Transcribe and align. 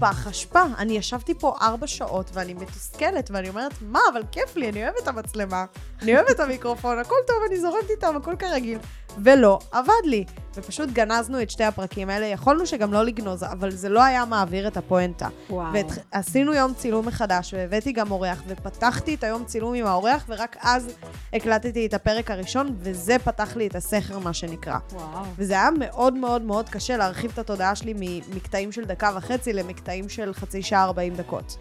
פח 0.00 0.26
אשפה. 0.26 0.62
אני 0.78 0.96
ישבתי 0.96 1.34
פה 1.34 1.56
ארבע 1.60 1.86
שעות 1.86 2.30
ואני 2.32 2.54
מתוסכלת, 2.54 3.30
ואני 3.30 3.48
אומרת, 3.48 3.72
מה, 3.80 4.00
אבל 4.12 4.22
כיף 4.32 4.56
לי, 4.56 4.68
אני 4.68 4.84
אוהבת 4.84 5.02
את 5.02 5.08
המצלמה, 5.08 5.64
אני 6.02 6.16
אוהבת 6.16 6.30
את 6.30 6.40
המיקרופון, 6.40 6.98
הכל 6.98 7.14
טוב, 7.26 7.36
אני 7.48 7.60
זורמת 7.60 7.90
איתם, 7.90 8.16
הכל 8.16 8.36
כרגיל. 8.38 8.78
ולא, 9.18 9.58
עבד 9.72 9.92
לי. 10.04 10.24
ופשוט 10.54 10.90
גנזנו 10.92 11.42
את 11.42 11.50
שתי 11.50 11.64
הפרקים 11.64 12.10
האלה. 12.10 12.26
יכולנו 12.26 12.66
שגם 12.66 12.92
לא 12.92 13.04
לגנוז, 13.04 13.42
אבל 13.42 13.70
זה 13.70 13.88
לא 13.88 14.04
היה 14.04 14.24
מעביר 14.24 14.68
את 14.68 14.76
הפואנטה. 14.76 15.28
וואו. 15.50 15.72
ועשינו 16.12 16.54
יום 16.54 16.74
צילום 16.74 17.06
מחדש, 17.06 17.54
והבאתי 17.54 17.92
גם 17.92 18.10
אורח, 18.10 18.42
ופתחתי 18.46 19.14
את 19.14 19.24
היום 19.24 19.44
צילום 19.44 19.74
עם 19.74 19.86
האורח, 19.86 20.24
ורק 20.28 20.56
אז 20.60 20.88
הקלטתי 21.32 21.86
את 21.86 21.94
הפרק 21.94 22.30
הראשון, 22.30 22.76
וזה 22.78 23.16
פתח 23.18 23.56
לי 23.56 23.66
את 23.66 23.74
הסכר, 23.74 24.18
מה 24.18 24.32
שנקרא. 24.32 24.78
וואו. 24.92 25.24
וזה 25.36 25.54
היה 25.54 25.70
מאוד 25.78 26.14
מאוד 26.14 26.42
מאוד 26.42 26.68
קשה 26.68 26.96
להרחיב 26.96 27.30
את 27.34 27.38
התודעה 27.38 27.74
שלי 27.74 27.94
ממקטעים 27.96 28.72
של 28.72 28.84
דקה 28.84 29.10
וחצי 29.16 29.52
למקטעים 29.52 30.08
של 30.08 30.34
חצי 30.34 30.62
שעה 30.62 30.84
40 30.84 31.16
דקות. 31.16 31.56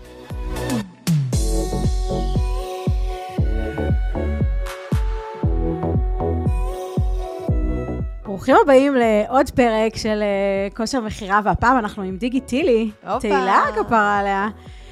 ברוכים 8.29 8.55
הבאים 8.63 8.95
לעוד 8.95 9.49
פרק 9.49 9.95
של 9.95 10.21
אה, 10.21 10.67
כושר 10.75 10.99
מכירה, 10.99 11.41
והפעם 11.43 11.77
אנחנו 11.77 12.03
עם 12.03 12.17
דיגי 12.17 12.41
טילי. 12.41 12.91
תהילה 13.19 13.63
כפרה 13.75 14.19
עליה. 14.19 14.47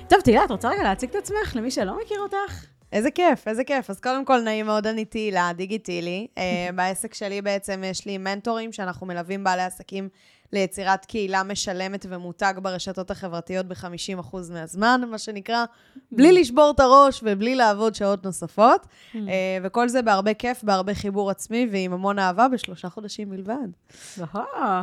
טוב, 0.08 0.22
תהילה, 0.22 0.46
את 0.46 0.52
רוצה 0.52 0.70
רגע 0.70 0.84
להציג 0.84 1.10
את 1.10 1.16
עצמך 1.16 1.56
למי 1.56 1.72
שלא 1.72 1.98
מכיר 2.04 2.20
אותך? 2.20 2.66
איזה 2.94 3.12
כיף, 3.12 3.48
איזה 3.48 3.64
כיף. 3.64 3.90
אז 3.90 4.00
קודם 4.00 4.26
כל, 4.26 4.40
נעים 4.40 4.66
מאוד, 4.66 4.88
אני 4.88 5.06
תהילה, 5.06 5.52
דיגיטילי. 5.56 6.28
אה, 6.38 6.70
בעסק 6.76 7.14
שלי 7.14 7.42
בעצם 7.42 7.84
יש 7.86 8.06
לי 8.06 8.18
מנטורים 8.18 8.72
שאנחנו 8.72 9.08
מלווים 9.08 9.44
בעלי 9.44 9.64
עסקים 9.64 10.10
ליצירת 10.54 11.06
קהילה 11.06 11.44
משלמת 11.44 12.06
ומותג 12.10 12.54
ברשתות 12.62 13.12
החברתיות 13.12 13.66
ב-50% 13.66 14.36
מהזמן, 14.52 15.02
מה 15.12 15.18
שנקרא, 15.18 15.66
בלי 16.12 16.32
לשבור 16.32 16.72
את 16.76 16.80
הראש 16.80 17.22
ובלי 17.24 17.56
לעבוד 17.56 17.96
שעות 17.96 18.26
נוספות. 18.26 18.88
אה, 19.16 19.22
וכל 19.64 19.90
זה 19.90 20.02
בהרבה 20.02 20.34
כיף, 20.34 20.64
בהרבה 20.64 20.94
חיבור 20.94 21.32
עצמי 21.32 21.68
ועם 21.72 21.94
המון 21.94 22.20
אהבה 22.20 22.48
בשלושה 22.48 22.90
חודשים 22.90 23.30
בלבד. 23.30 23.68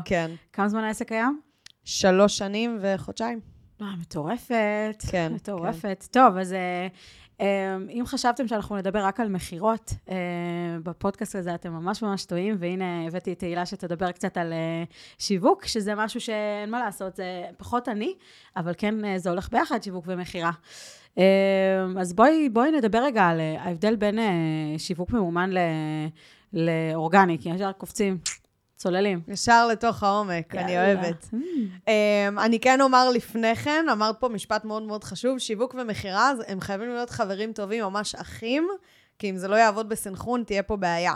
כן. 0.05 0.31
כמה 0.53 0.69
זמן 0.69 0.85
העסק 0.85 1.09
קיים? 1.09 1.41
שלוש 1.85 2.39
שנים 2.39 2.79
וחודשיים. 2.81 3.41
אה, 3.83 3.97
מטורפת. 4.01 5.03
כן, 5.11 5.33
מטורפת. 5.35 6.07
טוב, 6.11 6.37
אז 6.37 6.53
אה, 6.53 6.89
אם 7.41 8.03
חשבתם 8.07 8.49
שאנחנו 8.49 8.77
נדבר 8.77 9.05
רק 9.05 9.21
על 9.21 9.29
מכירות, 9.29 9.95
אה, 10.11 10.17
בפודקאסט 10.83 11.37
הזה 11.37 11.55
אתם 11.55 11.73
ממש 11.73 12.03
ממש 12.03 12.25
טועים, 12.25 12.57
והנה 12.59 13.07
הבאתי 13.07 13.33
את 13.33 13.39
תהילה 13.39 13.67
שתדבר 13.67 14.13
קצת 14.13 14.37
על 14.37 14.53
אה, 14.53 14.85
שיווק, 15.19 15.67
שזה 15.67 15.95
משהו 15.95 16.21
שאין 16.21 16.71
מה 16.71 16.81
לעשות, 16.81 17.17
זה 17.17 17.43
פחות 17.57 17.89
אני, 17.89 18.15
אבל 18.57 18.73
כן, 18.79 19.05
אה, 19.05 19.19
זה 19.19 19.31
הולך 19.31 19.49
ביחד, 19.53 19.83
שיווק 19.83 20.05
ומכירה. 20.09 20.51
אה, 21.19 21.25
אז 21.99 22.13
בואי, 22.13 22.49
בואי 22.49 22.71
נדבר 22.71 22.99
רגע 23.05 23.25
על 23.25 23.41
ההבדל 23.59 23.97
בין 23.97 24.19
שיווק 24.79 25.11
ממומן 25.11 25.51
לאורגני, 26.53 27.39
כי 27.41 27.49
ישר 27.49 27.73
קופצים, 27.73 28.19
צוללים. 28.85 29.21
ישר 29.29 29.67
לתוך 29.67 30.03
העומק, 30.03 30.55
אני 30.55 30.73
יאללה. 30.73 31.03
אוהבת. 31.03 31.29
Um, 31.75 31.89
אני 32.39 32.61
כן 32.61 32.81
אומר 32.81 33.11
לפני 33.11 33.57
כן, 33.57 33.87
אמרת 33.93 34.21
פה 34.21 34.29
משפט 34.29 34.65
מאוד 34.65 34.83
מאוד 34.83 35.05
חשוב, 35.05 35.39
שיווק 35.39 35.75
ומכירה, 35.79 36.33
הם 36.49 36.61
חייבים 36.61 36.89
להיות 36.89 37.11
חברים 37.11 37.53
טובים, 37.53 37.85
ממש 37.85 38.15
אחים, 38.15 38.69
כי 39.19 39.31
אם 39.31 39.37
זה 39.37 39.49
לא 39.49 39.57
יעבוד 39.57 39.89
בסנכרון, 39.89 40.45
תהיה 40.47 40.63
פה 40.63 40.77
בעיה. 40.77 41.15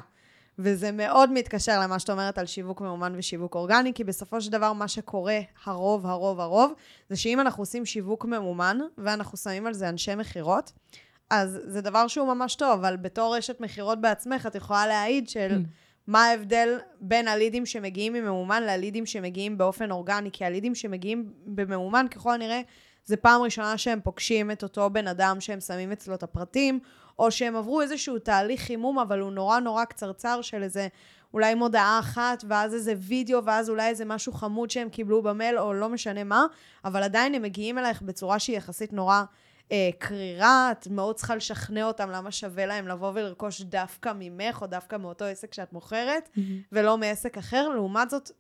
וזה 0.59 0.93
מאוד 0.93 1.33
מתקשר 1.33 1.81
למה 1.81 1.99
שאת 1.99 2.11
אומרת 2.11 2.39
על 2.39 2.47
שיווק 2.47 2.81
ממומן 2.81 3.15
ושיווק 3.17 3.55
אורגני, 3.55 3.93
כי 3.95 4.05
בסופו 4.05 4.41
של 4.41 4.53
דבר 4.53 4.73
מה 4.73 4.89
שקורה, 4.89 5.39
הרוב, 5.65 6.07
הרוב, 6.07 6.41
הרוב, 6.41 6.73
זה 7.11 7.17
שאם 7.17 7.41
אנחנו 7.41 7.63
עושים 7.63 7.87
שיווק 7.87 8.25
ממומן, 8.25 8.79
ואנחנו 8.99 9.39
שמים 9.39 9.67
על 9.67 9.75
זה 9.75 9.89
אנשי 9.89 10.15
מכירות, 10.15 10.73
אז 11.31 11.59
זה 11.65 11.81
דבר 11.81 12.09
שהוא 12.09 12.35
ממש 12.35 12.55
טוב, 12.55 12.71
אבל 12.71 12.97
בתור 12.97 13.37
רשת 13.37 13.61
מכירות 13.61 14.01
בעצמך, 14.01 14.47
את 14.47 14.55
יכולה 14.55 14.87
להעיד 14.87 15.29
של... 15.29 15.63
מה 16.09 16.25
ההבדל 16.25 16.79
בין 17.01 17.29
הלידים 17.29 17.67
שמגיעים 17.67 18.13
מממומן 18.13 18.63
ללידים 18.63 19.07
שמגיעים 19.07 19.59
באופן 19.59 19.91
אורגני? 19.91 20.31
כי 20.33 20.45
הלידים 20.45 20.75
שמגיעים 20.75 21.33
בממומן, 21.47 22.07
ככל 22.11 22.35
הנראה, 22.35 22.61
זה 23.05 23.17
פעם 23.17 23.43
ראשונה 23.43 23.79
שהם 23.79 24.01
פוגשים 24.01 24.51
את 24.51 24.63
אותו 24.63 24.91
בן 24.91 25.07
אדם 25.07 25.41
שהם 25.41 25.61
שמים 25.61 25.93
אצלו 25.93 26.15
את 26.15 26.23
הפרטים, 26.23 26.81
או 27.19 27.31
שהם 27.31 27.57
עברו 27.57 27.81
איזשהו 27.81 28.19
תהליך 28.19 28.61
חימום, 28.61 28.99
אבל 28.99 29.21
הוא 29.21 29.33
נורא 29.33 29.61
נורא 29.61 29.85
קצרצר 29.85 30.43
של 30.43 30.63
איזה 30.63 30.89
אולי 31.35 31.55
מודעה 31.55 31.99
אחת, 31.99 32.45
ואז 32.49 32.75
איזה 32.75 32.95
וידאו, 32.99 33.45
ואז 33.45 33.71
אולי 33.71 33.89
איזה 33.89 34.05
משהו 34.05 34.33
חמוד 34.33 34.71
שהם 34.71 34.89
קיבלו 34.89 35.23
במייל, 35.23 35.59
או 35.59 35.75
לא 35.75 35.89
משנה 35.89 36.25
מה, 36.25 36.47
אבל 36.85 37.03
עדיין 37.03 37.35
הם 37.35 37.43
מגיעים 37.43 37.79
אלייך 37.79 38.03
בצורה 38.03 38.39
שהיא 38.39 38.57
יחסית 38.57 38.93
נורא 38.93 39.23
אה, 39.73 39.91
קרירה, 39.99 40.71
את 40.73 40.87
מאוד 40.87 41.17
צריכה 41.17 41.37
לשכנע 41.37 41.85
אותם 41.85 42.11
למה 42.11 42.31
שווה 42.31 42.67
להם 42.67 42.89
לבוא 42.89 43.13
ולרכוש 43.15 43.61
דווקא 43.61 44.13
ממך, 44.19 44.63
או 44.63 44.67
דווקא 44.67 44.97
מאותו 44.97 45.25
עסק 45.25 45.55
שאת 45.55 45.73
מוכרת, 45.73 46.29
ולא 46.73 46.99
מעסק 46.99 47.39
אחר. 47.39 47.69
לעומת 47.69 48.11
זאת, 48.11 48.31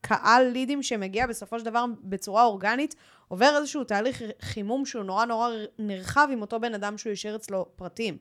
קהל 0.00 0.46
לידים 0.46 0.82
שמגיע 0.82 1.26
בסופו 1.26 1.58
של 1.58 1.64
דבר 1.64 1.84
בצורה 2.02 2.44
אורגנית, 2.44 2.94
עובר 3.28 3.56
איזשהו 3.56 3.84
תהליך 3.84 4.22
חימום 4.40 4.86
שהוא 4.86 5.04
נורא 5.04 5.24
נורא 5.24 5.50
נרחב 5.78 6.28
עם 6.32 6.40
אותו 6.40 6.60
בן 6.60 6.74
אדם 6.74 6.98
שהוא 6.98 7.12
השאיר 7.12 7.36
אצלו 7.36 7.66
פרטים. 7.76 8.18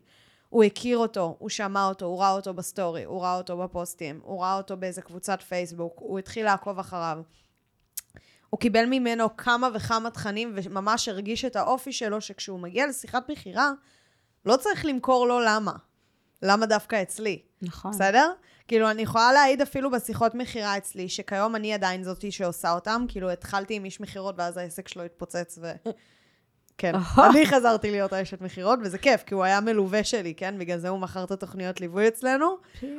הוא 0.50 0.64
הכיר 0.64 0.98
אותו, 0.98 1.36
הוא 1.40 1.50
שמע 1.50 1.88
אותו, 1.88 2.06
הוא 2.06 2.20
ראה 2.20 2.32
אותו 2.32 2.54
בסטורי, 2.54 3.04
הוא 3.04 3.22
ראה 3.22 3.38
אותו 3.38 3.58
בפוסטים, 3.58 4.20
הוא 4.24 4.42
ראה 4.42 4.58
אותו 4.58 4.78
באיזה 4.78 5.02
קבוצת 5.02 5.42
פייסבוק, 5.42 5.94
הוא 6.00 6.20
התחיל 6.20 6.46
לעקוב 6.46 6.80
אחריו. 6.80 7.22
הוא 8.50 8.60
קיבל 8.60 8.86
ממנו 8.86 9.38
כמה 9.38 9.70
וכמה 9.74 10.10
תכנים 10.10 10.54
וממש 10.56 11.08
הרגיש 11.08 11.46
את 11.46 11.56
האופי 11.56 11.94
שלו, 11.94 12.22
שכשהוא 12.22 12.60
מגיע 12.60 12.88
לשיחת 12.88 13.30
מכירה, 13.30 13.72
לא 14.46 14.58
צריך 14.58 14.86
למכור 14.86 15.28
לו 15.28 15.40
למה. 15.40 15.74
למה 16.42 16.66
דווקא 16.66 17.02
אצלי? 17.02 17.42
נכון. 17.62 17.92
בסדר? 17.92 18.32
כאילו, 18.68 18.92
אני 18.92 19.02
יכולה 19.02 19.34
להעיד 19.34 19.62
אפילו 19.62 19.92
בשיחות 19.92 20.36
מכירה 20.36 20.78
אצלי, 20.78 21.10
שכיום 21.10 21.56
אני 21.56 21.74
עדיין 21.74 22.04
זאתי 22.04 22.32
שעושה 22.32 22.72
אותם, 22.72 23.06
כאילו, 23.08 23.32
התחלתי 23.32 23.74
עם 23.74 23.86
איש 23.86 24.02
מכירות, 24.02 24.36
ואז 24.38 24.58
העסק 24.58 24.88
שלו 24.88 25.04
התפוצץ, 25.04 25.60
ו... 25.62 25.72
כן, 26.78 26.94
אני 27.30 27.46
חזרתי 27.46 27.92
להיות 27.92 28.14
האשת 28.14 28.42
מכירות, 28.42 28.80
וזה 28.84 28.98
כיף, 28.98 29.24
כי 29.24 29.34
הוא 29.34 29.44
היה 29.44 29.62
מלווה 29.62 30.04
שלי, 30.04 30.34
כן? 30.34 30.56
בגלל 30.60 30.78
זה 30.78 30.90
הוא 30.90 31.00
מכר 31.00 31.24
את 31.24 31.32
התוכניות 31.32 31.82
ליווי 31.82 32.08
אצלנו. 32.08 32.58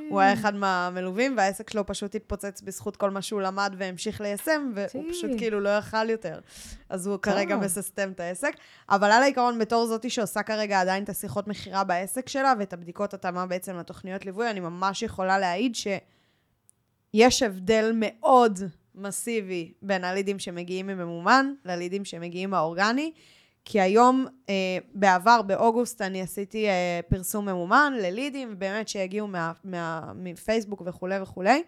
הוא 0.09 0.21
היה 0.21 0.33
אחד 0.33 0.55
מהמלווים, 0.55 1.37
והעסק 1.37 1.71
שלו 1.71 1.87
פשוט 1.87 2.15
התפוצץ 2.15 2.63
בזכות 2.63 2.97
כל 2.97 3.11
מה 3.11 3.23
שהוא 3.23 3.41
למד 3.41 3.75
והמשיך 3.79 4.21
ליישם, 4.21 4.73
והוא 4.75 4.89
טי. 4.89 5.11
פשוט 5.11 5.31
כאילו 5.39 5.61
לא 5.61 5.69
יכל 5.69 6.11
יותר. 6.11 6.41
אז 6.89 7.07
הוא 7.07 7.19
כרגע 7.19 7.55
טוב. 7.55 7.65
מססטם 7.65 8.13
את 8.13 8.21
העסק. 8.21 8.53
אבל 8.91 9.11
על 9.11 9.23
העיקרון, 9.23 9.59
בתור 9.59 9.87
זאתי 9.87 10.11
שעושה 10.11 10.43
כרגע 10.43 10.81
עדיין 10.81 11.05
את 11.05 11.09
השיחות 11.09 11.49
מכירה 11.49 11.85
בעסק 11.85 12.29
שלה, 12.29 12.55
ואת 12.59 12.73
הבדיקות 12.73 13.15
התאמה 13.15 13.47
בעצם 13.47 13.77
לתוכניות 13.77 14.25
ליווי, 14.25 14.51
אני 14.51 14.61
ממש 14.61 15.03
יכולה 15.03 15.39
להעיד 15.39 15.75
שיש 15.75 17.43
הבדל 17.43 17.93
מאוד 17.95 18.61
מסיבי 18.95 19.73
בין 19.83 20.05
הלידים 20.05 20.39
שמגיעים 20.39 20.87
מממומן 20.87 21.53
ללידים 21.65 22.05
שמגיעים 22.05 22.51
מהאורגני. 22.51 23.13
כי 23.69 23.81
היום, 23.81 24.27
אה, 24.49 24.55
בעבר, 24.95 25.43
באוגוסט, 25.43 26.03
אני 26.03 26.23
עשיתי 26.23 26.69
אה, 26.69 27.01
פרסום 27.09 27.47
ממומן 27.49 27.93
ללידים, 28.03 28.49
ובאמת 28.53 28.89
שהגיעו 28.89 29.27
מה, 29.27 29.53
מה, 29.65 30.13
מפייסבוק 30.15 30.83
וכולי 30.87 31.21
וכולי. 31.23 31.63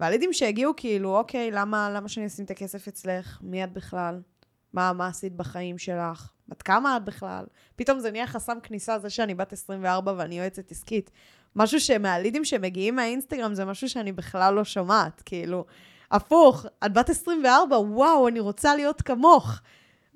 והלידים 0.00 0.32
שהגיעו, 0.32 0.72
כאילו, 0.76 1.18
אוקיי, 1.18 1.50
למה, 1.50 1.90
למה 1.94 2.08
שאני 2.08 2.26
אשים 2.26 2.44
את 2.44 2.50
הכסף 2.50 2.88
אצלך? 2.88 3.38
מי 3.42 3.64
את 3.64 3.72
בכלל? 3.72 4.20
מה, 4.72 4.92
מה 4.92 5.06
עשית 5.06 5.32
בחיים 5.32 5.78
שלך? 5.78 6.30
בת 6.48 6.62
כמה 6.62 6.96
את 6.96 7.04
בכלל? 7.04 7.44
פתאום 7.76 8.00
זה 8.00 8.10
נהיה 8.10 8.26
חסם 8.26 8.58
כניסה, 8.62 8.98
זה 8.98 9.10
שאני 9.10 9.34
בת 9.34 9.52
24 9.52 10.14
ואני 10.16 10.38
יועצת 10.38 10.70
עסקית. 10.70 11.10
משהו 11.56 11.80
שמהלידים 11.80 12.44
שמגיעים 12.44 12.96
מהאינסטגרם 12.96 13.54
זה 13.54 13.64
משהו 13.64 13.88
שאני 13.88 14.12
בכלל 14.12 14.54
לא 14.54 14.64
שומעת, 14.64 15.22
כאילו, 15.24 15.64
הפוך, 16.10 16.66
את 16.86 16.92
בת 16.92 17.10
24, 17.10 17.78
וואו, 17.78 18.28
אני 18.28 18.40
רוצה 18.40 18.76
להיות 18.76 19.02
כמוך. 19.02 19.60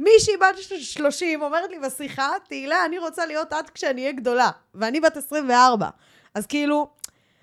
מישהי 0.01 0.37
בת 0.37 0.81
30 0.81 1.43
אומרת 1.43 1.71
לי 1.71 1.79
בשיחה, 1.79 2.29
תהילה, 2.49 2.85
אני 2.85 2.99
רוצה 2.99 3.27
להיות 3.27 3.53
את 3.53 3.71
כשאני 3.71 4.01
אהיה 4.01 4.13
גדולה, 4.13 4.51
ואני 4.75 5.01
בת 5.01 5.17
24. 5.17 5.89
אז 6.35 6.47
כאילו, 6.47 6.91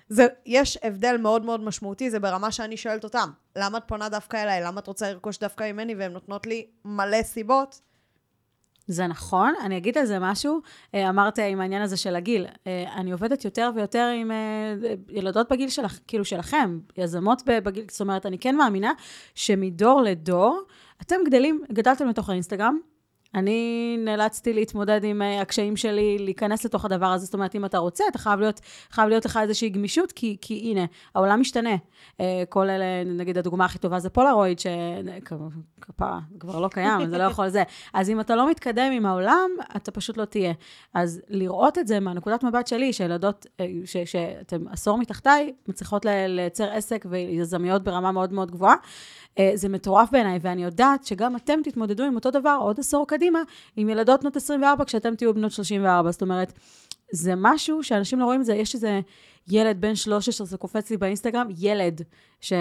זה, 0.08 0.26
יש 0.46 0.78
הבדל 0.82 1.16
מאוד 1.16 1.44
מאוד 1.44 1.60
משמעותי, 1.60 2.10
זה 2.10 2.20
ברמה 2.20 2.52
שאני 2.52 2.76
שואלת 2.76 3.04
אותם, 3.04 3.30
למה 3.56 3.78
את 3.78 3.82
פונה 3.86 4.08
דווקא 4.08 4.36
אליי? 4.36 4.62
למה 4.62 4.80
את 4.80 4.86
רוצה 4.86 5.12
לרכוש 5.12 5.38
דווקא 5.38 5.72
ממני? 5.72 5.94
והן 5.94 6.12
נותנות 6.12 6.46
לי 6.46 6.66
מלא 6.84 7.22
סיבות. 7.22 7.80
זה 8.86 9.06
נכון, 9.06 9.54
אני 9.62 9.76
אגיד 9.76 9.98
על 9.98 10.04
זה 10.04 10.18
משהו. 10.18 10.60
אה, 10.94 11.08
אמרת 11.08 11.38
עם 11.38 11.60
העניין 11.60 11.82
הזה 11.82 11.96
של 11.96 12.16
הגיל. 12.16 12.46
אה, 12.66 12.84
אני 12.96 13.12
עובדת 13.12 13.44
יותר 13.44 13.70
ויותר 13.74 14.10
עם 14.20 14.30
אה, 14.30 14.74
ילדות 15.08 15.52
בגיל 15.52 15.68
שלך, 15.68 15.98
כאילו 16.06 16.24
שלכם, 16.24 16.78
יזמות 16.96 17.42
בגיל, 17.46 17.84
זאת 17.90 18.00
אומרת, 18.00 18.26
אני 18.26 18.38
כן 18.38 18.56
מאמינה 18.56 18.92
שמדור 19.34 20.02
לדור, 20.02 20.62
אתם 21.02 21.16
גדלים, 21.26 21.62
גדלתם 21.72 22.08
לתוך 22.08 22.30
האינסטגרם, 22.30 22.78
אני 23.34 23.96
נאלצתי 24.04 24.52
להתמודד 24.52 25.04
עם 25.04 25.22
אה, 25.22 25.40
הקשיים 25.40 25.76
שלי, 25.76 26.18
להיכנס 26.18 26.64
לתוך 26.64 26.84
הדבר 26.84 27.06
הזה. 27.06 27.24
זאת 27.24 27.34
אומרת, 27.34 27.54
אם 27.54 27.64
אתה 27.64 27.78
רוצה, 27.78 28.04
אתה 28.10 28.18
חייב 28.18 28.40
להיות, 28.40 28.60
חייב 28.90 29.08
להיות 29.08 29.24
לך 29.24 29.38
איזושהי 29.42 29.68
גמישות, 29.68 30.12
כי, 30.12 30.36
כי 30.40 30.54
הנה, 30.54 30.84
העולם 31.14 31.40
משתנה. 31.40 31.76
אה, 32.20 32.42
כל 32.48 32.70
אלה, 32.70 32.84
נגיד, 33.04 33.38
הדוגמה 33.38 33.64
הכי 33.64 33.78
טובה 33.78 33.98
זה 33.98 34.10
פולרויד, 34.10 34.58
שכפרה, 34.58 36.20
כבר 36.40 36.60
לא 36.60 36.68
קיים, 36.68 37.10
זה 37.10 37.18
לא 37.18 37.22
יכול 37.30 37.48
זה. 37.48 37.62
אז 37.94 38.10
אם 38.10 38.20
אתה 38.20 38.36
לא 38.36 38.50
מתקדם 38.50 38.92
עם 38.92 39.06
העולם, 39.06 39.50
אתה 39.76 39.90
פשוט 39.90 40.16
לא 40.16 40.24
תהיה. 40.24 40.52
אז 40.94 41.20
לראות 41.28 41.78
את 41.78 41.86
זה 41.86 42.00
מהנקודת 42.00 42.44
מבט 42.44 42.66
שלי, 42.66 42.92
שילדות, 42.92 43.46
אה, 43.60 43.66
שאתם 44.04 44.68
עשור 44.68 44.98
מתחתיי, 44.98 45.52
מצליחות 45.68 46.04
לייצר 46.04 46.70
עסק 46.70 47.06
ויזמיות 47.10 47.84
ברמה 47.84 48.12
מאוד 48.12 48.32
מאוד 48.32 48.50
גבוהה, 48.50 48.74
זה 49.54 49.68
מטורף 49.68 50.10
בעיניי, 50.12 50.38
ואני 50.42 50.64
יודעת 50.64 51.04
שגם 51.04 51.36
אתם 51.36 51.60
תתמודדו 51.64 52.04
עם 52.04 52.14
אותו 52.14 52.30
דבר 52.30 52.58
עוד 52.60 52.80
עשור 52.80 53.06
קדימה, 53.06 53.17
עם 53.76 53.88
ילדות 53.88 54.20
בנות 54.20 54.36
24 54.36 54.84
כשאתם 54.84 55.14
תהיו 55.14 55.34
בנות 55.34 55.52
34. 55.52 56.10
זאת 56.10 56.22
אומרת, 56.22 56.52
זה 57.12 57.32
משהו 57.36 57.82
שאנשים 57.82 58.20
לא 58.20 58.24
רואים 58.24 58.42
זה, 58.42 58.54
יש 58.54 58.74
איזה 58.74 59.00
ילד 59.48 59.80
בן 59.80 59.94
13, 59.94 60.46
זה 60.46 60.56
קופץ 60.56 60.90
לי 60.90 60.96
באינסטגרם, 60.96 61.48
ילד, 61.58 62.02
שהוא 62.40 62.58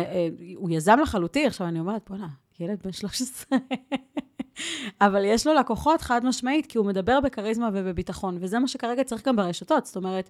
אה, 0.70 0.76
יזם 0.76 1.00
לחלוטין, 1.02 1.48
עכשיו 1.48 1.68
אני 1.68 1.80
אומרת, 1.80 2.02
בוא'נה, 2.10 2.28
ילד 2.60 2.80
בן 2.84 2.92
13. 2.92 3.60
אבל 5.02 5.26
יש 5.26 5.48
לו 5.48 5.54
לקוחות 5.54 6.02
חד 6.02 6.26
משמעית, 6.26 6.66
כי 6.66 6.78
הוא 6.78 6.86
מדבר 6.86 7.20
בכריזמה 7.20 7.70
ובביטחון, 7.74 8.38
וזה 8.42 8.60
מה 8.60 8.68
שכרגע 8.68 9.04
צריך 9.04 9.28
גם 9.28 9.36
ברשתות. 9.36 9.86
זאת 9.86 9.96
אומרת, 9.96 10.30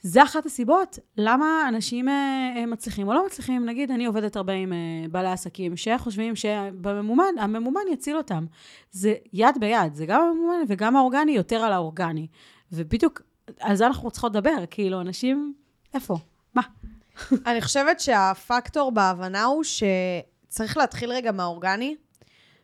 זה 0.00 0.22
אחת 0.22 0.46
הסיבות 0.46 0.98
למה 1.16 1.68
אנשים 1.68 2.08
אה, 2.08 2.52
אה, 2.56 2.66
מצליחים 2.66 3.08
או 3.08 3.14
לא 3.14 3.26
מצליחים. 3.26 3.64
נגיד, 3.66 3.90
אני 3.90 4.06
עובדת 4.06 4.36
הרבה 4.36 4.52
עם 4.52 4.72
אה, 4.72 5.08
בעלי 5.10 5.30
עסקים 5.30 5.76
שחושבים 5.76 6.36
שבממומן, 6.36 7.38
הממומן 7.40 7.80
יציל 7.92 8.16
אותם. 8.16 8.46
זה 8.90 9.14
יד 9.32 9.58
ביד, 9.60 9.94
זה 9.94 10.06
גם 10.06 10.20
הממומן 10.22 10.64
וגם 10.68 10.96
האורגני 10.96 11.32
יותר 11.32 11.56
על 11.56 11.72
האורגני. 11.72 12.26
ובדיוק 12.72 13.22
על 13.60 13.76
זה 13.76 13.86
אנחנו 13.86 14.10
צריכות 14.10 14.32
לדבר, 14.32 14.64
כאילו, 14.70 15.00
אנשים, 15.00 15.54
איפה? 15.94 16.16
מה? 16.54 16.62
אני 17.46 17.62
חושבת 17.62 18.00
שהפקטור 18.00 18.92
בהבנה 18.92 19.44
הוא 19.44 19.64
שצריך 19.64 20.76
להתחיל 20.76 21.10
רגע 21.10 21.32
מהאורגני, 21.32 21.96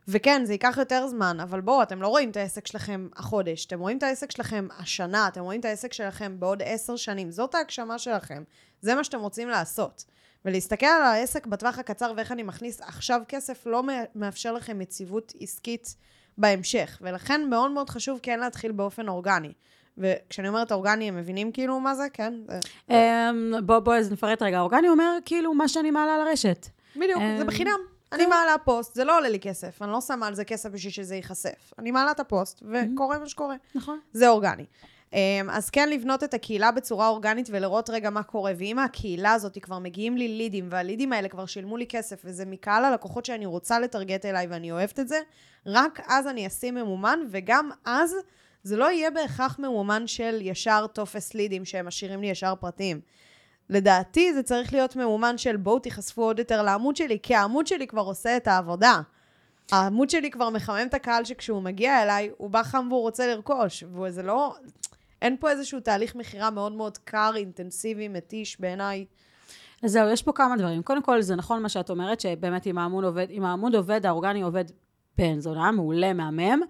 וכן, 0.09 0.43
זה 0.45 0.53
ייקח 0.53 0.77
יותר 0.79 1.07
זמן, 1.09 1.41
אבל 1.41 1.61
בואו, 1.61 1.83
אתם 1.83 2.03
לא 2.03 2.09
רואים 2.09 2.31
את 2.31 2.37
העסק 2.37 2.67
שלכם 2.67 3.09
החודש, 3.17 3.67
אתם 3.67 3.81
רואים 3.81 3.99
את 3.99 4.03
העסק 4.03 4.31
שלכם 4.31 4.69
השנה, 4.79 5.29
אתם 5.29 5.41
רואים 5.41 5.61
את 5.61 5.65
העסק 5.65 5.93
שלכם 5.93 6.41
בעוד 6.41 6.63
עשר 6.65 6.97
שנים. 6.97 7.31
זאת 7.31 7.55
ההגשמה 7.55 7.99
שלכם. 7.99 8.43
זה 8.81 8.95
מה 8.95 9.05
שאתם 9.05 9.21
רוצים 9.21 9.49
לעשות. 9.49 10.05
ולהסתכל 10.45 10.87
על 10.87 11.03
העסק 11.03 11.47
בטווח 11.47 11.79
הקצר 11.79 12.13
ואיך 12.17 12.33
אני 12.33 12.43
מכניס 12.43 12.81
עכשיו 12.81 13.21
כסף, 13.29 13.67
לא 13.67 13.83
מאפשר 14.15 14.53
לכם 14.53 14.81
יציבות 14.81 15.33
עסקית 15.41 15.97
בהמשך. 16.39 16.99
ולכן 17.01 17.51
מאוד 17.51 17.71
מאוד 17.71 17.91
חשוב 17.91 18.19
כן 18.23 18.41
להתחיל 18.41 18.73
באופן 18.73 19.09
אורגני. 19.09 19.53
וכשאני 19.99 20.49
אומרת 20.49 20.73
אורגני, 20.73 21.09
הם 21.09 21.17
מבינים 21.17 21.53
כאילו 21.53 21.81
מה 21.81 21.95
זה? 21.95 22.07
כן? 22.13 22.35
אמ, 22.91 23.53
בוא, 23.67 23.79
בוא, 23.79 23.95
אז 23.95 24.13
נפרט 24.13 24.43
רגע. 24.43 24.61
אורגני 24.61 24.89
אומר 24.89 25.19
כאילו 25.25 25.55
מה 25.55 25.69
שאני 25.69 25.91
מעלה 25.91 26.19
לרשת. 26.19 26.67
בדיוק, 26.97 27.19
זה 27.19 27.43
אמ, 27.43 27.47
בחינם. 27.47 27.90
אני 28.13 28.27
מעלה 28.27 28.59
פוסט, 28.65 28.95
זה 28.95 29.05
לא 29.05 29.19
עולה 29.19 29.29
לי 29.29 29.41
כסף, 29.41 29.83
אני 29.83 29.93
לא 29.93 30.01
שמה 30.01 30.27
על 30.27 30.35
זה 30.35 30.45
כסף 30.45 30.71
בשביל 30.71 30.93
שזה 30.93 31.17
ייחשף. 31.17 31.73
אני 31.79 31.91
מעלה 31.91 32.11
את 32.11 32.21
הפוסט, 32.21 32.63
וקורה 32.63 33.19
מה 33.19 33.29
שקורה. 33.29 33.57
נכון. 33.75 33.99
זה 34.13 34.29
אורגני. 34.29 34.65
אמ, 35.13 35.51
אז 35.51 35.71
כן 35.71 35.89
לבנות 35.89 36.25
את 36.25 36.35
הקהילה 36.35 36.71
בצורה 36.73 37.09
אורגנית 37.09 37.49
ולראות 37.53 37.91
רגע 37.91 38.11
מה 38.11 38.23
קורה. 38.23 38.53
ואם 38.59 38.79
הקהילה 38.79 39.33
הזאת 39.33 39.59
כבר 39.63 39.79
מגיעים 39.79 40.17
לי 40.17 40.29
לידים, 40.29 40.69
והלידים 40.71 41.13
האלה 41.13 41.29
כבר 41.29 41.47
שילמו 41.47 41.77
לי 41.77 41.87
כסף, 41.89 42.23
וזה 42.25 42.45
מקהל 42.47 42.85
הלקוחות 42.85 43.25
שאני 43.25 43.47
רוצה 43.47 43.81
לטרגט 43.81 44.25
אליי 44.25 44.47
ואני 44.47 44.73
אוהבת 44.73 45.01
את 45.01 45.09
זה, 45.09 45.21
רק 45.67 46.01
אז 46.07 46.27
אני 46.27 46.47
אשים 46.47 46.75
ממומן, 46.75 47.21
וגם 47.31 47.71
אז 47.85 48.15
זה 48.63 48.77
לא 48.77 48.91
יהיה 48.91 49.11
בהכרח 49.11 49.59
ממומן 49.59 50.07
של 50.07 50.39
ישר 50.43 50.87
טופס 50.93 51.35
לידים 51.35 51.65
שהם 51.65 51.87
משאירים 51.87 52.21
לי 52.21 52.27
ישר 52.27 52.55
פרטים. 52.61 53.01
לדעתי 53.71 54.35
זה 54.35 54.43
צריך 54.43 54.73
להיות 54.73 54.97
ממומן 54.97 55.39
של 55.39 55.57
בואו 55.57 55.79
תיחשפו 55.79 56.23
עוד 56.23 56.39
יותר 56.39 56.63
לעמוד 56.63 56.97
שלי, 56.97 57.19
כי 57.23 57.35
העמוד 57.35 57.67
שלי 57.67 57.87
כבר 57.87 58.03
עושה 58.03 58.37
את 58.37 58.49
העבודה. 58.49 59.01
העמוד 59.73 60.11
שלי 60.11 60.31
כבר 60.31 60.51
מחמם 60.51 60.87
את 60.89 60.95
הקהל 60.95 61.25
שכשהוא 61.25 61.63
מגיע 61.63 62.03
אליי, 62.03 62.31
הוא 62.37 62.51
בא 62.51 62.63
חם 62.63 62.87
והוא 62.91 63.01
רוצה 63.01 63.27
לרכוש. 63.27 63.85
וזה 63.85 64.23
לא... 64.23 64.55
אין 65.23 65.37
פה 65.41 65.51
איזשהו 65.51 65.81
תהליך 65.81 66.15
מכירה 66.15 66.51
מאוד 66.51 66.73
מאוד 66.73 66.99
קר, 66.99 67.33
אינטנסיבי, 67.37 68.09
מתיש 68.09 68.61
בעיניי. 68.61 69.07
אז 69.83 69.93
זהו, 69.93 70.09
יש 70.09 70.23
פה 70.23 70.33
כמה 70.33 70.57
דברים. 70.57 70.83
קודם 70.83 71.03
כל, 71.03 71.23
זה 71.23 71.37
נכון 71.37 71.63
מה 71.63 71.69
שאת 71.69 71.91
אומרת, 71.91 72.21
שבאמת 72.21 72.67
אם 72.67 72.79
העמוד 72.79 73.05
עובד, 73.05 73.27
אם 73.31 73.45
העמוד 73.45 73.75
עובד, 73.75 74.07
האורגני 74.07 74.43
עובד 74.43 74.65
בן 75.21 75.41
זונה, 75.41 75.71
מעולה, 75.71 76.13
מהמם. 76.13 76.61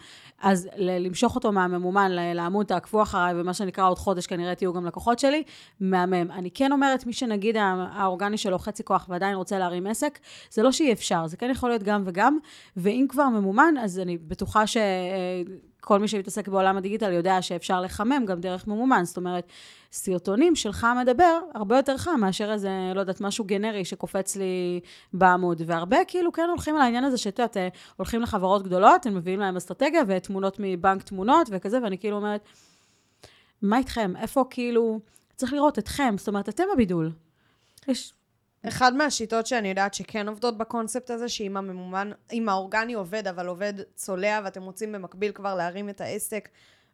אז 0.43 0.69
למשוך 0.77 1.35
אותו 1.35 1.53
מהממומן 1.53 2.11
לעמוד, 2.35 2.67
תעקבו 2.67 3.03
אחריי, 3.03 3.41
ומה 3.41 3.55
שנקרא 3.55 3.89
עוד 3.89 3.99
חודש 3.99 4.27
כנראה 4.27 4.55
תהיו 4.55 4.73
גם 4.73 4.87
לקוחות 4.87 5.19
שלי, 5.19 5.43
מהמם. 5.81 6.31
אני 6.31 6.51
כן 6.51 6.73
אומרת, 6.73 7.07
מי 7.07 7.13
שנגיד 7.13 7.57
האורגני 7.93 8.39
שלו 8.39 8.59
חצי 8.59 8.85
כוח 8.85 9.07
ועדיין 9.09 9.35
רוצה 9.35 9.59
להרים 9.59 9.87
עסק, 9.87 10.19
זה 10.51 10.63
לא 10.63 10.73
שאי 10.73 10.93
אפשר, 10.93 11.27
זה 11.27 11.37
כן 11.37 11.51
יכול 11.51 11.71
להיות 11.71 11.83
גם 11.83 12.03
וגם, 12.07 12.39
ואם 12.77 13.07
כבר 13.09 13.29
ממומן, 13.29 13.75
אז 13.81 13.99
אני 13.99 14.19
בטוחה 14.19 14.67
ש... 14.67 14.77
כל 15.81 15.99
מי 15.99 16.09
שמתעסק 16.09 16.49
בעולם 16.49 16.77
הדיגיטל 16.77 17.13
יודע 17.13 17.43
שאפשר 17.43 17.81
לחמם 17.81 18.25
גם 18.27 18.41
דרך 18.41 18.67
ממומן. 18.67 19.05
זאת 19.05 19.17
אומרת, 19.17 19.53
סרטונים 19.93 20.57
שלך 20.57 20.87
מדבר 21.01 21.39
הרבה 21.55 21.77
יותר 21.77 21.97
חם 21.97 22.21
מאשר 22.21 22.53
איזה, 22.53 22.71
לא 22.95 23.01
יודעת, 23.01 23.21
משהו 23.21 23.45
גנרי 23.45 23.85
שקופץ 23.85 24.37
לי 24.37 24.81
בעמוד. 25.13 25.63
והרבה 25.67 25.97
כאילו 26.09 26.33
כן 26.33 26.47
הולכים 26.51 26.77
על 26.77 26.83
העניין 26.83 27.05
הזה 27.05 27.19
שאת 27.19 27.39
יודעת, 27.39 27.57
הולכים 27.97 28.23
לחברות 28.23 28.63
גדולות, 28.63 29.07
הם 29.07 29.15
מביאים 29.15 29.41
להם 29.41 29.57
אסטרטגיה 29.57 30.03
ותמונות 30.07 30.57
מבנק 30.59 31.03
תמונות 31.03 31.49
וכזה, 31.51 31.79
ואני 31.83 31.99
כאילו 31.99 32.17
אומרת, 32.17 32.45
מה 33.63 33.79
איתכם? 33.79 34.13
איפה 34.17 34.45
כאילו, 34.51 35.01
צריך 35.37 35.53
לראות 35.53 35.79
אתכם, 35.79 36.15
זאת 36.19 36.29
אומרת, 36.29 36.49
אתם 36.49 36.65
הבידול. 36.73 37.13
יש 37.89 38.13
אחד 38.69 38.97
מהשיטות 38.97 39.47
שאני 39.47 39.69
יודעת 39.69 39.95
שכן 39.95 40.29
עובדות 40.29 40.59
בקונספט 40.59 41.11
הזה, 41.11 41.29
שאם 41.29 41.57
הממומן, 41.57 42.11
אם 42.33 42.49
האורגני 42.49 42.95
עובד, 42.95 43.27
אבל 43.29 43.47
עובד 43.47 43.75
צולע, 43.95 44.41
ואתם 44.45 44.63
רוצים 44.63 44.93
במקביל 44.93 45.33
כבר 45.33 45.55
להרים 45.55 45.89
את 45.89 46.01
העסק, 46.01 46.49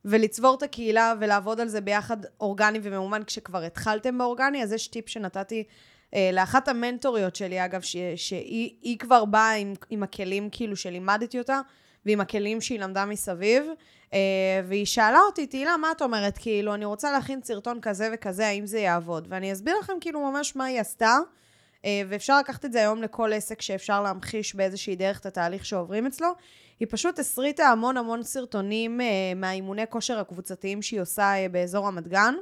ולצבור 0.05 0.55
את 0.55 0.63
הקהילה 0.63 1.15
ולעבוד 1.21 1.61
על 1.61 1.69
זה 1.69 1.81
ביחד 1.81 2.17
אורגני 2.41 2.79
וממומן 2.83 3.23
כשכבר 3.27 3.63
התחלתם 3.63 4.19
באורגני, 4.19 4.63
אז 4.63 4.73
יש 4.73 4.89
טיפ 4.89 5.09
שנתתי 5.09 5.65
אה, 6.15 6.31
לאחת 6.33 6.69
המנטוריות 6.69 7.37
שלי, 7.37 7.65
אגב, 7.65 7.81
ש, 7.81 7.97
שהיא 8.17 8.99
כבר 8.99 9.25
באה 9.25 9.53
עם, 9.53 9.75
עם 9.91 10.03
הכלים 10.03 10.49
כאילו 10.53 10.77
שלימדתי 10.77 11.39
אותה, 11.39 11.61
ועם 12.07 12.21
הכלים 12.21 12.61
שהיא 12.61 12.81
למדה 12.81 13.05
מסביב, 13.05 13.67
אה, 14.13 14.19
והיא 14.69 14.87
שאלה 14.87 15.21
אותי, 15.27 15.47
תהילה, 15.47 15.77
מה 15.77 15.93
את 15.93 16.03
אומרת? 16.03 16.39
כאילו, 16.39 16.75
אני 16.75 16.85
רוצה 16.85 17.13
להכין 17.13 17.41
סרטון 17.43 17.81
כזה 17.81 18.11
וכזה, 18.15 18.47
האם 18.47 18.67
זה 18.67 18.79
יעבוד? 18.79 19.27
ואני 19.31 19.53
אסביר 19.53 19.79
לכם 19.79 19.93
כאילו 20.01 20.31
ממש 20.31 20.57
מה 20.57 20.65
היא 20.65 20.81
עשתה. 20.81 21.17
אה, 21.87 22.03
ואפשר 22.09 22.39
לקחת 22.39 22.65
את 22.65 22.73
זה 22.73 22.79
היום 22.79 23.03
לכל 23.03 23.33
עסק 23.33 23.63
שאפשר 23.63 24.03
להמחיש 24.03 24.55
באיזושהי 24.55 24.97
דרך 24.97 25.21
את 25.21 25.27
התהליך 25.27 25.67
שעוברים 25.67 26.07
אצלו. 26.07 26.29
היא 26.81 26.89
פשוט 26.91 27.19
הסריטה 27.19 27.67
המון 27.67 27.97
המון 27.97 28.23
סרטונים 28.23 29.01
אה, 29.01 29.07
מהאימוני 29.37 29.83
כושר 29.91 30.19
הקבוצתיים 30.19 30.83
שהיא 30.83 31.01
עושה 31.01 31.23
אה, 31.23 31.49
באזור 31.49 31.87
רמת 31.87 32.09
גן, 32.09 32.35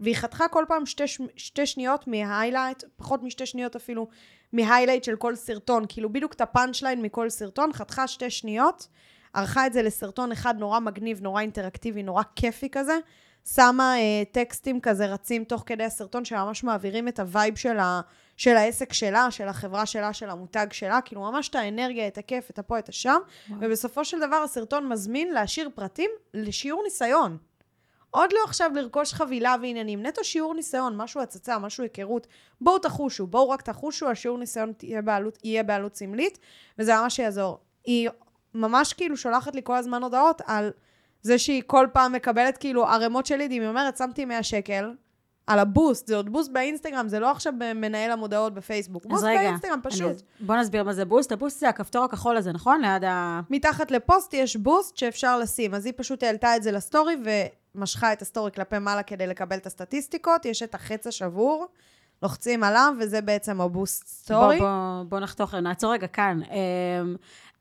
והיא 0.00 0.14
חתכה 0.14 0.48
כל 0.48 0.64
פעם 0.68 0.86
שתי, 0.86 1.04
שתי 1.36 1.66
שניות 1.66 2.08
מה 2.08 2.21
highlight, 2.21 2.84
פחות 2.96 3.22
משתי 3.22 3.46
שניות 3.46 3.76
אפילו, 3.76 4.08
מה 4.52 4.62
highlight 4.62 5.04
של 5.04 5.16
כל 5.16 5.36
סרטון, 5.36 5.84
כאילו 5.88 6.12
בדיוק 6.12 6.32
את 6.32 6.40
הפאנץ' 6.40 6.82
ליין 6.82 7.02
מכל 7.02 7.30
סרטון, 7.30 7.72
חתכה 7.72 8.08
שתי 8.08 8.30
שניות, 8.30 8.88
ערכה 9.34 9.66
את 9.66 9.72
זה 9.72 9.82
לסרטון 9.82 10.32
אחד 10.32 10.58
נורא 10.58 10.80
מגניב, 10.80 11.22
נורא 11.22 11.40
אינטראקטיבי, 11.40 12.02
נורא 12.02 12.22
כיפי 12.36 12.68
כזה, 12.72 12.98
שמה 13.54 13.98
אה, 13.98 14.22
טקסטים 14.32 14.80
כזה 14.80 15.06
רצים 15.06 15.44
תוך 15.44 15.62
כדי 15.66 15.84
הסרטון 15.84 16.24
שממש 16.24 16.64
מעבירים 16.64 17.08
את 17.08 17.20
ה 17.20 17.27
vibe 17.27 17.56
של, 17.56 17.78
ה, 17.78 18.00
של 18.36 18.56
העסק 18.56 18.92
שלה, 18.92 19.30
של 19.30 19.48
החברה 19.48 19.86
שלה, 19.86 20.12
של 20.12 20.30
המותג 20.30 20.66
שלה, 20.72 21.00
כאילו 21.00 21.20
ממש 21.20 21.48
את 21.48 21.54
האנרגיה, 21.54 22.08
את 22.08 22.18
הכיף, 22.18 22.50
את 22.50 22.58
הפה, 22.58 22.78
את 22.78 22.88
השם, 22.88 23.18
וואו. 23.48 23.60
ובסופו 23.62 24.04
של 24.04 24.18
דבר 24.20 24.36
הסרטון 24.36 24.88
מזמין 24.88 25.32
להשאיר 25.32 25.70
פרטים 25.74 26.10
לשיעור 26.34 26.82
ניסיון. 26.84 27.38
עוד 28.10 28.32
לא 28.32 28.38
עכשיו 28.44 28.70
לרכוש 28.74 29.12
חבילה 29.12 29.56
ועניינים, 29.62 30.06
נטו 30.06 30.24
שיעור 30.24 30.54
ניסיון, 30.54 30.96
משהו 30.96 31.20
הצצה, 31.20 31.58
משהו 31.58 31.82
היכרות. 31.82 32.26
בואו 32.60 32.78
תחושו, 32.78 33.26
בואו 33.26 33.50
רק 33.50 33.62
תחושו, 33.62 34.10
השיעור 34.10 34.38
ניסיון 34.38 34.72
יהיה 34.82 35.02
בעלות, 35.02 35.38
יהיה 35.44 35.62
בעלות 35.62 35.96
סמלית, 35.96 36.38
וזה 36.78 36.96
ממש 36.96 37.18
יעזור. 37.18 37.58
היא 37.84 38.08
ממש 38.54 38.92
כאילו 38.92 39.16
שולחת 39.16 39.54
לי 39.54 39.60
כל 39.64 39.76
הזמן 39.76 40.02
הודעות 40.02 40.42
על 40.46 40.70
זה 41.22 41.38
שהיא 41.38 41.62
כל 41.66 41.86
פעם 41.92 42.12
מקבלת 42.12 42.58
כאילו 42.58 42.86
ערימות 42.86 43.26
של 43.26 43.36
לידים, 43.36 43.62
היא 43.62 43.68
אומרת, 43.68 43.96
שמתי 43.96 44.24
100 44.24 44.42
שקל, 44.42 44.90
על 45.46 45.58
ה 45.58 45.65
boost, 45.65 46.06
זה 46.06 46.16
עוד 46.16 46.30
boost 46.32 46.52
באינסטגרם, 46.52 47.08
זה 47.08 47.20
לא 47.20 47.30
עכשיו 47.30 47.52
מנהל 47.74 48.10
המודעות 48.10 48.54
בפייסבוק. 48.54 49.06
boost 49.06 49.24
רגע, 49.24 49.40
באינסטגרם, 49.40 49.80
פשוט. 49.82 50.02
אני, 50.02 50.46
בוא 50.46 50.56
נסביר 50.56 50.84
מה 50.84 50.92
זה 50.92 51.04
boost. 51.04 51.32
ה 51.32 51.37
boost 51.37 51.60
זה 51.60 51.68
הכפתור 51.68 52.04
הכחול 52.04 52.36
הזה, 52.36 52.52
נכון? 52.52 52.80
ליד 52.80 53.04
ה... 53.04 53.40
מתחת 53.50 53.90
לפוסט 53.90 54.34
יש 54.34 54.56
boost 54.56 54.96
שאפשר 54.96 55.38
לשים. 55.38 55.74
אז 55.74 55.86
היא 55.86 55.94
פשוט 55.96 56.22
העלתה 56.22 56.56
את 56.56 56.62
זה 56.62 56.72
לסטורי 56.72 57.16
ומשכה 57.74 58.12
את 58.12 58.22
הסטורי 58.22 58.50
כלפי 58.52 58.78
מעלה 58.78 59.02
כדי 59.02 59.26
לקבל 59.26 59.56
את 59.56 59.66
הסטטיסטיקות. 59.66 60.44
יש 60.44 60.62
את 60.62 60.74
החץ 60.74 61.06
השבור, 61.06 61.66
לוחצים 62.22 62.64
עליו, 62.64 62.94
וזה 63.00 63.20
בעצם 63.20 63.60
ה 63.60 63.68
boost 63.68 64.06
story. 64.06 64.58
בוא, 64.58 64.68
בוא, 64.68 65.02
בוא 65.08 65.20
נחתוך, 65.20 65.54
נעצור 65.54 65.92
רגע 65.92 66.06
כאן. 66.06 66.40
אמ, 66.42 67.16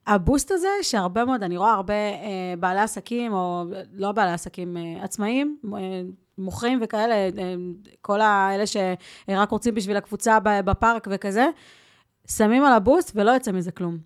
ה 0.08 0.15
boost 0.15 0.52
הזה, 0.52 0.68
שהרבה 0.82 1.26
מאוד, 1.26 1.44
אני 1.44 1.58
רואה 1.58 1.72
הרבה 1.72 1.94
אה, 1.94 2.54
בעלי 2.60 2.80
עסקים, 2.80 3.34
או 3.34 3.66
לא 3.94 4.12
בעלי 4.12 4.32
עסקים, 4.32 4.78
אה, 4.78 5.04
עצמאים, 5.04 5.58
אה, 5.74 6.02
מוכרים 6.38 6.80
וכאלה, 6.82 7.16
כל 8.02 8.22
האלה 8.22 8.64
שרק 8.68 9.50
רוצים 9.50 9.76
בשביל 9.76 9.98
הקבוצה 9.98 10.40
בפארק 10.40 11.08
וכזה, 11.12 11.48
שמים 12.28 12.64
על 12.64 12.74
ה 12.74 12.80
boost 12.80 13.12
ולא 13.16 13.32
יוצא 13.32 13.52
מזה 13.52 13.72
כלום. 13.72 13.98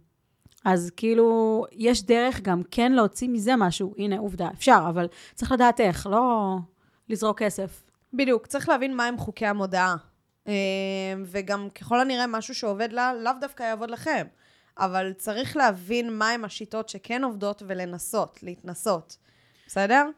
אז 0.65 0.91
כאילו, 0.97 1.65
יש 1.71 2.03
דרך 2.03 2.41
גם 2.41 2.61
כן 2.71 2.91
להוציא 2.91 3.29
מזה 3.29 3.55
משהו. 3.55 3.93
הנה, 3.97 4.17
עובדה, 4.17 4.49
אפשר, 4.53 4.85
אבל 4.89 5.07
צריך 5.35 5.51
לדעת 5.51 5.79
איך, 5.79 6.07
לא 6.07 6.57
לזרוק 7.09 7.39
כסף. 7.39 7.83
בדיוק, 8.13 8.47
צריך 8.47 8.69
להבין 8.69 8.95
מהם 8.95 9.17
חוקי 9.17 9.45
המודעה. 9.45 9.95
אה, 10.47 10.53
וגם 11.25 11.67
ככל 11.69 11.99
הנראה 11.99 12.27
משהו 12.27 12.55
שעובד 12.55 12.93
לה, 12.93 13.13
לאו 13.13 13.31
דווקא 13.41 13.63
יעבוד 13.63 13.89
לכם. 13.89 14.27
אבל 14.77 15.13
צריך 15.13 15.57
להבין 15.57 16.17
מהם 16.17 16.45
השיטות 16.45 16.89
שכן 16.89 17.23
עובדות 17.23 17.63
ולנסות, 17.67 18.39
להתנסות. 18.43 19.17
בסדר? 19.67 20.09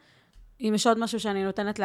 אם 0.62 0.72
יש 0.76 0.88
עוד 0.88 1.00
משהו 1.00 1.20
שאני 1.20 1.44
נותנת 1.44 1.80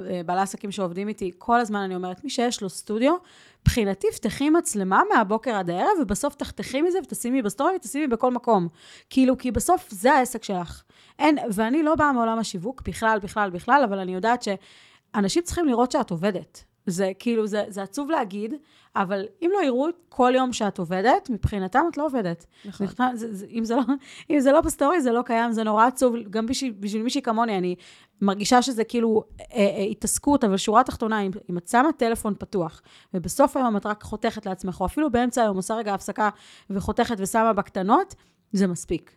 לבעלי 0.00 0.40
עסקים 0.40 0.70
שעובדים 0.70 1.08
איתי, 1.08 1.30
כל 1.38 1.60
הזמן 1.60 1.80
אני 1.80 1.94
אומרת, 1.94 2.24
מי 2.24 2.30
שיש 2.30 2.62
לו 2.62 2.68
סטודיו, 2.68 3.14
מבחינתי 3.62 4.06
פתחי 4.16 4.50
מצלמה 4.50 5.02
מהבוקר 5.14 5.54
עד 5.54 5.70
הערב, 5.70 5.98
ובסוף 6.02 6.34
תחתכי 6.34 6.82
מזה 6.82 6.98
ותשימי 6.98 7.42
בסטורי 7.42 7.72
ותשימי 7.76 8.06
בכל 8.06 8.30
מקום. 8.30 8.68
כאילו, 9.10 9.38
כי 9.38 9.50
בסוף 9.50 9.90
זה 9.90 10.12
העסק 10.12 10.44
שלך. 10.44 10.82
אין, 11.18 11.38
ואני 11.52 11.82
לא 11.82 11.94
באה 11.94 12.12
מעולם 12.12 12.38
השיווק, 12.38 12.82
בכלל, 12.88 13.18
בכלל, 13.22 13.50
בכלל, 13.50 13.82
אבל 13.84 13.98
אני 13.98 14.14
יודעת 14.14 14.42
שאנשים 14.42 15.42
צריכים 15.42 15.66
לראות 15.66 15.92
שאת 15.92 16.10
עובדת. 16.10 16.64
זה 16.86 17.12
כאילו, 17.18 17.46
זה, 17.46 17.64
זה 17.68 17.82
עצוב 17.82 18.10
להגיד, 18.10 18.54
אבל 18.96 19.24
אם 19.42 19.50
לא 19.52 19.64
יראו 19.64 19.86
כל 20.08 20.32
יום 20.36 20.52
שאת 20.52 20.78
עובדת, 20.78 21.30
מבחינתם 21.30 21.80
את 21.92 21.96
לא 21.96 22.06
עובדת. 22.06 22.46
נכון. 22.64 22.86
מבחינת, 22.86 23.18
זה, 23.18 23.34
זה, 23.34 23.46
אם, 23.50 23.64
זה 23.64 23.76
לא, 23.76 23.82
אם 24.30 24.40
זה 24.40 24.52
לא 24.52 24.60
בסטורי, 24.60 25.00
זה 25.00 25.12
לא 25.12 25.22
קיים, 25.22 25.52
זה 25.52 25.64
נורא 25.64 25.86
עצוב. 25.86 26.16
גם 26.30 26.46
בשביל, 26.46 26.74
בשביל 26.80 27.02
מישהי 27.02 27.22
כמוני, 27.22 27.58
אני 27.58 27.74
מרגישה 28.20 28.62
שזה 28.62 28.84
כאילו 28.84 29.24
אה, 29.40 29.44
אה, 29.56 29.82
התעסקות, 29.82 30.44
אבל 30.44 30.56
שורה 30.56 30.84
תחתונה, 30.84 31.20
אם, 31.20 31.30
אם 31.50 31.58
את 31.58 31.68
שמה 31.68 31.92
טלפון 31.92 32.34
פתוח, 32.38 32.82
ובסוף 33.14 33.56
היום 33.56 33.76
את 33.76 33.86
רק 33.86 34.02
חותכת 34.02 34.46
לעצמך, 34.46 34.80
או 34.80 34.86
אפילו 34.86 35.10
באמצע 35.10 35.42
היום 35.42 35.56
עושה 35.56 35.74
רגע 35.74 35.94
הפסקה 35.94 36.30
וחותכת 36.70 37.16
ושמה 37.18 37.52
בקטנות, 37.52 38.14
זה 38.52 38.66
מספיק. 38.66 39.16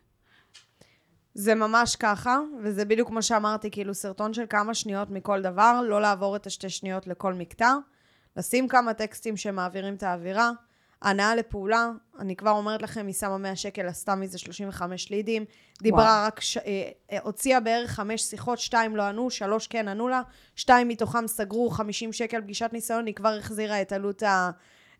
זה 1.34 1.56
ממש 1.56 1.96
ככה, 1.96 2.40
וזה 2.64 2.86
בדיוק 2.86 3.08
כמו 3.08 3.22
שאמרתי, 3.22 3.72
כאילו 3.72 3.94
סרטון 3.94 4.34
של 4.34 4.46
כמה 4.50 4.74
שניות 4.74 5.10
מכל 5.12 5.42
דבר, 5.42 5.82
לא 5.90 6.02
לעבור 6.02 6.36
את 6.36 6.48
השתי 6.48 6.70
שניות 6.70 7.08
לכל 7.08 7.34
מקטע, 7.34 7.74
לשים 8.40 8.68
כמה 8.68 8.94
טקסטים 8.94 9.38
שמעבירים 9.38 9.94
את 9.94 10.04
האווירה, 10.04 10.52
הנאה 11.02 11.36
לפעולה, 11.36 11.90
אני 12.20 12.36
כבר 12.36 12.52
אומרת 12.52 12.82
לכם, 12.82 13.08
היא 13.08 13.16
שמה 13.16 13.38
100 13.38 13.56
שקל, 13.56 13.88
עשתה 13.88 14.16
מזה 14.16 14.38
35 14.38 15.10
לידים, 15.10 15.46
דיברה 15.82 16.04
וואו. 16.04 16.28
רק, 16.28 16.40
ש... 16.40 16.58
אה, 16.58 16.90
אה, 17.12 17.18
הוציאה 17.24 17.60
בערך 17.60 17.92
5 17.92 18.22
שיחות, 18.22 18.60
2 18.60 18.96
לא 18.96 19.04
ענו, 19.04 19.30
3 19.30 19.68
כן 19.68 19.88
ענו 19.88 20.08
לה, 20.08 20.22
2 20.56 20.88
מתוכם 20.88 21.28
סגרו 21.28 21.70
50 21.70 22.14
שקל 22.14 22.42
פגישת 22.42 22.70
ניסיון, 22.74 23.06
היא 23.06 23.16
כבר 23.16 23.30
החזירה 23.30 23.82
את 23.82 23.92
עלות, 23.92 24.24
ה... 24.24 24.52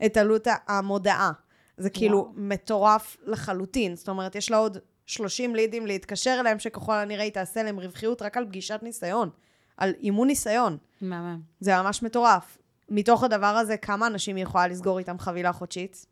את 0.06 0.18
עלות 0.18 0.48
המודעה. 0.68 1.32
זה 1.78 1.90
כאילו 1.90 2.18
וואו. 2.18 2.32
מטורף 2.36 3.18
לחלוטין, 3.24 3.96
זאת 3.96 4.10
אומרת, 4.10 4.36
יש 4.36 4.52
לה 4.52 4.58
עוד 4.58 4.78
30 5.06 5.56
לידים 5.56 5.86
להתקשר 5.86 6.38
אליהם, 6.40 6.60
שככל 6.60 6.94
הנראה 6.94 7.24
היא 7.24 7.32
תעשה 7.32 7.64
להם 7.64 7.80
רווחיות 7.80 8.22
רק 8.22 8.38
על 8.38 8.46
פגישת 8.46 8.80
ניסיון, 8.84 9.30
על 9.78 9.94
אימון 10.00 10.28
ניסיון. 10.28 10.78
מהמם. 11.02 11.42
זה 11.60 11.82
ממש 11.82 12.04
מטורף. 12.04 12.58
מתוך 12.90 13.24
הדבר 13.24 13.46
הזה, 13.46 13.78
כמה 13.78 14.08
אנשים 14.08 14.36
היא 14.36 14.44
יכולה 14.44 14.68
לסגור 14.68 15.00
איתם 15.00 15.20
חבילה 15.20 15.54
חודשית? 15.54 16.06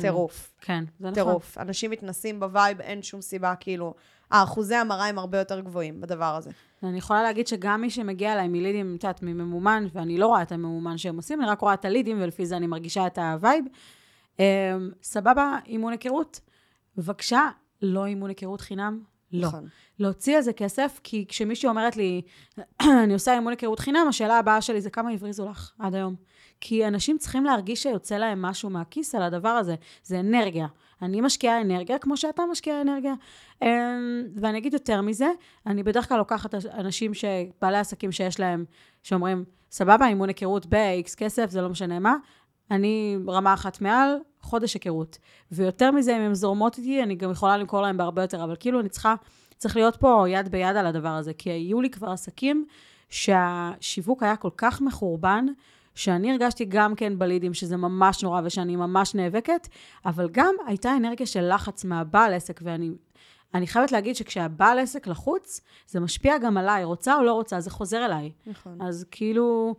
טירוף. 0.00 0.54
כן, 0.60 0.84
זה 0.98 1.10
נכון. 1.10 1.14
טירוף. 1.14 1.58
אנשים 1.58 1.90
מתנסים 1.90 2.40
ב 2.40 2.47
vibe, 2.47 2.80
אין 2.80 3.02
שום 3.02 3.20
סיבה, 3.20 3.54
כאילו, 3.60 3.94
האחוזי 4.30 4.74
המרה 4.74 5.06
הם 5.06 5.18
הרבה 5.18 5.38
יותר 5.38 5.60
גבוהים 5.60 6.00
בדבר 6.00 6.34
הזה. 6.36 6.50
אני 6.82 6.98
יכולה 6.98 7.22
להגיד 7.22 7.46
שגם 7.46 7.80
מי 7.80 7.90
שמגיע 7.90 8.32
אליי 8.32 8.48
מלידים, 8.48 8.96
את 8.98 9.04
יודעת, 9.04 9.22
מממומן, 9.22 9.86
ואני 9.92 10.18
לא 10.18 10.26
רואה 10.26 10.42
את 10.42 10.52
הממומן 10.52 10.98
שהם 10.98 11.16
עושים, 11.16 11.42
אני 11.42 11.50
רק 11.50 11.60
רואה 11.60 11.74
את 11.74 11.84
הלידים, 11.84 12.22
ולפי 12.22 12.46
זה 12.46 12.56
אני 12.56 12.66
מרגישה 12.66 13.06
את 13.06 13.18
ה 13.18 13.26
vibe. 13.26 13.64
אמ, 14.38 14.44
סבבה, 15.02 15.58
אימון 15.66 15.92
היכרות. 15.92 16.40
בבקשה, 16.96 17.48
לא 17.82 18.06
אימון 18.06 18.30
היכרות 18.30 18.60
חינם? 18.60 19.02
לא. 19.34 19.48
נכון. 19.48 19.68
להוציא 19.98 20.36
על 20.36 20.42
זה 20.42 20.52
כסף, 20.52 21.00
כי 21.02 21.24
כשמישהי 21.28 21.68
אומרת 21.68 21.96
לי, 21.96 22.22
אני 23.04 23.12
עושה 23.12 23.34
אימון 23.34 23.52
היכרות 23.52 23.78
חינם, 23.78 24.06
השאלה 24.08 24.38
הבאה 24.38 24.60
שלי 24.60 24.80
זה 24.80 24.90
כמה 24.90 25.10
הבריזו 25.10 25.48
לך 25.48 25.72
עד 25.78 25.94
היום. 25.94 26.14
כי 26.60 26.86
אנשים 26.86 27.18
צריכים 27.18 27.44
להרגיש 27.44 27.82
שיוצא 27.82 28.16
להם 28.16 28.42
משהו 28.42 28.70
מהכיס 28.70 29.14
על 29.14 29.22
הדבר 29.22 29.48
הזה. 29.48 29.74
זה 30.04 30.20
אנרגיה. 30.20 30.66
אני 31.02 31.20
משקיעה 31.20 31.60
אנרגיה 31.60 31.98
כמו 31.98 32.16
שאתה 32.16 32.42
משקיע 32.50 32.80
אנרגיה. 32.80 33.14
אמ, 33.62 33.68
ואני 34.36 34.58
אגיד 34.58 34.72
יותר 34.72 35.00
מזה, 35.00 35.28
אני 35.66 35.82
בדרך 35.82 36.08
כלל 36.08 36.18
לוקחת 36.18 36.54
אנשים, 36.54 37.12
בעלי 37.62 37.78
עסקים 37.78 38.12
שיש 38.12 38.40
להם, 38.40 38.64
שאומרים, 39.02 39.44
סבבה, 39.70 40.06
אימון 40.06 40.28
היכרות 40.28 40.66
ב-X 40.66 41.16
כסף, 41.16 41.50
זה 41.50 41.62
לא 41.62 41.68
משנה 41.68 41.98
מה. 41.98 42.16
אני 42.70 43.18
רמה 43.28 43.54
אחת 43.54 43.80
מעל, 43.80 44.16
חודש 44.44 44.74
היכרות. 44.74 45.18
ויותר 45.52 45.90
מזה, 45.90 46.16
אם 46.16 46.20
הן 46.20 46.34
זורמות 46.34 46.78
איתי, 46.78 47.02
אני 47.02 47.14
גם 47.14 47.30
יכולה 47.30 47.56
למכור 47.56 47.82
להם 47.82 47.96
בהרבה 47.96 48.22
יותר, 48.22 48.44
אבל 48.44 48.56
כאילו 48.60 48.80
אני 48.80 48.88
צריכה, 48.88 49.14
צריך 49.56 49.76
להיות 49.76 49.96
פה 49.96 50.24
יד 50.28 50.48
ביד 50.48 50.76
על 50.76 50.86
הדבר 50.86 51.08
הזה, 51.08 51.32
כי 51.34 51.50
היו 51.50 51.80
לי 51.80 51.90
כבר 51.90 52.10
עסקים 52.10 52.66
שהשיווק 53.08 54.22
היה 54.22 54.36
כל 54.36 54.50
כך 54.56 54.80
מחורבן, 54.80 55.46
שאני 55.94 56.32
הרגשתי 56.32 56.64
גם 56.64 56.94
כן 56.94 57.18
בלידים 57.18 57.54
שזה 57.54 57.76
ממש 57.76 58.22
נורא 58.22 58.40
ושאני 58.44 58.76
ממש 58.76 59.14
נאבקת, 59.14 59.68
אבל 60.06 60.28
גם 60.32 60.54
הייתה 60.66 60.96
אנרגיה 60.96 61.26
של 61.26 61.54
לחץ 61.54 61.84
מהבעל 61.84 62.34
עסק, 62.34 62.60
ואני 62.62 62.90
אני 63.54 63.66
חייבת 63.66 63.92
להגיד 63.92 64.16
שכשהבעל 64.16 64.78
עסק 64.78 65.06
לחוץ, 65.06 65.60
זה 65.86 66.00
משפיע 66.00 66.38
גם 66.38 66.56
עליי, 66.56 66.84
רוצה 66.84 67.16
או 67.16 67.22
לא 67.22 67.32
רוצה, 67.32 67.60
זה 67.60 67.70
חוזר 67.70 68.04
אליי. 68.04 68.32
נכון. 68.46 68.82
אז 68.82 69.06
כאילו... 69.10 69.74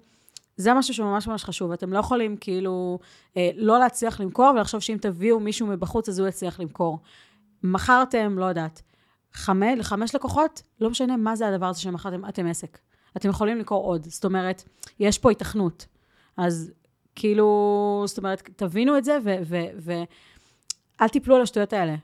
זה 0.58 0.74
משהו 0.74 0.94
שממש 0.94 1.28
ממש 1.28 1.44
חשוב. 1.44 1.72
אתם 1.72 1.94
לא 1.94 2.00
יכולים 2.00 2.38
כאילו 2.38 3.00
אה, 3.38 3.50
לא 3.56 3.80
להצליח 3.80 4.20
למכור 4.20 4.52
ולחשוב 4.56 4.80
שאם 4.80 4.98
תביאו 5.02 5.40
מישהו 5.40 5.68
מבחוץ 5.68 6.10
אז 6.10 6.20
הוא 6.20 6.28
יצליח 6.28 6.60
למכור. 6.60 7.00
מכרתם, 7.64 8.40
לא 8.40 8.46
יודעת, 8.46 8.82
חמש, 9.34 9.80
לחמש 9.80 10.16
לקוחות, 10.16 10.62
לא 10.82 10.90
משנה 10.90 11.18
מה 11.18 11.36
זה 11.36 11.48
הדבר 11.48 11.66
הזה 11.66 11.82
שמכרתם, 11.82 12.26
אתם 12.30 12.48
עסק. 12.48 12.78
אתם 13.18 13.30
יכולים 13.30 13.58
למכור 13.58 13.84
עוד. 13.84 14.06
זאת 14.06 14.26
אומרת, 14.26 14.64
יש 15.00 15.20
פה 15.20 15.32
התכנות. 15.32 15.86
אז 16.38 16.72
כאילו, 17.16 18.04
זאת 18.08 18.18
אומרת, 18.18 18.50
תבינו 18.56 18.98
את 18.98 19.06
זה 19.06 19.18
ואל 19.80 21.08
תיפלו 21.08 21.36
על 21.36 21.42
השטויות 21.42 21.74
האלה. 21.74 21.96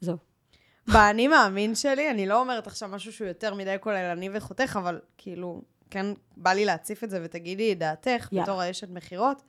זהו. 0.00 0.16
באני 0.92 1.28
מאמין 1.28 1.74
שלי, 1.74 2.10
אני 2.10 2.26
לא 2.26 2.40
אומרת 2.40 2.66
עכשיו 2.66 2.88
משהו 2.88 3.12
שהוא 3.12 3.28
יותר 3.28 3.54
מדי 3.54 3.76
כוללני 3.80 4.28
וחותך, 4.32 4.78
אבל 4.82 5.00
כאילו, 5.18 5.62
כן 5.94 6.06
בא 6.36 6.52
לי 6.52 6.64
להציף 6.64 7.04
את 7.04 7.10
זה 7.10 7.20
ותגידי 7.24 7.72
את 7.72 7.78
דעתך, 7.78 8.28
yeah. 8.32 8.42
בתור 8.42 8.60
האשת 8.60 8.90
מכירות. 8.90 9.42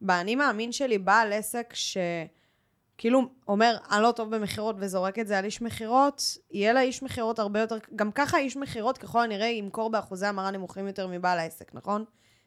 באני 0.00 0.36
מאמין 0.36 0.72
שלי 0.72 0.98
בעל 0.98 1.32
עסק 1.32 1.74
שכאילו 1.74 3.22
אומר, 3.48 3.76
אני 3.90 4.02
לא 4.02 4.12
טוב 4.12 4.36
במכירות 4.36 4.76
וזורק 4.78 5.18
את 5.18 5.26
זה 5.26 5.38
על 5.38 5.44
איש 5.44 5.62
מכירות, 5.62 6.22
יהיה 6.50 6.72
לאיש 6.72 7.02
מכירות 7.02 7.38
הרבה 7.38 7.60
יותר, 7.60 7.78
גם 7.96 8.12
ככה 8.12 8.38
איש 8.38 8.56
מכירות 8.56 8.98
ככל 8.98 9.22
הנראה 9.22 9.46
ימכור 9.46 9.90
באחוזי 9.90 10.26
המרה 10.26 10.50
נמוכים 10.50 10.86
יותר 10.86 11.06
מבעל 11.06 11.38
העסק, 11.38 11.74
נכון? 11.74 12.04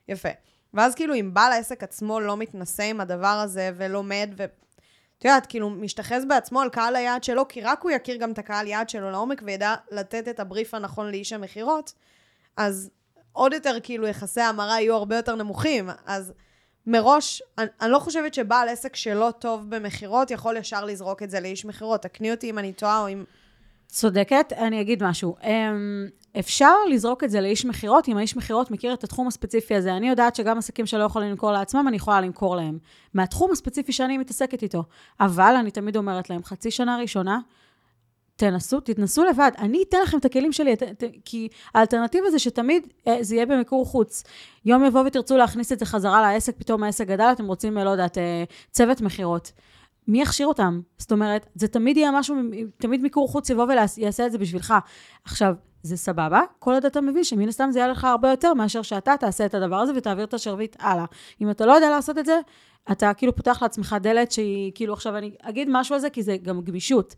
יפה. 0.07 0.29
ואז 0.73 0.95
כאילו 0.95 1.15
אם 1.15 1.33
בעל 1.33 1.51
העסק 1.51 1.83
עצמו 1.83 2.19
לא 2.19 2.37
מתנסה 2.37 2.83
עם 2.83 3.01
הדבר 3.01 3.27
הזה 3.27 3.71
ולומד 3.75 4.29
ו... 4.37 4.45
את 5.17 5.25
יודעת, 5.25 5.45
כאילו, 5.45 5.69
משתחז 5.69 6.25
בעצמו 6.25 6.61
על 6.61 6.69
קהל 6.69 6.95
היעד 6.95 7.23
שלו, 7.23 7.47
כי 7.47 7.61
רק 7.61 7.81
הוא 7.81 7.91
יכיר 7.91 8.17
גם 8.17 8.31
את 8.31 8.39
הקהל 8.39 8.67
יעד 8.67 8.89
שלו 8.89 9.11
לעומק 9.11 9.41
וידע 9.45 9.75
לתת 9.91 10.27
את 10.27 10.39
הבריף 10.39 10.73
הנכון 10.73 11.11
לאיש 11.11 11.33
המכירות, 11.33 11.93
אז 12.57 12.89
עוד 13.33 13.53
יותר 13.53 13.77
כאילו 13.83 14.07
יחסי 14.07 14.41
ההמרה 14.41 14.81
יהיו 14.81 14.95
הרבה 14.95 15.15
יותר 15.15 15.35
נמוכים. 15.35 15.89
אז 16.05 16.33
מראש, 16.87 17.41
אני, 17.57 17.67
אני 17.81 17.91
לא 17.91 17.99
חושבת 17.99 18.33
שבעל 18.33 18.69
עסק 18.69 18.95
שלא 18.95 19.31
טוב 19.39 19.69
במכירות 19.69 20.31
יכול 20.31 20.57
ישר 20.57 20.85
לזרוק 20.85 21.23
את 21.23 21.29
זה 21.29 21.39
לאיש 21.39 21.65
מכירות. 21.65 22.01
תקני 22.01 22.31
אותי 22.31 22.49
אם 22.49 22.59
אני 22.59 22.73
טועה 22.73 23.01
או 23.01 23.07
אם... 23.07 23.23
צודקת, 23.87 24.53
אני 24.57 24.81
אגיד 24.81 25.03
משהו. 25.03 25.35
אמ, 25.43 26.07
אפשר 26.39 26.75
לזרוק 26.89 27.23
את 27.23 27.29
זה 27.29 27.41
לאיש 27.41 27.65
מכירות, 27.65 28.07
אם 28.07 28.17
האיש 28.17 28.37
מכירות 28.37 28.71
מכיר 28.71 28.93
את 28.93 29.03
התחום 29.03 29.27
הספציפי 29.27 29.75
הזה. 29.75 29.93
אני 29.93 30.09
יודעת 30.09 30.35
שגם 30.35 30.57
עסקים 30.57 30.85
שלא 30.85 31.03
יכולים 31.03 31.29
למכור 31.29 31.51
לעצמם, 31.51 31.85
אני 31.87 31.95
יכולה 31.95 32.21
למכור 32.21 32.55
להם. 32.55 32.77
מהתחום 33.13 33.51
הספציפי 33.51 33.91
שאני 33.91 34.17
מתעסקת 34.17 34.63
איתו. 34.63 34.83
אבל 35.19 35.55
אני 35.59 35.71
תמיד 35.71 35.97
אומרת 35.97 36.29
להם, 36.29 36.43
חצי 36.43 36.71
שנה 36.71 36.97
ראשונה, 36.97 37.39
תנסו, 38.35 38.79
תתנסו 38.79 39.23
לבד. 39.23 39.51
אני 39.57 39.83
אתן 39.89 39.97
לכם 40.03 40.17
את 40.17 40.25
הכלים 40.25 40.51
שלי, 40.51 40.73
את, 40.73 40.83
את, 40.83 41.03
כי 41.25 41.47
האלטרנטיבה 41.75 42.31
זה 42.31 42.39
שתמיד 42.39 42.87
אה, 43.07 43.17
זה 43.21 43.35
יהיה 43.35 43.45
במיקור 43.45 43.85
חוץ. 43.85 44.23
יום 44.65 44.85
יבוא 44.85 45.03
ותרצו 45.05 45.37
להכניס 45.37 45.71
את 45.71 45.79
זה 45.79 45.85
חזרה 45.85 46.21
לעסק, 46.21 46.55
פתאום 46.57 46.83
העסק 46.83 47.07
גדל, 47.07 47.29
אתם 47.31 47.45
רוצים, 47.45 47.77
לא 47.77 47.89
יודעת, 47.89 48.17
אה, 48.17 48.43
צוות 48.71 49.01
מכירות. 49.01 49.51
מי 50.07 50.21
יכשיר 50.21 50.47
אותם? 50.47 50.81
זאת 50.97 51.11
אומרת, 51.11 51.45
זה 51.55 51.67
תמיד 51.67 51.97
יהיה 51.97 52.11
משהו, 52.11 52.35
תמיד 52.77 53.01
מיקור 53.01 53.27
חוץ 53.27 53.49
יבוא 53.49 53.65
ויעשה 53.97 54.25
את 54.25 54.31
זה 54.31 54.37
בשבילך. 54.37 54.73
עכשיו, 55.25 55.55
זה 55.83 55.97
סבבה, 55.97 56.41
כל 56.59 56.73
עוד 56.73 56.85
אתה 56.85 57.01
מבין 57.01 57.23
שמן 57.23 57.47
הסתם 57.47 57.69
זה 57.71 57.79
יהיה 57.79 57.87
לך 57.87 58.03
הרבה 58.03 58.29
יותר 58.29 58.53
מאשר 58.53 58.81
שאתה 58.81 59.13
תעשה 59.19 59.45
את 59.45 59.53
הדבר 59.53 59.75
הזה 59.75 59.91
ותעביר 59.95 60.25
את 60.25 60.33
השרביט 60.33 60.75
הלאה. 60.79 61.05
אם 61.41 61.49
אתה 61.49 61.65
לא 61.65 61.73
יודע 61.73 61.89
לעשות 61.89 62.17
את 62.17 62.25
זה, 62.25 62.39
אתה 62.91 63.13
כאילו 63.13 63.35
פותח 63.35 63.61
לעצמך 63.61 63.95
דלת 64.01 64.31
שהיא, 64.31 64.71
כאילו 64.75 64.93
עכשיו 64.93 65.17
אני 65.17 65.31
אגיד 65.41 65.67
משהו 65.71 65.95
על 65.95 66.01
זה, 66.01 66.09
כי 66.09 66.23
זה 66.23 66.37
גם 66.37 66.61
גמישות. 66.61 67.15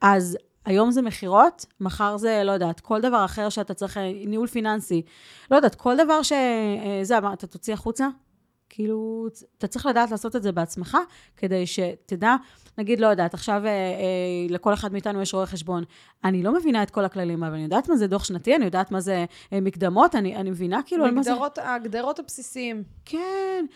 אז 0.00 0.38
היום 0.64 0.90
זה 0.90 1.02
מכירות, 1.02 1.66
מחר 1.80 2.16
זה, 2.16 2.42
לא 2.44 2.52
יודעת, 2.52 2.80
כל 2.80 3.00
דבר 3.00 3.24
אחר 3.24 3.48
שאתה 3.48 3.74
צריך, 3.74 3.96
ניהול 4.26 4.46
פיננסי. 4.46 5.02
לא 5.50 5.56
יודעת, 5.56 5.74
כל 5.74 5.96
דבר 5.96 6.22
שזה, 6.22 7.18
אה, 7.18 7.32
אתה 7.32 7.46
תוציא 7.46 7.74
החוצה, 7.74 8.08
כאילו, 8.68 9.28
אתה 9.58 9.66
צריך 9.66 9.86
לדעת 9.86 10.10
לעשות 10.10 10.36
את 10.36 10.42
זה 10.42 10.52
בעצמך, 10.52 10.96
כדי 11.36 11.66
שתדע, 11.66 12.36
נגיד, 12.78 13.00
לא 13.00 13.06
יודעת, 13.06 13.34
עכשיו 13.34 13.62
אה, 13.64 13.70
אה, 13.70 14.46
לכל 14.48 14.74
אחד 14.74 14.92
מאיתנו 14.92 15.22
יש 15.22 15.34
רואה 15.34 15.46
חשבון. 15.46 15.84
אני 16.24 16.42
לא 16.42 16.54
מבינה 16.54 16.82
את 16.82 16.90
כל 16.90 17.04
הכללים, 17.04 17.44
אבל 17.44 17.54
אני 17.54 17.62
יודעת 17.62 17.88
מה 17.88 17.96
זה 17.96 18.06
דוח 18.06 18.24
שנתי, 18.24 18.56
אני 18.56 18.64
יודעת 18.64 18.90
מה 18.90 19.00
זה 19.00 19.24
אה, 19.52 19.60
מקדמות, 19.60 20.14
אני, 20.14 20.36
אני 20.36 20.50
מבינה 20.50 20.80
כאילו 20.86 21.04
על 21.04 21.10
מה 21.10 21.22
זה... 21.22 21.32
הגדרות 21.58 22.18
הבסיסיים. 22.18 22.82
כן. 23.04 23.66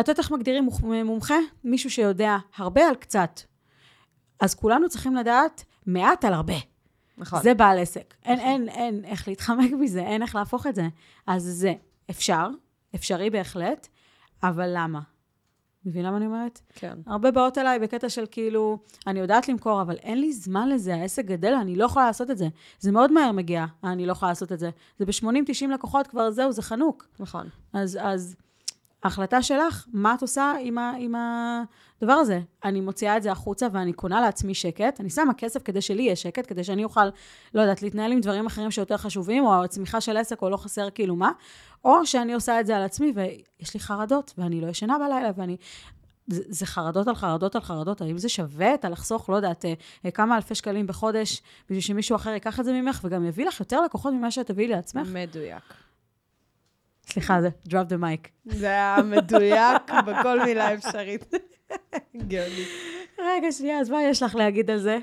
את 0.00 0.08
יודעת 0.08 0.18
איך 0.18 0.30
מגדירים 0.30 0.68
מומחה? 0.82 1.38
מישהו 1.64 1.90
שיודע 1.90 2.36
הרבה 2.56 2.88
על 2.88 2.94
קצת. 2.94 3.40
אז 4.40 4.54
כולנו 4.54 4.88
צריכים 4.88 5.14
לדעת 5.14 5.64
מעט 5.86 6.24
על 6.24 6.32
הרבה. 6.32 6.54
נכון. 7.18 7.42
זה 7.42 7.54
בעל 7.54 7.78
עסק. 7.78 8.14
נכון. 8.22 8.32
אין, 8.32 8.40
אין, 8.40 8.68
אין 8.68 9.04
איך 9.04 9.28
להתחמק 9.28 9.72
מזה, 9.80 10.00
אין 10.00 10.22
איך 10.22 10.34
להפוך 10.34 10.66
את 10.66 10.74
זה. 10.74 10.88
אז 11.26 11.42
זה 11.42 11.74
אפשר, 12.10 12.48
אפשרי 12.94 13.30
בהחלט, 13.30 13.88
אבל 14.42 14.70
למה? 14.74 15.00
מבינה 15.86 16.10
מה 16.10 16.16
אני 16.16 16.26
אומרת? 16.26 16.60
כן. 16.74 16.98
הרבה 17.06 17.30
באות 17.30 17.58
אליי 17.58 17.78
בקטע 17.78 18.08
של 18.08 18.24
כאילו, 18.30 18.78
אני 19.06 19.20
יודעת 19.20 19.48
למכור, 19.48 19.82
אבל 19.82 19.94
אין 19.94 20.20
לי 20.20 20.32
זמן 20.32 20.68
לזה, 20.68 20.94
העסק 20.94 21.24
גדל, 21.24 21.54
אני 21.54 21.76
לא 21.76 21.84
יכולה 21.84 22.06
לעשות 22.06 22.30
את 22.30 22.38
זה. 22.38 22.48
זה 22.80 22.92
מאוד 22.92 23.12
מהר 23.12 23.32
מגיע, 23.32 23.64
אני 23.84 24.06
לא 24.06 24.12
יכולה 24.12 24.30
לעשות 24.30 24.52
את 24.52 24.58
זה. 24.58 24.70
זה 24.98 25.06
ב-80-90 25.06 25.68
לקוחות 25.74 26.06
כבר 26.06 26.30
זהו, 26.30 26.52
זה 26.52 26.62
חנוק. 26.62 27.06
נכון. 27.20 27.48
אז, 27.72 27.98
אז 28.02 28.36
ההחלטה 29.06 29.42
שלך, 29.42 29.86
מה 29.92 30.14
את 30.14 30.22
עושה 30.22 30.52
עם, 30.60 30.78
ה, 30.78 30.92
עם 30.98 31.14
הדבר 31.14 32.12
הזה? 32.12 32.40
אני 32.64 32.80
מוציאה 32.80 33.16
את 33.16 33.22
זה 33.22 33.32
החוצה 33.32 33.66
ואני 33.72 33.92
קונה 33.92 34.20
לעצמי 34.20 34.54
שקט, 34.54 35.00
אני 35.00 35.10
שמה 35.10 35.34
כסף 35.34 35.62
כדי 35.62 35.80
שלי 35.80 36.02
יהיה 36.02 36.16
שקט, 36.16 36.48
כדי 36.48 36.64
שאני 36.64 36.84
אוכל, 36.84 37.06
לא 37.54 37.60
יודעת, 37.60 37.82
להתנהל 37.82 38.12
עם 38.12 38.20
דברים 38.20 38.46
אחרים 38.46 38.70
שיותר 38.70 38.96
חשובים, 38.96 39.44
או 39.44 39.64
הצמיחה 39.64 40.00
של 40.00 40.16
עסק, 40.16 40.42
או 40.42 40.50
לא 40.50 40.56
חסר 40.56 40.90
כאילו 40.90 41.16
מה, 41.16 41.30
או 41.84 42.06
שאני 42.06 42.34
עושה 42.34 42.60
את 42.60 42.66
זה 42.66 42.76
על 42.76 42.82
עצמי 42.82 43.12
ויש 43.14 43.74
לי 43.74 43.80
חרדות, 43.80 44.34
ואני 44.38 44.60
לא 44.60 44.66
ישנה 44.66 44.98
בלילה, 44.98 45.30
ואני... 45.36 45.56
זה, 46.26 46.42
זה 46.48 46.66
חרדות 46.66 47.08
על 47.08 47.14
חרדות 47.14 47.54
על 47.54 47.60
חרדות, 47.60 48.00
האם 48.00 48.18
זה 48.18 48.28
שווה 48.28 48.74
את 48.74 48.84
הלחסוך, 48.84 49.30
לא 49.30 49.36
יודעת, 49.36 49.64
אה, 50.04 50.10
כמה 50.10 50.36
אלפי 50.36 50.54
שקלים 50.54 50.86
בחודש, 50.86 51.42
בשביל 51.64 51.80
שמישהו 51.80 52.16
אחר 52.16 52.30
ייקח 52.30 52.60
את 52.60 52.64
זה 52.64 52.72
ממך, 52.72 53.00
וגם 53.04 53.24
יביא 53.24 53.46
לך 53.46 53.60
יותר 53.60 53.80
לקוחות 53.80 54.12
ממה 54.12 54.30
שאת 54.30 54.46
תביאי 54.46 54.68
לעצמך? 54.68 55.08
מדויק. 55.12 55.85
סליחה, 57.06 57.40
זה 57.40 57.48
drop 57.68 57.90
the 57.90 58.02
mic. 58.02 58.28
זה 58.44 58.66
היה 58.66 58.96
מדויק 59.04 59.82
בכל 60.06 60.44
מילה 60.44 60.74
אפשרית. 60.74 61.34
גאוני. 62.16 62.64
רגע, 63.18 63.52
שנייה, 63.52 63.80
אז 63.80 63.90
מה 63.90 64.02
יש 64.02 64.22
לך 64.22 64.34
להגיד 64.34 64.70
על 64.70 64.78
זה? 64.78 64.98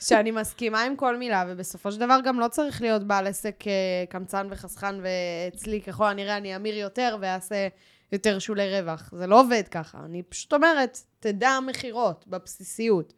שאני 0.00 0.30
מסכימה 0.30 0.82
עם 0.82 0.96
כל 0.96 1.16
מילה, 1.16 1.44
ובסופו 1.48 1.92
של 1.92 2.00
דבר 2.00 2.18
גם 2.24 2.40
לא 2.40 2.48
צריך 2.48 2.82
להיות 2.82 3.04
בעל 3.04 3.26
עסק 3.26 3.64
אה, 3.66 3.72
קמצן 4.08 4.46
וחסכן, 4.50 4.94
ואצלי 5.02 5.82
ככל 5.82 6.06
הנראה 6.06 6.36
אני 6.36 6.56
אמיר 6.56 6.76
יותר 6.76 7.16
ואעשה 7.20 7.68
יותר 8.12 8.38
שולי 8.38 8.80
רווח. 8.80 9.10
זה 9.16 9.26
לא 9.26 9.40
עובד 9.40 9.62
ככה. 9.70 9.98
אני 10.04 10.22
פשוט 10.22 10.52
אומרת, 10.52 10.98
תדע 11.20 11.58
מכירות 11.66 12.24
בבסיסיות. 12.28 13.12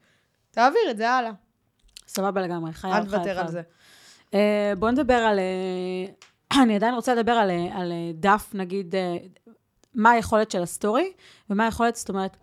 תעביר 0.51 0.91
את 0.91 0.97
זה 0.97 1.11
הלאה. 1.11 1.31
סבבה 2.09 2.41
לגמרי, 2.41 2.73
חייב, 2.73 2.95
חייב. 2.95 3.05
אל 3.05 3.11
תוותר 3.11 3.41
על 3.41 3.49
זה. 3.49 3.63
אה, 4.31 4.37
בוא 4.79 4.91
נדבר 4.91 5.15
על... 5.15 5.39
אני 6.63 6.77
עדיין 6.77 6.95
רוצה 6.95 7.15
לדבר 7.15 7.33
על, 7.33 7.51
על 7.73 7.93
דף, 8.15 8.51
נגיד, 8.55 8.95
אה, 8.95 9.17
מה 9.95 10.11
היכולת 10.11 10.51
של 10.51 10.63
הסטורי, 10.63 11.13
ומה 11.51 11.65
היכולת, 11.65 11.97
זאת 11.97 12.09
אומרת, 12.09 12.37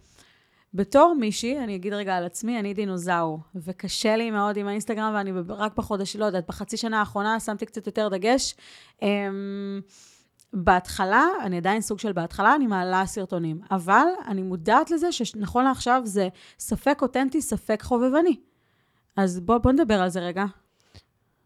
בתור 0.74 1.16
מישהי, 1.20 1.60
אני 1.60 1.76
אגיד 1.76 1.94
רגע 1.94 2.18
על 2.18 2.26
עצמי, 2.26 2.60
אני 2.60 2.74
דינוזאור, 2.74 3.40
וקשה 3.56 4.16
לי 4.16 4.32
מאוד 4.32 4.58
עם 4.58 4.68
האינסטגרם, 4.68 5.14
ואני 5.16 5.32
רק 5.50 5.78
בחודש, 5.78 6.16
לא 6.16 6.26
יודעת, 6.26 6.48
בחצי 6.48 6.78
שנה 6.78 7.00
האחרונה 7.00 7.40
שמתי 7.40 7.66
קצת 7.66 7.88
יותר 7.88 8.10
דגש. 8.10 8.56
אמ, 9.02 9.82
בהתחלה, 10.54 11.24
אני 11.44 11.58
עדיין 11.58 11.82
סוג 11.82 12.00
של 12.00 12.14
בהתחלה, 12.14 12.56
אני 12.56 12.68
מעלה 12.68 13.06
סרטונים, 13.06 13.62
אבל 13.72 14.06
אני 14.28 14.42
מודעת 14.42 14.92
לזה 14.92 15.12
שנכון 15.12 15.64
לעכשיו 15.64 16.02
זה 16.06 16.28
ספק 16.60 17.02
אותנטי, 17.02 17.42
ספק 17.42 17.82
חובבני. 17.82 18.40
אז 19.16 19.40
בואו 19.40 19.62
בוא 19.62 19.72
נדבר 19.72 20.02
על 20.02 20.10
זה 20.10 20.20
רגע. 20.20 20.46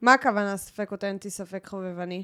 מה 0.01 0.13
הכוונה 0.13 0.57
ספק 0.57 0.91
אותנטי, 0.91 1.29
ספק 1.29 1.67
חובבני? 1.67 2.23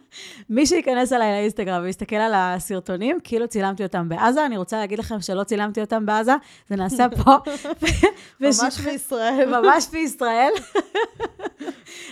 מי 0.49 0.65
שייכנס 0.65 1.13
אליי 1.13 1.31
לאינסטגרם 1.31 1.83
ויסתכל 1.83 2.15
על 2.15 2.31
הסרטונים, 2.35 3.17
כאילו 3.23 3.47
צילמתי 3.47 3.83
אותם 3.83 4.09
בעזה, 4.09 4.45
אני 4.45 4.57
רוצה 4.57 4.77
להגיד 4.77 4.99
לכם 4.99 5.21
שלא 5.21 5.43
צילמתי 5.43 5.81
אותם 5.81 6.05
בעזה, 6.05 6.35
זה 6.69 6.75
נעשה 6.75 7.05
פה. 7.23 7.31
ממש 8.39 8.79
בישראל. 8.85 9.61
ממש 9.61 9.87
בישראל. 9.91 10.51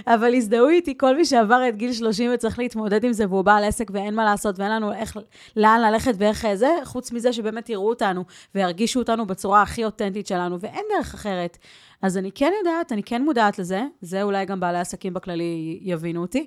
אבל 0.08 0.36
הזדהו 0.36 0.70
איתי 0.70 0.98
כל 0.98 1.16
מי 1.16 1.26
שעבר 1.26 1.70
את 1.70 1.76
גיל 1.76 1.94
30 1.94 2.32
וצריך 2.34 2.60
להתמודד 2.60 3.04
עם 3.04 3.14
זה, 3.14 3.26
והוא 3.30 3.42
בעל 3.42 3.64
עסק 3.64 3.88
ואין 3.94 4.16
מה 4.16 4.26
לעשות, 4.26 4.60
ואין 4.60 4.72
לנו 4.72 4.94
איך, 4.94 5.18
לאן 5.56 5.82
ללכת 5.82 6.14
ואיך 6.18 6.48
זה, 6.54 6.70
חוץ 6.84 7.12
מזה 7.12 7.34
שבאמת 7.34 7.70
יראו 7.70 7.90
אותנו 7.90 8.24
וירגישו 8.56 9.00
אותנו 9.00 9.26
בצורה 9.26 9.62
הכי 9.62 9.86
אותנטית 9.86 10.28
שלנו, 10.28 10.60
ואין 10.60 10.86
דרך 10.98 11.14
אחרת. 11.14 11.58
אז 12.02 12.18
אני 12.18 12.32
כן 12.32 12.52
יודעת, 12.60 12.92
אני 12.92 13.04
כן 13.04 13.22
מודעת 13.22 13.60
לזה, 13.60 13.84
זה 14.02 14.24
אולי 14.24 14.46
גם 14.46 14.60
בעלי 14.60 14.80
עסקים 14.80 15.14
בכללי 15.14 15.80
יבינו 15.82 16.22
אותי. 16.22 16.46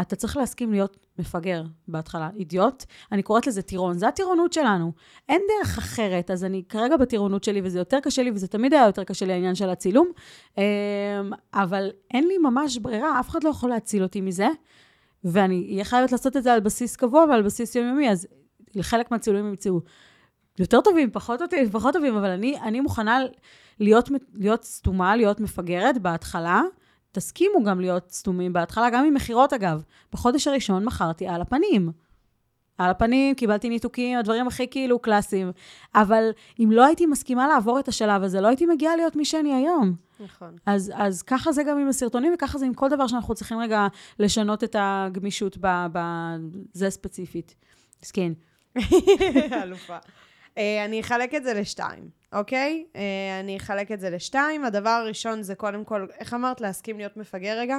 אתה 0.00 0.16
צריך 0.16 0.36
להסכים 0.36 0.72
להיות 0.72 1.06
מפגר 1.18 1.62
בהתחלה, 1.88 2.30
אידיוט. 2.36 2.84
אני 3.12 3.22
קוראת 3.22 3.46
לזה 3.46 3.62
טירון, 3.62 3.98
זה 3.98 4.08
הטירונות 4.08 4.52
שלנו. 4.52 4.92
אין 5.28 5.42
דרך 5.48 5.78
אחרת, 5.78 6.30
אז 6.30 6.44
אני 6.44 6.62
כרגע 6.68 6.96
בטירונות 6.96 7.44
שלי, 7.44 7.60
וזה 7.64 7.78
יותר 7.78 8.00
קשה 8.00 8.22
לי, 8.22 8.30
וזה 8.30 8.48
תמיד 8.48 8.74
היה 8.74 8.86
יותר 8.86 9.04
קשה 9.04 9.26
לי 9.26 9.32
העניין 9.32 9.54
של 9.54 9.70
הצילום, 9.70 10.08
אמ, 10.58 10.62
אבל 11.54 11.90
אין 12.14 12.28
לי 12.28 12.38
ממש 12.38 12.78
ברירה, 12.78 13.20
אף 13.20 13.28
אחד 13.28 13.44
לא 13.44 13.48
יכול 13.48 13.70
להציל 13.70 14.02
אותי 14.02 14.20
מזה, 14.20 14.48
ואני 15.24 15.68
אהיה 15.70 15.84
חייבת 15.84 16.12
לעשות 16.12 16.36
את 16.36 16.42
זה 16.42 16.52
על 16.52 16.60
בסיס 16.60 16.96
קבוע 16.96 17.24
ועל 17.28 17.42
בסיס 17.42 17.74
יומיומי, 17.74 18.10
אז 18.10 18.26
לחלק 18.74 19.10
מהצילומים 19.10 19.48
ימצאו 19.48 19.80
יותר 20.58 20.80
טובים, 20.80 21.10
פחות 21.10 21.38
טובים, 21.38 21.70
פחות 21.70 21.94
טובים, 21.94 22.16
אבל 22.16 22.30
אני, 22.30 22.60
אני 22.60 22.80
מוכנה 22.80 23.20
להיות, 23.80 24.08
להיות 24.34 24.64
סתומה, 24.64 25.16
להיות 25.16 25.40
מפגרת 25.40 25.98
בהתחלה. 25.98 26.62
תסכימו 27.16 27.64
גם 27.64 27.80
להיות 27.80 28.10
סתומים 28.10 28.52
בהתחלה, 28.52 28.90
גם 28.90 29.04
עם 29.04 29.14
מכירות 29.14 29.52
אגב. 29.52 29.82
בחודש 30.12 30.46
הראשון 30.46 30.84
מכרתי 30.84 31.26
על 31.28 31.40
הפנים. 31.40 31.92
על 32.78 32.90
הפנים, 32.90 33.34
קיבלתי 33.34 33.68
ניתוקים, 33.68 34.18
הדברים 34.18 34.46
הכי 34.46 34.68
כאילו 34.70 34.98
קלאסיים. 34.98 35.52
אבל 35.94 36.30
אם 36.58 36.68
לא 36.72 36.84
הייתי 36.84 37.06
מסכימה 37.06 37.48
לעבור 37.48 37.78
את 37.78 37.88
השלב 37.88 38.22
הזה, 38.22 38.40
לא 38.40 38.48
הייתי 38.48 38.66
מגיעה 38.66 38.96
להיות 38.96 39.16
מי 39.16 39.24
שאני 39.24 39.54
היום. 39.54 39.94
נכון. 40.20 40.56
אז, 40.66 40.92
אז 40.94 41.22
ככה 41.22 41.52
זה 41.52 41.62
גם 41.62 41.78
עם 41.78 41.88
הסרטונים, 41.88 42.32
וככה 42.34 42.58
זה 42.58 42.66
עם 42.66 42.74
כל 42.74 42.88
דבר 42.88 43.06
שאנחנו 43.06 43.34
צריכים 43.34 43.58
רגע 43.58 43.86
לשנות 44.18 44.64
את 44.64 44.76
הגמישות 44.78 45.58
בזה 45.92 46.90
ספציפית. 46.90 47.54
מסכן. 48.02 48.32
אלופה. 49.62 49.96
אה, 50.58 50.84
אני 50.84 51.00
אחלק 51.00 51.34
את 51.34 51.44
זה 51.44 51.54
לשתיים, 51.54 52.10
אוקיי? 52.32 52.84
אה, 52.96 53.40
אני 53.40 53.56
אחלק 53.56 53.92
את 53.92 54.00
זה 54.00 54.10
לשתיים. 54.10 54.64
הדבר 54.64 54.90
הראשון 54.90 55.42
זה 55.42 55.54
קודם 55.54 55.84
כל, 55.84 56.06
איך 56.18 56.34
אמרת? 56.34 56.60
להסכים 56.60 56.98
להיות 56.98 57.16
מפגר 57.16 57.58
רגע? 57.58 57.78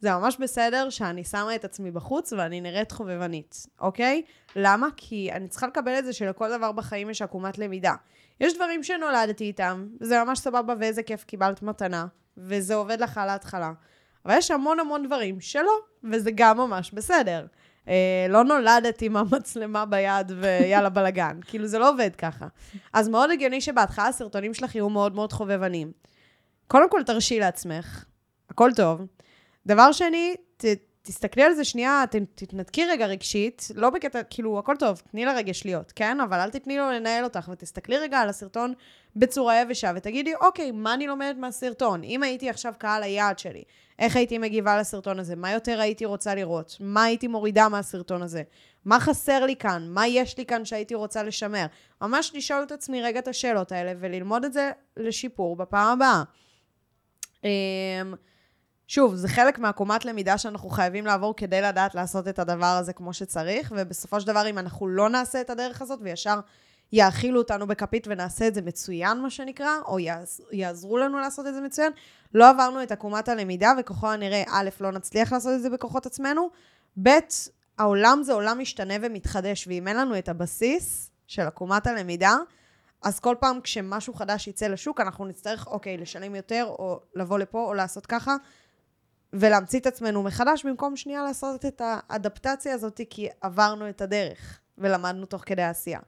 זה 0.00 0.10
ממש 0.10 0.36
בסדר 0.40 0.90
שאני 0.90 1.24
שמה 1.24 1.54
את 1.54 1.64
עצמי 1.64 1.90
בחוץ 1.90 2.32
ואני 2.32 2.60
נראית 2.60 2.92
חובבנית, 2.92 3.66
אוקיי? 3.80 4.22
למה? 4.56 4.88
כי 4.96 5.32
אני 5.32 5.48
צריכה 5.48 5.66
לקבל 5.66 5.98
את 5.98 6.04
זה 6.04 6.12
שלכל 6.12 6.56
דבר 6.56 6.72
בחיים 6.72 7.10
יש 7.10 7.22
עקומת 7.22 7.58
למידה. 7.58 7.94
יש 8.40 8.54
דברים 8.54 8.82
שנולדתי 8.82 9.44
איתם, 9.44 9.86
וזה 10.00 10.24
ממש 10.24 10.38
סבבה 10.38 10.74
ואיזה 10.80 11.02
כיף 11.02 11.24
קיבלת 11.24 11.62
מתנה, 11.62 12.06
וזה 12.36 12.74
עובד 12.74 13.00
לך 13.00 13.18
על 13.18 13.28
ההתחלה. 13.28 13.72
אבל 14.24 14.34
יש 14.38 14.50
המון 14.50 14.80
המון 14.80 15.06
דברים 15.06 15.40
שלא, 15.40 15.72
וזה 16.04 16.30
גם 16.34 16.56
ממש 16.56 16.92
בסדר. 16.92 17.46
אה, 17.88 18.26
לא 18.28 18.44
נולדת 18.44 19.02
עם 19.02 19.16
המצלמה 19.16 19.86
ביד 19.86 20.32
ויאללה 20.40 20.88
בלאגן. 20.88 21.40
כאילו, 21.48 21.66
זה 21.66 21.78
לא 21.78 21.90
עובד 21.90 22.10
ככה. 22.18 22.46
אז 22.92 23.08
מאוד 23.08 23.30
הגיוני 23.30 23.60
שבהתחלה 23.60 24.06
הסרטונים 24.06 24.54
שלך 24.54 24.74
יהיו 24.74 24.88
מאוד 24.88 25.14
מאוד 25.14 25.32
חובבנים. 25.32 25.92
קודם 26.68 26.90
כל, 26.90 27.02
תרשי 27.06 27.40
לעצמך, 27.40 28.04
הכל 28.50 28.70
טוב. 28.76 29.00
דבר 29.66 29.92
שני, 29.92 30.34
ת, 30.56 30.64
תסתכלי 31.02 31.42
על 31.42 31.54
זה 31.54 31.64
שנייה, 31.64 32.04
ת, 32.10 32.16
תתנתקי 32.34 32.86
רגע 32.86 33.06
רגשית, 33.06 33.68
לא 33.74 33.90
בקטע, 33.90 34.22
כאילו, 34.22 34.58
הכל 34.58 34.76
טוב, 34.78 35.02
תני 35.10 35.24
לרגש 35.24 35.64
להיות, 35.64 35.92
כן? 35.96 36.20
אבל 36.20 36.38
אל 36.40 36.50
תתני 36.50 36.76
לו 36.76 36.90
לנהל 36.90 37.24
אותך, 37.24 37.48
ותסתכלי 37.52 37.98
רגע 37.98 38.18
על 38.18 38.28
הסרטון 38.28 38.72
בצורה 39.18 39.60
יבשה, 39.60 39.92
ותגידי, 39.96 40.34
אוקיי, 40.34 40.70
מה 40.70 40.94
אני 40.94 41.06
לומדת 41.06 41.36
מהסרטון? 41.36 42.02
אם 42.02 42.22
הייתי 42.22 42.50
עכשיו 42.50 42.72
קהל 42.78 43.02
היעד 43.02 43.38
שלי, 43.38 43.62
איך 43.98 44.16
הייתי 44.16 44.38
מגיבה 44.38 44.78
לסרטון 44.80 45.18
הזה? 45.18 45.36
מה 45.36 45.52
יותר 45.52 45.80
הייתי 45.80 46.04
רוצה 46.04 46.34
לראות? 46.34 46.76
מה 46.80 47.04
הייתי 47.04 47.26
מורידה 47.26 47.68
מהסרטון 47.68 48.22
הזה? 48.22 48.42
מה 48.84 49.00
חסר 49.00 49.44
לי 49.44 49.56
כאן? 49.56 49.88
מה 49.88 50.06
יש 50.06 50.38
לי 50.38 50.46
כאן 50.46 50.64
שהייתי 50.64 50.94
רוצה 50.94 51.22
לשמר? 51.22 51.66
ממש 52.02 52.32
לשאול 52.34 52.62
את 52.62 52.72
עצמי 52.72 53.02
רגע 53.02 53.18
את 53.18 53.28
השאלות 53.28 53.72
האלה, 53.72 53.92
וללמוד 54.00 54.44
את 54.44 54.52
זה 54.52 54.70
לשיפור 54.96 55.56
בפעם 55.56 55.92
הבאה. 55.92 56.22
אמ, 57.44 58.14
שוב, 58.88 59.14
זה 59.14 59.28
חלק 59.28 59.58
מהקומת 59.58 60.04
למידה 60.04 60.38
שאנחנו 60.38 60.68
חייבים 60.68 61.06
לעבור 61.06 61.34
כדי 61.36 61.60
לדעת 61.60 61.94
לעשות 61.94 62.28
את 62.28 62.38
הדבר 62.38 62.76
הזה 62.80 62.92
כמו 62.92 63.12
שצריך, 63.12 63.72
ובסופו 63.76 64.20
של 64.20 64.26
דבר, 64.26 64.50
אם 64.50 64.58
אנחנו 64.58 64.88
לא 64.88 65.08
נעשה 65.08 65.40
את 65.40 65.50
הדרך 65.50 65.82
הזאת 65.82 65.98
וישר 66.02 66.40
יאכילו 66.92 67.38
אותנו 67.38 67.66
בכפית 67.66 68.06
ונעשה 68.10 68.48
את 68.48 68.54
זה 68.54 68.62
מצוין, 68.62 69.20
מה 69.20 69.30
שנקרא, 69.30 69.70
או 69.86 69.98
יעזרו 70.52 70.98
לנו 70.98 71.18
לעשות 71.18 71.46
את 71.46 71.54
זה 71.54 71.60
מצוין, 71.60 71.92
לא 72.34 72.50
עברנו 72.50 72.82
את 72.82 72.92
עקומת 72.92 73.28
הלמידה, 73.28 73.72
וככל 73.78 74.06
הנראה, 74.06 74.42
א', 74.48 74.68
לא 74.80 74.92
נצליח 74.92 75.32
לעשות 75.32 75.52
את 75.54 75.62
זה 75.62 75.70
בכוחות 75.70 76.06
עצמנו, 76.06 76.50
ב', 77.02 77.10
העולם 77.78 78.22
זה 78.22 78.32
עולם 78.32 78.58
משתנה 78.58 78.94
ומתחדש, 79.02 79.66
ואם 79.68 79.88
אין 79.88 79.96
לנו 79.96 80.18
את 80.18 80.28
הבסיס 80.28 81.10
של 81.26 81.42
עקומת 81.42 81.86
הלמידה, 81.86 82.36
אז 83.02 83.20
כל 83.20 83.34
פעם 83.40 83.60
כשמשהו 83.60 84.14
חדש 84.14 84.48
יצא 84.48 84.66
לשוק, 84.66 85.00
אנחנו 85.00 85.24
נצטרך, 85.24 85.66
אוקיי, 85.66 85.96
לשלם 85.96 86.34
יותר, 86.34 86.64
או 86.68 87.00
לבוא 87.14 87.38
לפה, 87.38 87.64
או 87.64 87.74
לעשות 87.74 88.06
ככה, 88.06 88.36
ולהמציא 89.32 89.80
את 89.80 89.86
עצמנו 89.86 90.22
מחדש, 90.22 90.66
במקום 90.66 90.96
שנייה 90.96 91.22
לעשות 91.22 91.64
את 91.64 91.82
האדפטציה 91.84 92.74
הזאת, 92.74 93.00
כי 93.10 93.28
עברנו 93.40 93.88
את 93.88 94.00
הדרך, 94.00 94.60
ולמדנו 94.78 95.26
תוך 95.26 95.42
כדי 95.46 95.62
העשייה. 95.62 96.00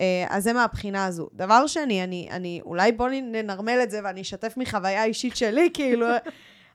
אה, 0.00 0.26
אז 0.28 0.44
זה 0.44 0.52
מהבחינה 0.52 1.04
הזו. 1.04 1.28
דבר 1.34 1.66
שני, 1.66 2.04
אני, 2.04 2.28
אני 2.30 2.60
אולי 2.64 2.92
בואו 2.92 3.08
ננרמל 3.12 3.80
את 3.82 3.90
זה 3.90 4.00
ואני 4.04 4.20
אשתף 4.20 4.54
מחוויה 4.56 5.04
אישית 5.04 5.36
שלי, 5.36 5.70
כאילו, 5.74 6.06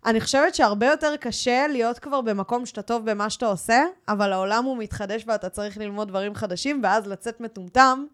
אני 0.06 0.22
חושבת 0.22 0.56
שהרבה 0.56 0.86
יותר 0.86 1.16
קשה 1.16 1.68
להיות 1.70 2.00
כבר 2.00 2.22
במקום 2.22 2.66
שאתה 2.66 2.82
טוב 2.82 3.12
במה 3.12 3.30
שאתה 3.30 3.46
עושה, 3.46 3.84
אבל 4.08 4.34
העולם 4.34 4.66
הוא 4.66 4.78
מתחדש 4.78 5.24
ואתה 5.28 5.50
צריך 5.50 5.78
ללמוד 5.78 6.08
דברים 6.08 6.36
חדשים, 6.36 6.80
ואז 6.84 7.08
לצאת 7.08 7.42
מטומטם, 7.42 8.06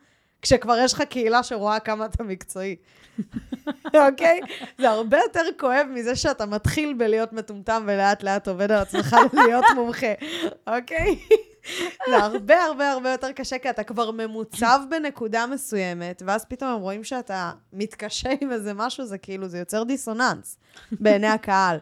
כשכבר 0.41 0.77
יש 0.77 0.93
לך 0.93 1.01
קהילה 1.01 1.43
שרואה 1.43 1.79
כמה 1.79 2.05
אתה 2.05 2.23
מקצועי. 2.23 2.75
אוקיי? 4.07 4.39
זה 4.77 4.89
הרבה 4.89 5.17
יותר 5.17 5.41
כואב 5.59 5.87
מזה 5.89 6.15
שאתה 6.15 6.45
מתחיל 6.45 6.93
בלהיות 6.93 7.33
מטומטם 7.33 7.83
ולאט 7.87 8.23
לאט 8.23 8.47
עובד 8.47 8.71
על 8.71 8.79
עצמך 8.79 9.15
להיות 9.33 9.65
מומחה, 9.75 10.13
אוקיי? 10.67 11.19
זה 12.09 12.17
הרבה 12.17 12.63
הרבה 12.63 12.91
הרבה 12.91 13.11
יותר 13.11 13.31
קשה, 13.31 13.57
כי 13.57 13.69
אתה 13.69 13.83
כבר 13.83 14.11
ממוצב 14.11 14.79
בנקודה 14.89 15.45
מסוימת, 15.47 16.23
ואז 16.25 16.45
פתאום 16.45 16.69
הם 16.69 16.79
רואים 16.79 17.03
שאתה 17.03 17.51
מתקשה 17.73 18.29
עם 18.41 18.51
איזה 18.51 18.73
משהו, 18.73 19.05
זה 19.05 19.17
כאילו, 19.17 19.47
זה 19.47 19.59
יוצר 19.59 19.83
דיסוננס 19.83 20.57
בעיני 20.91 21.27
הקהל. 21.27 21.77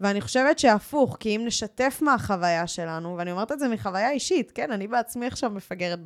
ואני 0.00 0.20
חושבת 0.20 0.58
שהפוך, 0.58 1.16
כי 1.20 1.36
אם 1.36 1.42
נשתף 1.44 1.98
מהחוויה 2.02 2.66
שלנו, 2.66 3.16
ואני 3.18 3.32
אומרת 3.32 3.52
את 3.52 3.58
זה 3.58 3.68
מחוויה 3.68 4.10
אישית, 4.10 4.50
כן, 4.50 4.72
אני 4.72 4.88
בעצמי 4.88 5.26
עכשיו 5.26 5.50
מפגרת 5.50 5.98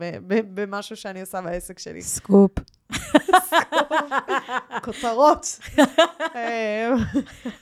במשהו 0.54 0.96
שאני 0.96 1.20
עושה 1.20 1.40
בעסק 1.40 1.78
שלי. 1.78 2.02
סקופ. 2.02 2.50
כותרות. 4.84 5.58
אמ, 5.78 6.96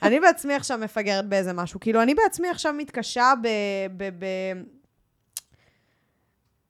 אני 0.03 0.21
בעצמי 0.21 0.55
עכשיו 0.55 0.79
מפגרת 0.79 1.29
באיזה 1.29 1.53
משהו. 1.53 1.81
כאילו, 1.81 2.03
אני 2.03 2.15
בעצמי 2.15 2.49
עכשיו 2.49 2.73
מתקשה. 2.73 3.33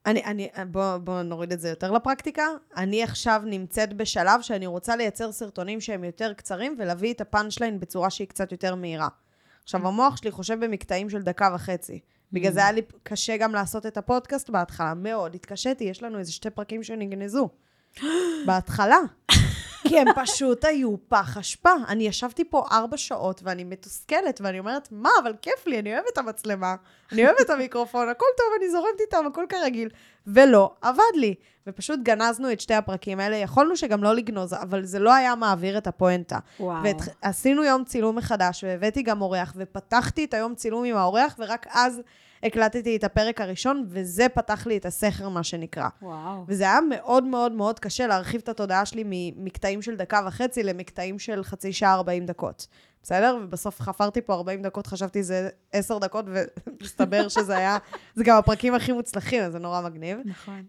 אני, 0.07 0.25
אני, 0.25 0.49
בוא, 0.71 0.97
בוא 0.97 1.23
נוריד 1.23 1.53
את 1.53 1.61
זה 1.61 1.69
יותר 1.69 1.93
לפרקטיקה. 1.93 2.47
אני 2.77 3.03
עכשיו 3.03 3.43
נמצאת 3.45 3.93
בשלב 3.93 4.41
שאני 4.41 4.67
רוצה 4.67 4.97
לייצר 4.97 5.33
סרטונים 5.33 5.81
שהם 5.81 6.05
יותר 6.05 6.33
קצרים 6.33 6.77
ולהביא 6.79 7.15
את 7.15 7.21
הפאנצ' 7.21 7.61
ליין 7.61 7.81
בצורה 7.81 8.11
שהיא 8.11 8.29
קצת 8.29 8.53
יותר 8.53 8.75
מהירה. 8.75 9.09
עכשיו, 9.65 9.89
המוח 9.89 10.17
שלי 10.17 10.31
חושב 10.31 10.65
במקטעים 10.65 11.11
של 11.11 11.23
דקה 11.23 11.51
וחצי. 11.55 12.01
בגלל 12.33 12.53
זה 12.53 12.61
היה 12.61 12.73
לי 12.73 12.83
קשה 13.03 13.37
גם 13.37 13.53
לעשות 13.53 13.87
את 13.87 13.97
הפודקאסט 13.97 14.51
בהתחלה, 14.51 14.95
מאוד. 14.95 15.35
התקשיתי, 15.35 15.85
יש 15.85 16.03
לנו 16.03 16.19
איזה 16.19 16.33
שתי 16.33 16.51
פרקים 16.51 16.83
שנגנזו. 16.83 17.49
בהתחלה. 18.47 18.99
כי 19.89 20.01
הם 20.01 20.07
פשוט 20.15 20.65
היו 20.65 20.95
פח 21.09 21.37
אשפה. 21.37 21.71
אני 21.89 22.07
ישבתי 22.07 22.45
פה 22.45 22.65
ארבע 22.73 22.97
שעות 22.97 23.41
ואני 23.45 23.65
מתוסכלת, 23.65 24.41
ואני 24.41 24.59
אומרת, 24.59 24.89
מה, 24.91 25.11
אבל 25.23 25.33
כיף 25.43 25.67
לי, 25.67 25.79
אני 25.79 25.95
אוהבת 25.95 26.09
את 26.13 26.19
המצלמה, 26.19 26.75
אני 27.13 27.27
אוהבת 27.27 27.41
את 27.41 27.51
המיקרופון, 27.51 28.09
הכל 28.09 28.27
טוב, 28.37 28.47
אני 28.59 28.71
זורמת 28.71 29.01
איתם, 29.01 29.27
הכל 29.27 29.45
כרגיל. 29.49 29.89
ולא, 30.27 30.71
עבד 30.83 31.01
לי. 31.15 31.35
ופשוט 31.67 32.01
גנזנו 32.03 32.53
את 32.53 32.61
שתי 32.61 32.75
הפרקים 32.75 33.21
האלה. 33.21 33.37
יכולנו 33.37 33.77
שגם 33.77 34.05
לא 34.05 34.15
לגנוז, 34.15 34.55
אבל 34.55 34.85
זה 34.85 34.99
לא 34.99 35.15
היה 35.15 35.35
מעביר 35.35 35.79
את 35.79 35.87
הפואנטה. 35.87 36.39
וואו. 36.61 36.85
ועשינו 37.23 37.65
יום 37.65 37.85
צילום 37.85 38.17
מחדש, 38.17 38.65
והבאתי 38.65 39.03
גם 39.03 39.21
אורח, 39.21 39.53
ופתחתי 39.57 40.25
את 40.25 40.35
היום 40.35 40.55
צילום 40.55 40.85
עם 40.85 40.97
האורח, 40.97 41.37
ורק 41.39 41.67
אז 41.71 42.01
הקלטתי 42.47 42.97
את 42.97 43.05
הפרק 43.05 43.41
הראשון, 43.41 43.85
וזה 43.89 44.29
פתח 44.29 44.67
לי 44.67 44.77
את 44.77 44.87
הסכר, 44.87 45.29
מה 45.29 45.43
שנקרא. 45.43 45.89
וואו. 46.03 46.45
וזה 46.49 46.65
היה 46.65 46.79
מאוד 46.89 47.25
מאוד 47.25 47.53
מאוד 47.53 47.79
קשה 47.79 48.07
להרחיב 48.07 48.41
את 48.45 48.49
התודעה 48.49 48.87
שלי 48.87 49.03
ממקטעים 49.07 49.83
של 49.83 49.97
דקה 49.97 50.21
וחצי 50.27 50.63
למקטעים 50.63 51.19
של 51.19 51.45
חצי 51.45 51.73
שעה 51.73 51.95
40 51.95 52.27
דקות. 52.27 52.67
בסדר? 53.03 53.39
ובסוף 53.43 53.81
חפרתי 53.81 54.21
פה 54.21 54.35
40 54.35 54.63
דקות, 54.63 54.87
חשבתי 54.87 55.23
זה 55.23 55.49
10 55.73 55.99
דקות, 55.99 56.25
ומסתבר 56.29 57.29
שזה 57.35 57.57
היה, 57.57 57.79
זה 58.15 58.25
גם 58.25 58.37
הפרקים 58.37 58.75
הכי 58.75 58.93
מוצלחים, 58.93 59.43
אז 59.43 59.53
זה 59.53 59.59
נורא 59.59 59.81
מגניב. 59.81 60.19
נכון. 60.25 60.63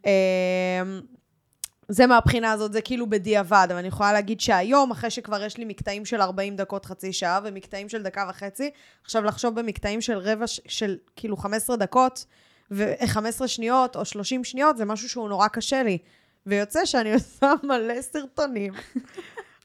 זה 1.90 2.08
מהבחינה 2.08 2.52
הזאת, 2.52 2.74
זה 2.74 2.82
כאילו 2.82 3.10
בדיעבד, 3.10 3.68
אבל 3.70 3.78
אני 3.78 3.88
יכולה 3.88 4.14
להגיד 4.14 4.40
שהיום, 4.40 4.92
אחרי 4.92 5.10
שכבר 5.10 5.44
יש 5.44 5.58
לי 5.58 5.66
מקטעים 5.66 6.06
של 6.06 6.22
40 6.22 6.56
דקות, 6.56 6.86
חצי 6.86 7.14
שעה, 7.14 7.40
ומקטעים 7.44 7.90
של 7.90 8.04
דקה 8.04 8.26
וחצי, 8.30 8.72
עכשיו 9.04 9.24
לחשוב 9.24 9.60
במקטעים 9.60 10.02
של 10.02 10.18
רבע, 10.18 10.46
של 10.48 10.98
כאילו 11.16 11.38
15 11.38 11.76
דקות, 11.76 12.26
ו-15 12.72 13.48
שניות 13.48 13.96
או 13.96 14.06
30 14.06 14.44
שניות, 14.44 14.78
זה 14.78 14.86
משהו 14.86 15.10
שהוא 15.10 15.30
נורא 15.30 15.48
קשה 15.48 15.84
לי. 15.84 15.98
ויוצא 16.46 16.86
שאני 16.86 17.14
עושה 17.18 17.54
מלא 17.64 18.02
סרטונים 18.02 18.74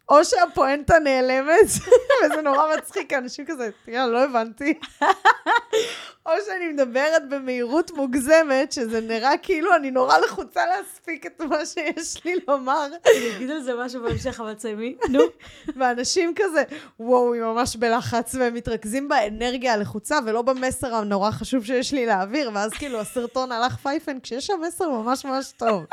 או 0.08 0.24
שהפואנטה 0.24 0.98
נעלמת, 0.98 1.66
וזה 2.24 2.42
נורא 2.42 2.76
מצחיק, 2.76 3.12
אנשים 3.12 3.44
כזה, 3.46 3.70
תראה, 3.84 4.06
לא 4.06 4.24
הבנתי. 4.24 4.74
או 6.26 6.32
שאני 6.46 6.68
מדברת 6.72 7.28
במהירות 7.28 7.90
מוגזמת, 7.90 8.72
שזה 8.72 9.00
נראה 9.00 9.38
כאילו 9.42 9.76
אני 9.76 9.90
נורא 9.90 10.18
לחוצה 10.18 10.66
להספיק 10.66 11.26
את 11.26 11.40
מה 11.40 11.66
שיש 11.66 12.24
לי 12.24 12.34
לומר. 12.48 12.86
אני 12.86 13.36
אגיד 13.36 13.50
על 13.50 13.62
זה 13.62 13.72
משהו 13.74 14.02
בהמשך, 14.02 14.40
אבל 14.40 14.54
תסיימי. 14.54 14.96
נו. 15.08 15.20
ואנשים 15.76 16.32
כזה, 16.36 16.62
וואו, 17.00 17.32
היא 17.32 17.42
ממש 17.42 17.76
בלחץ, 17.76 18.34
והם 18.34 18.54
מתרכזים 18.54 19.08
באנרגיה 19.08 19.72
הלחוצה, 19.74 20.18
ולא 20.26 20.42
במסר 20.42 20.94
הנורא 20.94 21.30
חשוב 21.30 21.64
שיש 21.64 21.92
לי 21.92 22.06
להעביר, 22.06 22.50
ואז 22.54 22.72
כאילו 22.72 23.00
הסרטון 23.00 23.52
הלך 23.52 23.76
פייפן, 23.76 24.20
כשיש 24.20 24.46
שם 24.46 24.60
מסר 24.66 24.88
ממש 24.88 25.24
ממש 25.24 25.52
טוב. 25.56 25.84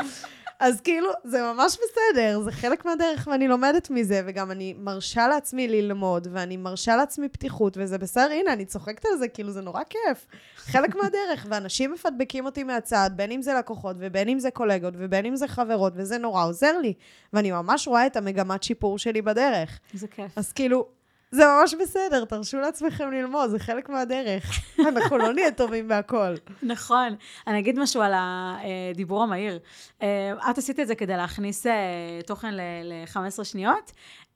אז 0.59 0.81
כאילו, 0.81 1.09
זה 1.23 1.41
ממש 1.41 1.77
בסדר, 1.77 2.41
זה 2.41 2.51
חלק 2.51 2.85
מהדרך, 2.85 3.27
ואני 3.31 3.47
לומדת 3.47 3.89
מזה, 3.89 4.21
וגם 4.25 4.51
אני 4.51 4.75
מרשה 4.77 5.27
לעצמי 5.27 5.67
ללמוד, 5.67 6.27
ואני 6.31 6.57
מרשה 6.57 6.95
לעצמי 6.95 7.29
פתיחות, 7.29 7.77
וזה 7.77 7.97
בסדר, 7.97 8.31
הנה, 8.31 8.53
אני 8.53 8.65
צוחקת 8.65 9.05
על 9.05 9.17
זה, 9.17 9.27
כאילו, 9.27 9.51
זה 9.51 9.61
נורא 9.61 9.81
כיף. 9.89 10.25
חלק 10.55 10.95
מהדרך, 10.95 11.45
ואנשים 11.49 11.91
מפדבקים 11.91 12.45
אותי 12.45 12.63
מהצד, 12.63 13.09
בין 13.15 13.31
אם 13.31 13.41
זה 13.41 13.53
לקוחות, 13.53 13.95
ובין 13.99 14.29
אם 14.29 14.39
זה 14.39 14.51
קולגות, 14.51 14.93
ובין 14.97 15.25
אם 15.25 15.35
זה 15.35 15.47
חברות, 15.47 15.93
וזה 15.95 16.17
נורא 16.17 16.45
עוזר 16.45 16.77
לי. 16.77 16.93
ואני 17.33 17.51
ממש 17.51 17.87
רואה 17.87 18.05
את 18.05 18.17
המגמת 18.17 18.63
שיפור 18.63 18.97
שלי 18.97 19.21
בדרך. 19.21 19.79
זה 19.93 20.07
כיף. 20.07 20.31
אז 20.37 20.51
כאילו, 20.51 20.87
זה 21.31 21.43
ממש 21.45 21.73
בסדר, 21.73 22.25
תרשו 22.25 22.57
לעצמכם 22.59 23.11
ללמוד, 23.11 23.49
זה 23.49 23.59
חלק 23.59 23.89
מהדרך. 23.89 24.59
אנחנו 24.89 25.17
לא 25.17 25.33
נהיה 25.33 25.51
טובים 25.51 25.87
בהכל. 25.87 26.35
נכון. 26.63 27.15
אני 27.47 27.59
אגיד 27.59 27.79
משהו 27.79 28.01
על 28.01 28.13
הדיבור 28.15 29.23
המהיר. 29.23 29.59
אה, 30.01 30.33
את 30.49 30.57
עשית 30.57 30.79
את 30.79 30.87
זה 30.87 30.95
כדי 30.95 31.17
להכניס 31.17 31.67
אה, 31.67 32.19
תוכן 32.25 32.53
ל-15 32.53 33.43
שניות. 33.43 33.91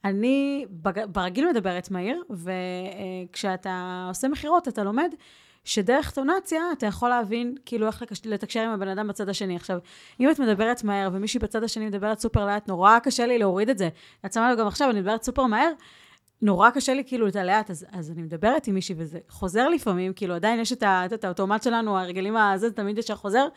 אני 0.05 0.65
ברגיל 1.07 1.49
מדברת 1.49 1.91
מהיר, 1.91 2.23
וכשאתה 2.29 4.05
עושה 4.09 4.27
מכירות, 4.27 4.67
אתה 4.67 4.83
לומד 4.83 5.09
שדרך 5.63 6.11
טונציה 6.11 6.61
אתה 6.77 6.85
יכול 6.85 7.09
להבין 7.09 7.55
כאילו 7.65 7.87
איך 7.87 8.03
לתקשר 8.25 8.59
עם 8.59 8.69
הבן 8.69 8.87
אדם 8.87 9.07
בצד 9.07 9.29
השני. 9.29 9.55
עכשיו, 9.55 9.79
אם 10.19 10.31
את 10.31 10.39
מדברת 10.39 10.83
מהר 10.83 11.09
ומישהי 11.13 11.39
בצד 11.39 11.63
השני 11.63 11.85
מדברת 11.85 12.19
סופר 12.19 12.45
לאט, 12.45 12.67
נורא 12.67 12.99
קשה 12.99 13.25
לי 13.25 13.37
להוריד 13.37 13.69
את 13.69 13.77
זה. 13.77 13.89
את 14.25 14.33
שמה 14.33 14.51
לב 14.51 14.59
גם 14.59 14.67
עכשיו, 14.67 14.89
אני 14.89 14.99
מדברת 14.99 15.23
סופר 15.23 15.45
מהר, 15.45 15.71
נורא 16.43 16.69
קשה 16.69 16.93
לי 16.93 17.03
כאילו 17.05 17.27
את 17.27 17.35
הלאט, 17.35 17.69
אז, 17.69 17.85
אז 17.91 18.11
אני 18.11 18.21
מדברת 18.21 18.67
עם 18.67 18.73
מישהי 18.75 18.95
וזה 18.97 19.19
חוזר 19.29 19.69
לפעמים, 19.69 20.13
כאילו 20.13 20.35
עדיין 20.35 20.59
יש 20.59 20.73
את, 20.73 20.83
ה, 20.83 21.05
את 21.05 21.23
האוטומט 21.23 21.63
שלנו, 21.63 21.99
הרגלים 21.99 22.37
הזה, 22.37 22.71
תמיד 22.71 22.97
ישר 22.97 23.15
חוזר. 23.15 23.47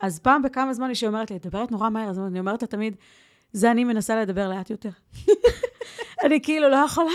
אז 0.00 0.18
פעם 0.18 0.42
בכמה 0.42 0.74
זמן 0.74 0.88
מישהי 0.88 1.08
אומרת 1.08 1.30
לי, 1.30 1.36
את 1.36 1.46
מדברת 1.46 1.70
נורא 1.70 1.90
מהר, 1.90 2.10
אז 2.10 2.18
אני 2.18 2.40
אומרת 2.40 2.62
לה 2.62 2.68
תמיד, 2.68 2.96
זה 3.52 3.70
אני 3.70 3.84
מנסה 3.84 4.22
לדבר 4.22 4.48
לאט 4.48 4.70
יותר. 4.70 4.88
אני 6.24 6.42
כאילו 6.42 6.68
לא 6.68 6.76
יכולה, 6.76 7.10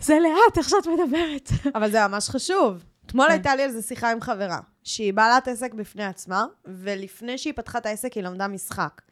זה 0.00 0.18
לאט, 0.22 0.58
איך 0.58 0.68
שאת 0.68 0.86
מדברת. 0.86 1.50
אבל 1.76 1.90
זה 1.90 2.08
ממש 2.08 2.28
חשוב. 2.28 2.84
אתמול 3.06 3.26
כן. 3.26 3.32
הייתה 3.32 3.54
לי 3.54 3.62
על 3.62 3.70
זה 3.70 3.82
שיחה 3.82 4.12
עם 4.12 4.20
חברה, 4.20 4.58
שהיא 4.84 5.12
בעלת 5.12 5.48
עסק 5.48 5.74
בפני 5.74 6.04
עצמה, 6.04 6.46
ולפני 6.64 7.38
שהיא 7.38 7.52
פתחה 7.56 7.78
את 7.78 7.86
העסק 7.86 8.12
היא 8.12 8.22
למדה 8.22 8.48
משחק. 8.48 9.02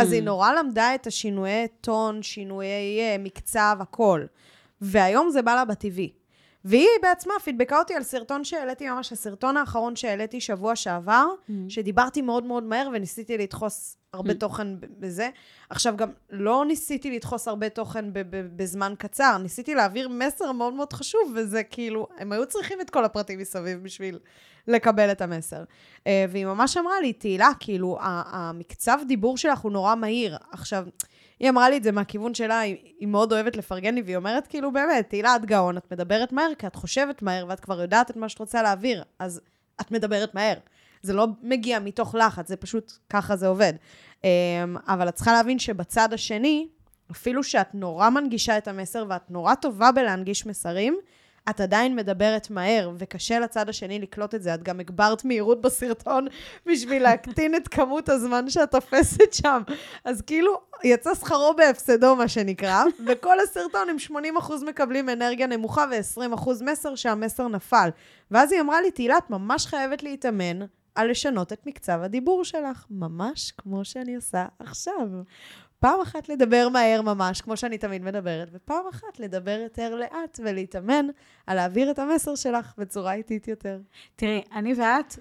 אז 0.00 0.10
Mm. 0.10 0.14
היא 0.14 0.22
נורא 0.22 0.52
למדה 0.52 0.94
את 0.94 1.06
השינויי 1.06 1.66
טון, 1.80 2.22
שינויי 2.22 3.00
אה, 3.00 3.16
מקצב, 3.18 3.76
הכל. 3.80 4.24
והיום 4.80 5.30
זה 5.30 5.42
בא 5.42 5.54
לה 5.54 5.64
בטבעי. 5.64 6.12
והיא 6.64 6.86
בעצמה 7.02 7.34
פידבקה 7.44 7.78
אותי 7.78 7.94
על 7.94 8.02
סרטון 8.02 8.44
שהעליתי 8.44 8.90
ממש, 8.90 9.12
הסרטון 9.12 9.56
האחרון 9.56 9.96
שהעליתי 9.96 10.40
שבוע 10.40 10.76
שעבר, 10.76 11.26
Mm. 11.48 11.52
שדיברתי 11.68 12.22
מאוד 12.22 12.44
מאוד 12.44 12.62
מהר 12.64 12.88
וניסיתי 12.92 13.38
לדחוס 13.38 13.96
הרבה 14.12 14.30
Mm. 14.32 14.34
תוכן 14.34 14.66
בזה. 14.80 15.28
עכשיו, 15.70 15.96
גם 15.96 16.08
לא 16.30 16.64
ניסיתי 16.68 17.10
לדחוס 17.10 17.48
הרבה 17.48 17.68
תוכן 17.68 18.12
ב- 18.12 18.18
ב- 18.18 18.56
בזמן 18.56 18.94
קצר, 18.98 19.38
ניסיתי 19.42 19.74
להעביר 19.74 20.08
מסר 20.08 20.52
מאוד 20.52 20.74
מאוד 20.74 20.92
חשוב, 20.92 21.32
וזה 21.36 21.62
כאילו, 21.62 22.06
הם 22.18 22.32
היו 22.32 22.46
צריכים 22.46 22.80
את 22.80 22.90
כל 22.90 23.04
הפרטים 23.04 23.38
מסביב 23.38 23.82
בשביל 23.82 24.18
לקבל 24.68 25.12
את 25.12 25.20
המסר. 25.22 25.64
אה, 26.06 26.24
והיא 26.28 26.46
ממש 26.46 26.76
אמרה 26.76 27.00
לי, 27.00 27.12
תהילה, 27.12 27.50
כאילו, 27.60 27.98
המקצב 28.02 28.98
דיבור 29.08 29.36
שלך 29.38 29.58
הוא 29.58 29.72
נורא 29.72 29.94
מהיר. 29.94 30.36
עכשיו, 30.52 30.86
היא 31.40 31.50
אמרה 31.50 31.70
לי 31.70 31.76
את 31.76 31.82
זה 31.82 31.92
מהכיוון 31.92 32.34
שלה, 32.34 32.58
היא, 32.58 32.76
היא 32.98 33.08
מאוד 33.08 33.32
אוהבת 33.32 33.56
לפרגן 33.56 33.94
לי, 33.94 34.02
והיא 34.02 34.16
אומרת, 34.16 34.46
כאילו, 34.46 34.72
באמת, 34.72 35.08
תהילה, 35.08 35.36
את 35.36 35.44
גאון, 35.44 35.76
את 35.76 35.92
מדברת 35.92 36.32
מהר, 36.32 36.54
כי 36.58 36.66
את 36.66 36.74
חושבת 36.74 37.22
מהר, 37.22 37.46
ואת 37.48 37.60
כבר 37.60 37.80
יודעת 37.80 38.10
את 38.10 38.16
מה 38.16 38.28
שאת 38.28 38.38
רוצה 38.38 38.62
להעביר, 38.62 39.02
אז 39.18 39.40
את 39.80 39.90
מדברת 39.90 40.34
מהר. 40.34 40.54
זה 41.02 41.12
לא 41.12 41.26
מגיע 41.42 41.78
מתוך 41.78 42.14
לחץ, 42.14 42.48
זה 42.48 42.56
פשוט 42.56 42.92
ככה 43.10 43.36
זה 43.36 43.46
עובד. 43.46 43.72
אמ, 44.24 44.28
אבל 44.88 45.08
את 45.08 45.14
צריכה 45.14 45.32
להבין 45.32 45.58
שבצד 45.58 46.12
השני, 46.12 46.68
אפילו 47.10 47.44
שאת 47.44 47.74
נורא 47.74 48.10
מנגישה 48.10 48.58
את 48.58 48.68
המסר 48.68 49.04
ואת 49.08 49.30
נורא 49.30 49.54
טובה 49.54 49.92
בלהנגיש 49.92 50.46
מסרים, 50.46 50.98
את 51.50 51.60
עדיין 51.60 51.96
מדברת 51.96 52.50
מהר, 52.50 52.90
וקשה 52.98 53.38
לצד 53.38 53.68
השני 53.68 53.98
לקלוט 53.98 54.34
את 54.34 54.42
זה. 54.42 54.54
את 54.54 54.62
גם 54.62 54.80
הגברת 54.80 55.24
מהירות 55.24 55.60
בסרטון 55.60 56.26
בשביל 56.66 57.02
להקטין 57.02 57.54
את 57.54 57.68
כמות 57.68 58.08
הזמן 58.08 58.50
שאת 58.50 58.70
תופסת 58.70 59.32
שם. 59.32 59.62
אז 60.04 60.22
כאילו, 60.22 60.60
יצא 60.84 61.14
שכרו 61.14 61.54
בהפסדו, 61.56 62.16
מה 62.16 62.28
שנקרא, 62.28 62.84
וכל 63.06 63.40
הסרטון 63.40 63.88
עם 63.90 63.96
80% 64.38 64.64
מקבלים 64.66 65.08
אנרגיה 65.08 65.46
נמוכה 65.46 65.84
ו-20% 65.90 66.50
מסר 66.64 66.94
שהמסר 66.94 67.48
נפל. 67.48 67.88
ואז 68.30 68.52
היא 68.52 68.60
אמרה 68.60 68.80
לי, 68.80 68.90
תהילה, 68.90 69.18
את 69.18 69.30
ממש 69.30 69.66
חייבת 69.66 70.02
להתאמן 70.02 70.66
על 70.94 71.10
לשנות 71.10 71.52
את 71.52 71.66
מקצב 71.66 72.00
הדיבור 72.02 72.44
שלך, 72.44 72.84
ממש 72.90 73.52
כמו 73.58 73.84
שאני 73.84 74.16
עושה 74.16 74.46
עכשיו. 74.58 75.08
פעם 75.80 76.00
אחת 76.00 76.28
לדבר 76.28 76.68
מהר 76.68 77.02
ממש, 77.02 77.40
כמו 77.40 77.56
שאני 77.56 77.78
תמיד 77.78 78.02
מדברת, 78.02 78.48
ופעם 78.52 78.84
אחת 78.90 79.20
לדבר 79.20 79.58
יותר 79.62 79.94
לאט 79.94 80.40
ולהתאמן 80.44 81.06
על 81.46 81.56
להעביר 81.56 81.90
את 81.90 81.98
המסר 81.98 82.34
שלך 82.34 82.72
בצורה 82.78 83.14
איטית 83.14 83.48
יותר. 83.48 83.78
תראי, 84.16 84.42
אני 84.54 84.74
ואת, 84.74 85.14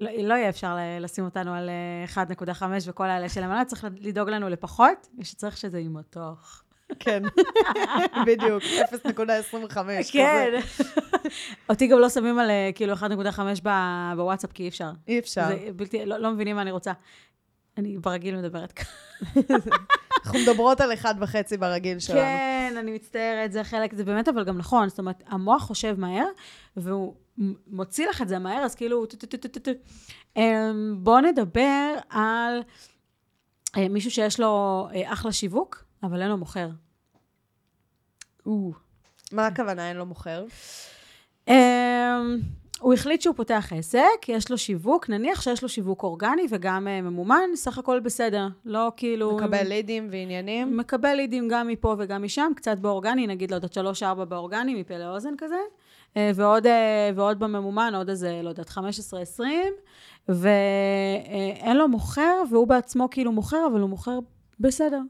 לא, 0.00 0.10
לא 0.22 0.34
יהיה 0.34 0.48
אפשר 0.48 0.76
לשים 1.00 1.24
אותנו 1.24 1.54
על 1.54 1.70
אה, 2.16 2.24
1.5 2.24 2.62
וכל 2.86 3.04
האלה 3.06 3.28
של 3.28 3.42
המנה, 3.42 3.64
צריך 3.64 3.86
לדאוג 4.00 4.28
לנו 4.28 4.48
לפחות, 4.48 5.08
ושצריך 5.18 5.56
שזה 5.56 5.78
עם 5.78 5.94
מתוך. 5.96 6.62
כן, 7.00 7.22
בדיוק, 8.26 8.62
0.25. 8.62 9.76
כן. 10.12 10.50
אותי 11.68 11.86
גם 11.86 11.98
לא 11.98 12.08
שמים 12.08 12.38
על 12.38 12.50
אה, 12.50 12.70
כאילו 12.74 12.94
1.5 12.94 13.06
ב- 13.62 14.12
בוואטסאפ, 14.16 14.52
כי 14.52 14.62
אי 14.62 14.68
אפשר. 14.68 14.90
אי 15.08 15.18
אפשר. 15.18 15.46
זה 15.48 15.72
בלתי, 15.76 16.06
לא, 16.06 16.16
לא 16.18 16.30
מבינים 16.30 16.56
מה 16.56 16.62
אני 16.62 16.70
רוצה. 16.70 16.92
אני 17.78 17.98
ברגיל 17.98 18.36
מדברת 18.36 18.72
ככה. 18.72 18.90
אנחנו 20.24 20.38
מדברות 20.38 20.80
על 20.80 20.92
אחד 20.92 21.14
וחצי 21.20 21.56
ברגיל 21.56 21.98
שלנו. 21.98 22.20
כן, 22.20 22.74
אני 22.78 22.92
מצטערת, 22.92 23.52
זה 23.52 23.64
חלק, 23.64 23.94
זה 23.94 24.04
באמת 24.04 24.28
אבל 24.28 24.44
גם 24.44 24.58
נכון. 24.58 24.88
זאת 24.88 24.98
אומרת, 24.98 25.22
המוח 25.26 25.62
חושב 25.62 26.00
מהר, 26.00 26.26
והוא 26.76 27.14
מוציא 27.66 28.08
לך 28.08 28.22
את 28.22 28.28
זה 28.28 28.38
מהר, 28.38 28.58
אז 28.58 28.74
כאילו... 28.74 29.06
אמ, 30.36 30.96
בואו 30.98 31.20
נדבר 31.20 31.94
על 32.10 32.62
אה, 33.76 33.88
מישהו 33.88 34.10
שיש 34.10 34.40
לו 34.40 34.86
אה, 34.94 35.12
אחלה 35.12 35.32
שיווק, 35.32 35.84
אבל 36.02 36.22
אין 36.22 36.28
לו 36.28 36.36
מוכר. 36.36 36.68
מה 39.32 39.46
הכוונה 39.46 39.88
אין 39.88 39.96
לו 39.96 40.06
מוכר? 40.06 40.44
הוא 42.82 42.94
החליט 42.94 43.20
שהוא 43.20 43.34
פותח 43.34 43.72
עסק, 43.76 44.28
יש 44.28 44.50
לו 44.50 44.58
שיווק, 44.58 45.08
נניח 45.08 45.42
שיש 45.42 45.62
לו 45.62 45.68
שיווק 45.68 46.02
אורגני 46.02 46.46
וגם 46.50 46.88
אה, 46.88 47.00
ממומן, 47.00 47.50
סך 47.54 47.78
הכל 47.78 48.00
בסדר. 48.00 48.48
לא 48.64 48.92
כאילו... 48.96 49.36
מקבל 49.36 49.62
לידים 49.62 50.08
ועניינים? 50.10 50.76
מקבל 50.76 51.14
לידים 51.14 51.48
גם 51.48 51.68
מפה 51.68 51.96
וגם 51.98 52.22
משם, 52.22 52.52
קצת 52.56 52.78
באורגני, 52.78 53.26
נגיד, 53.26 53.50
לא 53.50 53.54
יודעת, 53.56 53.72
שלוש-ארבע 53.72 54.24
באורגני, 54.24 54.80
מפה 54.80 54.98
לאוזן 54.98 55.34
כזה, 55.38 55.58
אה, 56.16 56.30
ועוד, 56.34 56.66
אה, 56.66 57.10
ועוד 57.14 57.38
בממומן, 57.38 57.94
עוד 57.94 58.08
איזה, 58.08 58.40
לא 58.42 58.48
יודעת, 58.48 58.70
15-20, 58.70 59.42
ואין 60.28 61.76
לו 61.76 61.88
מוכר, 61.88 62.42
והוא 62.50 62.66
בעצמו 62.66 63.08
כאילו 63.10 63.32
מוכר, 63.32 63.66
אבל 63.72 63.80
הוא 63.80 63.90
מוכר 63.90 64.18
בסדר. 64.60 65.00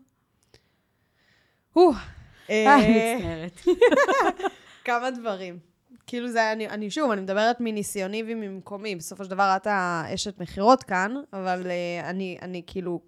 אה, 2.50 2.66
אה, 2.66 3.16
מצטערת. 3.16 3.76
כמה 4.84 5.10
דברים. 5.10 5.71
כאילו 6.06 6.28
זה, 6.28 6.52
אני, 6.52 6.68
אני 6.68 6.90
שוב, 6.90 7.10
אני 7.10 7.20
מדברת 7.20 7.56
מניסיוני 7.60 8.22
וממקומי. 8.26 8.96
בסופו 8.96 9.24
של 9.24 9.30
דבר 9.30 9.52
את 9.56 9.66
האשת 9.70 10.40
מכירות 10.40 10.82
כאן, 10.82 11.14
אבל 11.32 11.62
uh, 11.62 12.04
אני, 12.04 12.38
אני 12.42 12.62
כאילו, 12.66 13.00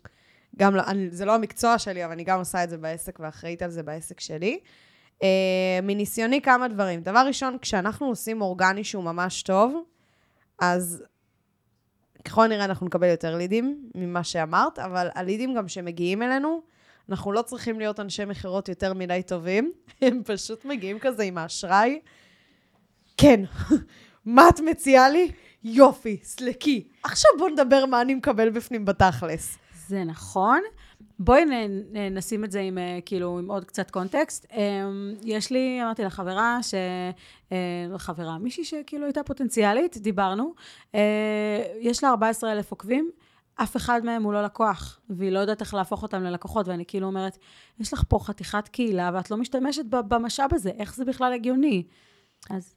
גם 0.57 0.77
לא, 0.77 0.83
אני, 0.87 1.11
זה 1.11 1.25
לא 1.25 1.35
המקצוע 1.35 1.79
שלי, 1.79 2.05
אבל 2.05 2.13
אני 2.13 2.25
גם 2.25 2.39
עושה 2.39 2.65
את 2.65 2.71
זה 2.71 2.79
בעסק 2.79 3.21
ואחראית 3.21 3.63
על 3.63 3.71
זה 3.71 3.83
בעסק 3.83 4.21
שלי. 4.21 4.59
Uh, 5.19 5.25
מניסיוני 5.83 6.43
כמה 6.43 6.69
דברים. 6.69 7.01
דבר 7.01 7.25
ראשון, 7.27 7.59
כשאנחנו 7.59 8.07
עושים 8.07 8.43
אורגני 8.43 8.85
שהוא 8.85 9.05
ממש 9.05 9.43
טוב, 9.43 9.85
אז 10.59 11.03
ככל 12.25 12.45
הנראה 12.45 12.65
אנחנו 12.65 12.87
נקבל 12.87 13.09
יותר 13.09 13.37
לידים 13.37 13.91
ממה 13.95 14.25
שאמרת, 14.25 14.79
אבל 14.79 15.09
הלידים 15.15 15.55
גם 15.55 15.69
שמגיעים 15.69 16.23
אלינו, 16.23 16.63
אנחנו 17.09 17.33
לא 17.33 17.43
צריכים 17.43 17.79
להיות 17.79 18.01
אנשי 18.01 18.25
מכירות 18.25 18.69
יותר 18.69 18.95
מדי 18.95 19.23
טובים, 19.27 19.73
הם 20.03 20.23
פשוט 20.25 20.65
מגיעים 20.65 20.99
כזה 20.99 21.23
עם 21.23 21.39
האשראי. 21.39 22.01
כן, 23.17 23.41
מה 24.25 24.49
את 24.49 24.61
מציעה 24.61 25.09
לי? 25.09 25.33
יופי, 25.65 26.21
סלקי. 26.23 26.89
עכשיו 27.03 27.31
בואו 27.39 27.49
נדבר 27.49 27.87
מה 27.87 28.01
אני 28.01 28.15
מקבל 28.15 28.51
בפנים 28.51 28.85
בתכלס. 28.85 29.59
זה 29.89 30.05
נכון. 30.05 30.63
בואי 31.19 31.45
נשים 32.11 32.45
את 32.45 32.51
זה 32.51 32.61
עם, 32.61 32.79
אה, 32.79 32.99
כאילו, 33.07 33.39
עם 33.39 33.51
עוד 33.51 33.65
קצת 33.65 33.91
קונטקסט. 33.91 34.47
אמ, 34.53 35.15
יש 35.23 35.51
לי, 35.51 35.83
אמרתי 35.83 36.03
לה 36.03 36.11
חברה, 36.11 36.59
ש... 36.63 36.75
אה, 37.53 37.99
חברה, 37.99 38.39
מישהי 38.39 38.65
שכאילו 38.65 39.05
הייתה 39.05 39.23
פוטנציאלית, 39.23 39.97
דיברנו. 39.97 40.55
אה, 40.95 41.63
יש 41.81 42.05
לה 42.05 42.11
14 42.11 42.53
אלף 42.53 42.71
עוקבים, 42.71 43.11
אף 43.57 43.77
אחד 43.77 44.05
מהם 44.05 44.23
הוא 44.23 44.33
לא 44.33 44.43
לקוח, 44.43 45.01
והיא 45.11 45.31
לא 45.31 45.39
יודעת 45.39 45.61
איך 45.61 45.75
להפוך 45.75 46.03
אותם 46.03 46.23
ללקוחות, 46.23 46.69
ואני 46.69 46.85
כאילו 46.87 47.07
אומרת, 47.07 47.39
יש 47.81 47.93
לך 47.93 48.03
פה 48.09 48.19
חתיכת 48.23 48.69
קהילה, 48.69 49.11
ואת 49.15 49.31
לא 49.31 49.37
משתמשת 49.37 49.85
במשאב 49.85 50.55
הזה, 50.55 50.71
איך 50.79 50.95
זה 50.95 51.05
בכלל 51.05 51.33
הגיוני? 51.33 51.83
אז. 52.51 52.74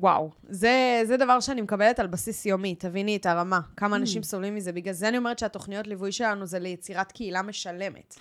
וואו, 0.00 0.30
זה, 0.48 1.02
זה 1.04 1.16
דבר 1.16 1.40
שאני 1.40 1.60
מקבלת 1.60 2.00
על 2.00 2.06
בסיס 2.06 2.46
יומי, 2.46 2.74
תביני 2.74 3.16
את 3.16 3.26
הרמה. 3.26 3.60
כמה 3.76 3.96
אנשים 3.96 4.22
סובלים 4.22 4.54
מזה. 4.54 4.72
בגלל 4.72 4.94
זה 4.94 5.08
אני 5.08 5.18
אומרת 5.18 5.38
שהתוכניות 5.38 5.86
ליווי 5.86 6.12
שלנו 6.12 6.46
זה 6.46 6.58
ליצירת 6.58 7.12
קהילה 7.12 7.42
משלמת. 7.42 8.14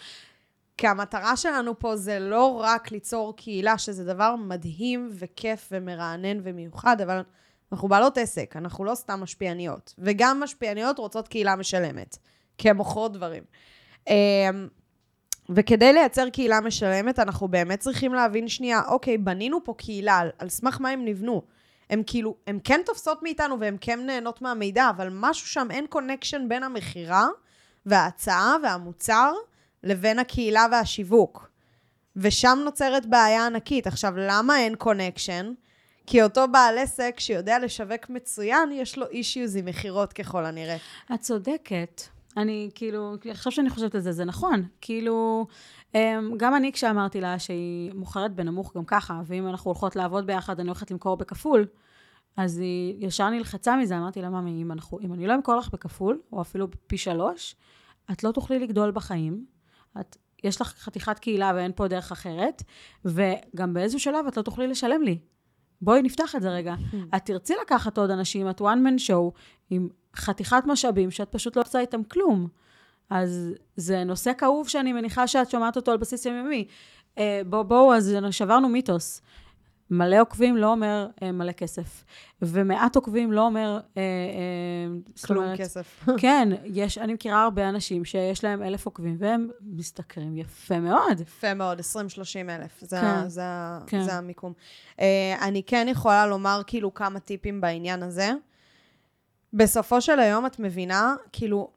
כי 0.77 0.87
המטרה 0.87 1.37
שלנו 1.37 1.79
פה 1.79 1.95
זה 1.95 2.19
לא 2.19 2.61
רק 2.63 2.91
ליצור 2.91 3.35
קהילה, 3.35 3.77
שזה 3.77 4.05
דבר 4.05 4.35
מדהים 4.35 5.09
וכיף 5.11 5.69
ומרענן 5.71 6.39
ומיוחד, 6.43 7.01
אבל 7.01 7.21
אנחנו 7.71 7.87
בעלות 7.87 8.17
עסק, 8.17 8.55
אנחנו 8.55 8.85
לא 8.85 8.95
סתם 8.95 9.19
משפיעניות. 9.19 9.93
וגם 9.97 10.39
משפיעניות 10.39 10.99
רוצות 10.99 11.27
קהילה 11.27 11.55
משלמת, 11.55 12.17
כי 12.57 12.69
הן 12.69 12.77
מוכרות 12.77 13.13
דברים. 13.13 13.43
אמ, 14.07 14.67
וכדי 15.49 15.93
לייצר 15.93 16.29
קהילה 16.29 16.61
משלמת, 16.61 17.19
אנחנו 17.19 17.47
באמת 17.47 17.79
צריכים 17.79 18.13
להבין 18.13 18.47
שנייה, 18.47 18.81
אוקיי, 18.87 19.17
בנינו 19.17 19.63
פה 19.63 19.73
קהילה, 19.77 20.21
על 20.39 20.49
סמך 20.49 20.81
מה 20.81 20.89
הם 20.89 21.05
נבנו. 21.05 21.41
הם 21.89 22.03
כאילו, 22.07 22.35
הן 22.47 22.59
כן 22.63 22.81
תופסות 22.85 23.23
מאיתנו 23.23 23.59
והן 23.59 23.77
כן 23.81 24.05
נהנות 24.05 24.41
מהמידע, 24.41 24.89
אבל 24.89 25.09
משהו 25.11 25.47
שם 25.47 25.67
אין 25.71 25.87
connection 25.87 26.45
בין 26.49 26.63
המכירה 26.63 27.27
וההצעה 27.85 28.55
והמוצר 28.63 29.33
לבין 29.83 30.19
הקהילה 30.19 30.65
והשיווק. 30.71 31.49
ושם 32.15 32.59
נוצרת 32.65 33.05
בעיה 33.05 33.45
ענקית. 33.45 33.87
עכשיו, 33.87 34.13
למה 34.17 34.59
אין 34.59 34.75
connection? 34.75 35.53
כי 36.07 36.23
אותו 36.23 36.47
בעל 36.47 36.77
עסק 36.77 37.15
שיודע 37.19 37.59
לשווק 37.59 38.09
מצוין, 38.09 38.71
יש 38.71 38.97
לו 38.97 39.07
אישיוז 39.07 39.55
עם 39.55 39.65
מכירות 39.65 40.13
ככל 40.13 40.45
הנראה. 40.45 40.77
את 41.13 41.21
צודקת. 41.21 42.01
אני 42.37 42.69
כאילו, 42.75 43.15
עכשיו 43.29 43.51
שאני 43.51 43.69
חושבת 43.69 43.95
על 43.95 44.01
זה, 44.01 44.11
זה 44.11 44.25
נכון. 44.25 44.63
כאילו, 44.81 45.47
אמ, 45.95 46.31
גם 46.37 46.55
אני 46.55 46.71
כשאמרתי 46.71 47.21
לה 47.21 47.39
שהיא 47.39 47.91
מוכרת 47.93 48.35
בנמוך 48.35 48.77
גם 48.77 48.85
ככה, 48.85 49.21
ואם 49.25 49.47
אנחנו 49.47 49.71
הולכות 49.71 49.95
לעבוד 49.95 50.27
ביחד, 50.27 50.59
אני 50.59 50.69
הולכת 50.69 50.91
למכור 50.91 51.17
בכפול, 51.17 51.65
אז 52.37 52.57
היא 52.57 53.07
ישר 53.07 53.29
נלחצה 53.29 53.77
מזה, 53.77 53.97
אמרתי 53.97 54.21
לה, 54.21 54.29
ממי, 54.29 54.61
אם, 54.61 54.71
אנחנו, 54.71 54.99
אם 54.99 55.13
אני 55.13 55.27
לא 55.27 55.35
אמכור 55.35 55.55
לך 55.55 55.69
בכפול, 55.73 56.21
או 56.31 56.41
אפילו 56.41 56.67
פי 56.87 56.97
שלוש, 56.97 57.55
את 58.11 58.23
לא 58.23 58.31
תוכלי 58.31 58.59
לגדול 58.59 58.91
בחיים. 58.91 59.45
את, 59.99 60.17
יש 60.43 60.61
לך 60.61 60.67
חתיכת 60.67 61.19
קהילה 61.19 61.51
ואין 61.55 61.71
פה 61.75 61.87
דרך 61.87 62.11
אחרת, 62.11 62.63
וגם 63.05 63.73
באיזשהו 63.73 63.99
שלב 63.99 64.27
את 64.27 64.37
לא 64.37 64.41
תוכלי 64.41 64.67
לשלם 64.67 65.01
לי. 65.01 65.19
בואי 65.81 66.01
נפתח 66.01 66.35
את 66.35 66.41
זה 66.41 66.49
רגע. 66.49 66.75
Hmm. 66.75 66.95
את 67.15 67.25
תרצי 67.25 67.53
לקחת 67.61 67.97
עוד 67.97 68.11
אנשים, 68.11 68.49
את 68.49 68.61
one 68.61 68.63
man 68.63 69.09
show, 69.09 69.39
עם 69.69 69.89
חתיכת 70.17 70.63
משאבים 70.65 71.11
שאת 71.11 71.31
פשוט 71.31 71.55
לא 71.55 71.61
עושה 71.61 71.79
איתם 71.79 72.03
כלום. 72.03 72.47
אז 73.09 73.53
זה 73.75 74.03
נושא 74.03 74.31
כאוב 74.37 74.67
שאני 74.67 74.93
מניחה 74.93 75.27
שאת 75.27 75.49
שומעת 75.49 75.75
אותו 75.75 75.91
על 75.91 75.97
בסיס 75.97 76.25
יומיומי. 76.25 76.67
אה, 77.17 77.41
בואו, 77.45 77.63
בוא, 77.63 77.95
אז 77.95 78.15
שברנו 78.31 78.69
מיתוס. 78.69 79.21
מלא 79.91 80.21
עוקבים 80.21 80.57
לא 80.57 80.71
אומר 80.71 81.07
אה, 81.23 81.31
מלא 81.31 81.51
כסף, 81.51 82.03
ומעט 82.41 82.95
עוקבים 82.95 83.31
לא 83.31 83.45
אומר... 83.45 83.79
אה, 83.97 84.01
אה, 84.01 85.23
כלום 85.25 85.43
אומרת, 85.43 85.59
כסף. 85.59 86.03
כן, 86.21 86.49
יש, 86.65 86.97
אני 86.97 87.13
מכירה 87.13 87.43
הרבה 87.43 87.69
אנשים 87.69 88.05
שיש 88.05 88.43
להם 88.43 88.63
אלף 88.63 88.85
עוקבים, 88.85 89.15
והם 89.19 89.49
משתכרים 89.61 90.37
יפה 90.37 90.79
מאוד. 90.79 91.19
יפה 91.19 91.53
מאוד, 91.53 91.79
20-30 91.79 91.83
אלף. 92.49 92.81
זה, 92.81 93.01
כן, 93.01 93.29
זה, 93.29 93.41
כן. 93.87 94.03
זה 94.03 94.13
המיקום. 94.13 94.53
אה, 94.99 95.35
אני 95.41 95.63
כן 95.63 95.87
יכולה 95.89 96.27
לומר 96.27 96.61
כאילו 96.67 96.93
כמה 96.93 97.19
טיפים 97.19 97.61
בעניין 97.61 98.03
הזה. 98.03 98.31
בסופו 99.53 100.01
של 100.01 100.19
היום 100.19 100.45
את 100.45 100.59
מבינה, 100.59 101.15
כאילו, 101.31 101.69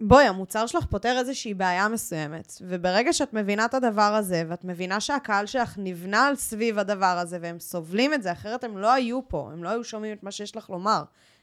בואי, 0.00 0.24
המוצר 0.24 0.66
שלך 0.66 0.84
פותר 0.90 1.16
איזושהי 1.18 1.54
בעיה 1.54 1.88
מסוימת, 1.88 2.52
וברגע 2.60 3.12
שאת 3.12 3.32
מבינה 3.32 3.64
את 3.64 3.74
הדבר 3.74 4.02
הזה, 4.02 4.42
ואת 4.48 4.64
מבינה 4.64 5.00
שהקהל 5.00 5.46
שלך 5.46 5.74
נבנה 5.78 6.26
על 6.26 6.36
סביב 6.36 6.78
הדבר 6.78 7.18
הזה, 7.20 7.38
והם 7.40 7.58
סובלים 7.58 8.14
את 8.14 8.22
זה, 8.22 8.32
אחרת 8.32 8.64
הם 8.64 8.78
לא 8.78 8.92
היו 8.92 9.28
פה, 9.28 9.50
הם 9.52 9.64
לא 9.64 9.68
היו 9.68 9.84
שומעים 9.84 10.12
את 10.12 10.22
מה 10.22 10.30
שיש 10.30 10.56
לך 10.56 10.70
לומר. 10.70 11.02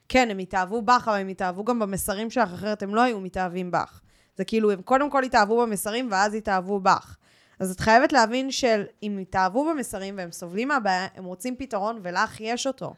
כן, 0.10 0.30
הם 0.32 0.38
התאהבו 0.38 0.82
בך, 0.82 1.08
אבל 1.08 1.18
הם 1.18 1.28
התאהבו 1.28 1.64
גם 1.64 1.80
במסרים 1.80 2.30
שלך, 2.30 2.54
אחרת 2.54 2.84
הם 2.84 2.96
לא 2.96 3.02
היו 3.02 3.20
מתאהבים 3.20 3.72
בך. 3.72 4.02
זה 4.38 4.46
כאילו, 4.46 4.72
הם 4.72 4.82
קודם 4.82 5.10
כל 5.10 5.24
התאהבו 5.24 5.62
במסרים, 5.62 6.08
ואז 6.12 6.34
התאהבו 6.34 6.80
בך. 6.80 7.18
אז 7.60 7.72
את 7.72 7.80
חייבת 7.80 8.14
להבין 8.14 8.52
שאם 8.52 9.18
התאהבו 9.22 9.70
במסרים 9.70 10.18
והם 10.18 10.32
סובלים 10.32 10.68
מהבעיה, 10.68 11.08
הם 11.16 11.26
רוצים 11.26 11.56
פתרון 11.56 12.00
ולך 12.04 12.42
יש 12.42 12.68
אותו. 12.68 12.94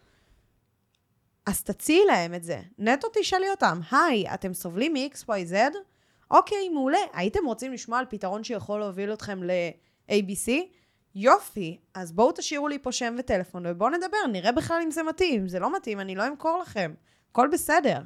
אז 1.45 1.63
תציעי 1.63 2.05
להם 2.05 2.33
את 2.33 2.43
זה. 2.43 2.59
נטו 2.77 3.07
תשאלי 3.13 3.49
אותם, 3.49 3.79
היי, 3.91 4.33
אתם 4.33 4.53
סובלים 4.53 4.93
מ-XYZ? 4.93 5.55
אוקיי, 6.31 6.69
מעולה. 6.69 6.97
הייתם 7.13 7.39
רוצים 7.45 7.73
לשמוע 7.73 7.99
על 7.99 8.05
פתרון 8.09 8.43
שיכול 8.43 8.79
להוביל 8.79 9.13
אתכם 9.13 9.43
ל-ABC? 9.43 10.51
יופי, 11.15 11.77
אז 11.93 12.11
בואו 12.11 12.31
תשאירו 12.31 12.67
לי 12.67 12.79
פה 12.79 12.91
שם 12.91 13.15
וטלפון 13.19 13.63
ובואו 13.65 13.89
נדבר, 13.89 14.17
נראה 14.31 14.51
בכלל 14.51 14.81
אם 14.83 14.91
זה 14.91 15.03
מתאים. 15.03 15.41
אם 15.41 15.47
זה 15.47 15.59
לא 15.59 15.75
מתאים, 15.75 15.99
אני 15.99 16.15
לא 16.15 16.27
אמכור 16.27 16.59
לכם. 16.61 16.93
הכל 17.31 17.47
בסדר. 17.51 17.99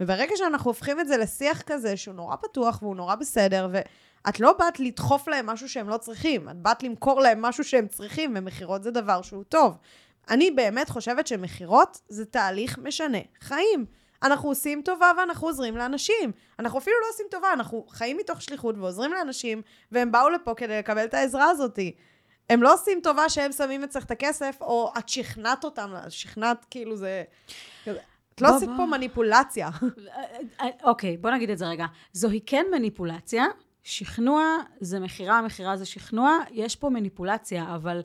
וברגע 0.00 0.36
שאנחנו 0.36 0.70
הופכים 0.70 1.00
את 1.00 1.08
זה 1.08 1.16
לשיח 1.16 1.62
כזה, 1.62 1.96
שהוא 1.96 2.14
נורא 2.14 2.36
פתוח 2.36 2.82
והוא 2.82 2.96
נורא 2.96 3.14
בסדר, 3.14 3.68
ואת 3.72 4.40
לא 4.40 4.52
באת 4.58 4.80
לדחוף 4.80 5.28
להם 5.28 5.46
משהו 5.46 5.68
שהם 5.68 5.88
לא 5.88 5.96
צריכים, 5.96 6.48
את 6.48 6.56
באת 6.56 6.82
למכור 6.82 7.20
להם 7.20 7.42
משהו 7.42 7.64
שהם 7.64 7.88
צריכים, 7.88 8.34
ומכירות 8.36 8.82
זה 8.82 8.90
דבר 8.90 9.22
שהוא 9.22 9.44
טוב. 9.44 9.76
אני 10.30 10.50
באמת 10.50 10.88
חושבת 10.88 11.26
שמכירות 11.26 12.00
זה 12.08 12.24
תהליך 12.24 12.78
משנה 12.78 13.18
חיים. 13.40 13.84
אנחנו 14.22 14.48
עושים 14.48 14.82
טובה 14.84 15.10
ואנחנו 15.18 15.46
עוזרים 15.46 15.76
לאנשים. 15.76 16.32
אנחנו 16.58 16.78
אפילו 16.78 16.96
לא 17.00 17.06
עושים 17.12 17.26
טובה, 17.30 17.52
אנחנו 17.52 17.86
חיים 17.88 18.16
מתוך 18.16 18.42
שליחות 18.42 18.74
ועוזרים 18.78 19.12
לאנשים, 19.12 19.62
והם 19.92 20.12
באו 20.12 20.30
לפה 20.30 20.54
כדי 20.54 20.78
לקבל 20.78 21.04
את 21.04 21.14
העזרה 21.14 21.50
הזאת. 21.50 21.78
הם 22.50 22.62
לא 22.62 22.74
עושים 22.74 23.00
טובה 23.02 23.28
שהם 23.28 23.52
שמים 23.52 23.84
אצלך 23.84 24.04
את 24.04 24.10
הכסף, 24.10 24.56
או 24.60 24.92
את 24.98 25.08
שכנעת 25.08 25.64
אותם, 25.64 25.94
שכנעת 26.08 26.66
כאילו 26.70 26.96
זה... 26.96 27.22
את 28.34 28.40
לא 28.40 28.56
עשית 28.56 28.68
בוא. 28.68 28.76
פה 28.76 28.86
מניפולציה. 28.86 29.70
אוקיי, 30.84 31.16
בוא 31.16 31.30
נגיד 31.30 31.50
את 31.50 31.58
זה 31.58 31.66
רגע. 31.66 31.86
זוהי 32.12 32.40
כן 32.46 32.66
מניפולציה, 32.72 33.44
שכנוע 33.82 34.56
זה 34.80 35.00
מכירה, 35.00 35.42
מכירה 35.42 35.76
זה 35.76 35.86
שכנוע, 35.86 36.38
יש 36.50 36.76
פה 36.76 36.90
מניפולציה, 36.90 37.74
אבל 37.74 38.02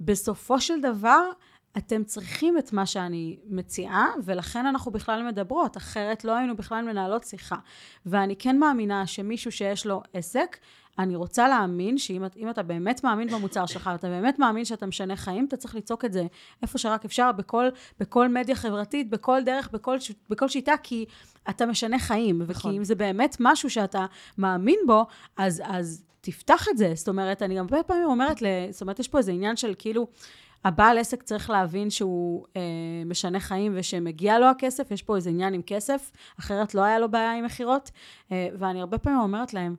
בסופו 0.00 0.60
של 0.60 0.80
דבר, 0.80 1.30
אתם 1.76 2.04
צריכים 2.04 2.58
את 2.58 2.72
מה 2.72 2.86
שאני 2.86 3.38
מציעה, 3.44 4.06
ולכן 4.24 4.66
אנחנו 4.66 4.92
בכלל 4.92 5.22
מדברות, 5.22 5.76
אחרת 5.76 6.24
לא 6.24 6.36
היינו 6.36 6.56
בכלל 6.56 6.84
מנהלות 6.84 7.24
שיחה. 7.24 7.56
ואני 8.06 8.36
כן 8.36 8.58
מאמינה 8.58 9.06
שמישהו 9.06 9.52
שיש 9.52 9.86
לו 9.86 10.02
עסק, 10.12 10.56
אני 10.98 11.16
רוצה 11.16 11.48
להאמין 11.48 11.98
שאם 11.98 12.24
את- 12.24 12.36
אם 12.36 12.50
אתה 12.50 12.62
באמת 12.62 13.04
מאמין 13.04 13.28
במוצר 13.28 13.66
שלך, 13.66 13.90
אתה 13.94 14.08
באמת 14.08 14.38
מאמין 14.38 14.64
שאתה 14.64 14.86
משנה 14.86 15.16
חיים, 15.16 15.44
אתה 15.44 15.56
צריך 15.56 15.74
לצעוק 15.74 16.04
את 16.04 16.12
זה 16.12 16.26
איפה 16.62 16.78
שרק 16.78 17.04
אפשר, 17.04 17.32
בכל, 17.32 17.68
בכל 18.00 18.28
מדיה 18.28 18.54
חברתית, 18.56 19.10
בכל 19.10 19.40
דרך, 19.44 19.70
בכל, 19.72 19.96
בכל 20.30 20.48
שיטה, 20.48 20.74
כי 20.82 21.04
אתה 21.50 21.66
משנה 21.66 21.98
חיים. 21.98 22.42
נכון. 22.42 22.50
וכי 22.70 22.76
אם 22.78 22.84
זה 22.84 22.94
באמת 22.94 23.36
משהו 23.40 23.70
שאתה 23.70 24.06
מאמין 24.38 24.78
בו, 24.86 25.06
אז, 25.36 25.62
אז 25.66 26.04
תפתח 26.20 26.66
את 26.70 26.78
זה. 26.78 26.92
זאת 26.94 27.08
אומרת, 27.08 27.42
אני 27.42 27.54
גם 27.58 27.64
הרבה 27.70 27.82
פעמים 27.82 28.04
אומרת. 28.08 28.36
זאת 28.70 28.80
אומרת, 28.82 28.98
יש 28.98 29.08
פה 29.08 29.18
איזה 29.18 29.32
עניין 29.32 29.56
של 29.56 29.74
כאילו, 29.78 30.06
הבעל 30.64 30.98
עסק 30.98 31.22
צריך 31.22 31.50
להבין 31.50 31.90
שהוא 31.90 32.44
אה, 32.56 32.62
משנה 33.06 33.40
חיים 33.40 33.72
ושמגיע 33.76 34.38
לו 34.38 34.46
הכסף, 34.46 34.90
יש 34.90 35.02
פה 35.02 35.16
איזה 35.16 35.30
עניין 35.30 35.54
עם 35.54 35.62
כסף, 35.62 36.10
אחרת 36.40 36.74
לא 36.74 36.82
היה 36.82 36.98
לו 36.98 37.10
בעיה 37.10 37.32
עם 37.34 37.44
מכירות. 37.44 37.90
אה, 38.32 38.48
ואני 38.58 38.80
הרבה 38.80 38.98
פעמים 38.98 39.18
אומרת 39.20 39.54
להם, 39.54 39.76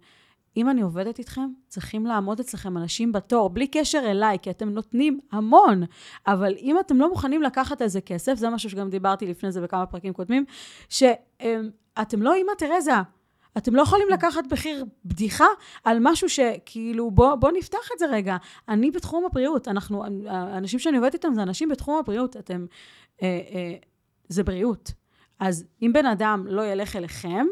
אם 0.57 0.69
אני 0.69 0.81
עובדת 0.81 1.19
איתכם, 1.19 1.47
צריכים 1.67 2.05
לעמוד 2.05 2.39
אצלכם 2.39 2.77
אנשים 2.77 3.12
בתור, 3.12 3.49
בלי 3.49 3.67
קשר 3.67 4.01
אליי, 4.05 4.38
כי 4.41 4.49
אתם 4.49 4.69
נותנים 4.69 5.19
המון. 5.31 5.83
אבל 6.27 6.55
אם 6.57 6.79
אתם 6.79 6.97
לא 6.97 7.09
מוכנים 7.09 7.41
לקחת 7.41 7.81
איזה 7.81 8.01
כסף, 8.01 8.33
זה 8.33 8.49
משהו 8.49 8.69
שגם 8.69 8.89
דיברתי 8.89 9.27
לפני 9.27 9.51
זה 9.51 9.62
בכמה 9.62 9.85
פרקים 9.85 10.13
קודמים, 10.13 10.45
שאתם 10.89 12.21
לא 12.21 12.33
אימא 12.33 12.51
תרזה. 12.57 12.95
אתם 13.57 13.75
לא 13.75 13.81
יכולים 13.81 14.07
לקחת 14.09 14.51
מחיר 14.51 14.85
בדיחה 15.05 15.45
על 15.83 15.97
משהו 16.01 16.29
שכאילו, 16.29 17.12
בוא, 17.12 17.35
בוא 17.35 17.51
נפתח 17.51 17.89
את 17.93 17.99
זה 17.99 18.05
רגע. 18.05 18.38
אני 18.69 18.91
בתחום 18.91 19.25
הבריאות, 19.25 19.67
אנחנו, 19.67 20.03
האנשים 20.27 20.79
שאני 20.79 20.97
עובדת 20.97 21.13
איתם 21.13 21.33
זה 21.33 21.41
אנשים 21.41 21.69
בתחום 21.69 21.99
הבריאות, 21.99 22.38
אתם, 22.38 22.65
אה, 23.21 23.27
אה, 23.27 23.75
זה 24.29 24.43
בריאות. 24.43 24.91
אז 25.39 25.65
אם 25.82 25.91
בן 25.93 26.06
אדם 26.06 26.45
לא 26.49 26.65
ילך 26.65 26.95
אליכם, 26.95 27.45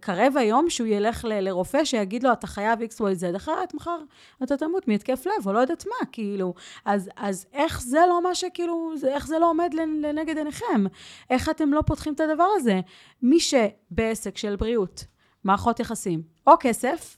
קרב 0.00 0.36
היום 0.36 0.70
שהוא 0.70 0.86
ילך 0.86 1.24
ל- 1.24 1.40
לרופא 1.40 1.84
שיגיד 1.84 2.22
לו, 2.22 2.32
אתה 2.32 2.46
חייב 2.46 2.78
XYZ, 2.82 3.36
אחרת 3.36 3.74
מחר 3.74 3.98
אתה 4.42 4.56
תמות 4.56 4.88
מהתקף 4.88 5.26
לב, 5.26 5.46
או 5.46 5.52
לא 5.52 5.58
יודעת 5.58 5.84
מה, 5.86 6.06
כאילו. 6.12 6.54
אז, 6.84 7.10
אז 7.16 7.46
איך 7.52 7.82
זה 7.82 7.98
לא 8.08 8.22
מה 8.22 8.34
שכאילו, 8.34 8.92
איך 9.08 9.26
זה 9.26 9.38
לא 9.38 9.50
עומד 9.50 9.70
לנ- 9.74 10.06
לנגד 10.06 10.36
עיניכם? 10.38 10.84
איך 11.30 11.48
אתם 11.48 11.72
לא 11.72 11.82
פותחים 11.86 12.12
את 12.14 12.20
הדבר 12.20 12.48
הזה? 12.56 12.80
מי 13.22 13.38
שבעסק 13.40 14.38
של 14.38 14.56
בריאות, 14.56 15.04
מערכות 15.44 15.80
יחסים, 15.80 16.22
או 16.46 16.52
כסף, 16.60 17.16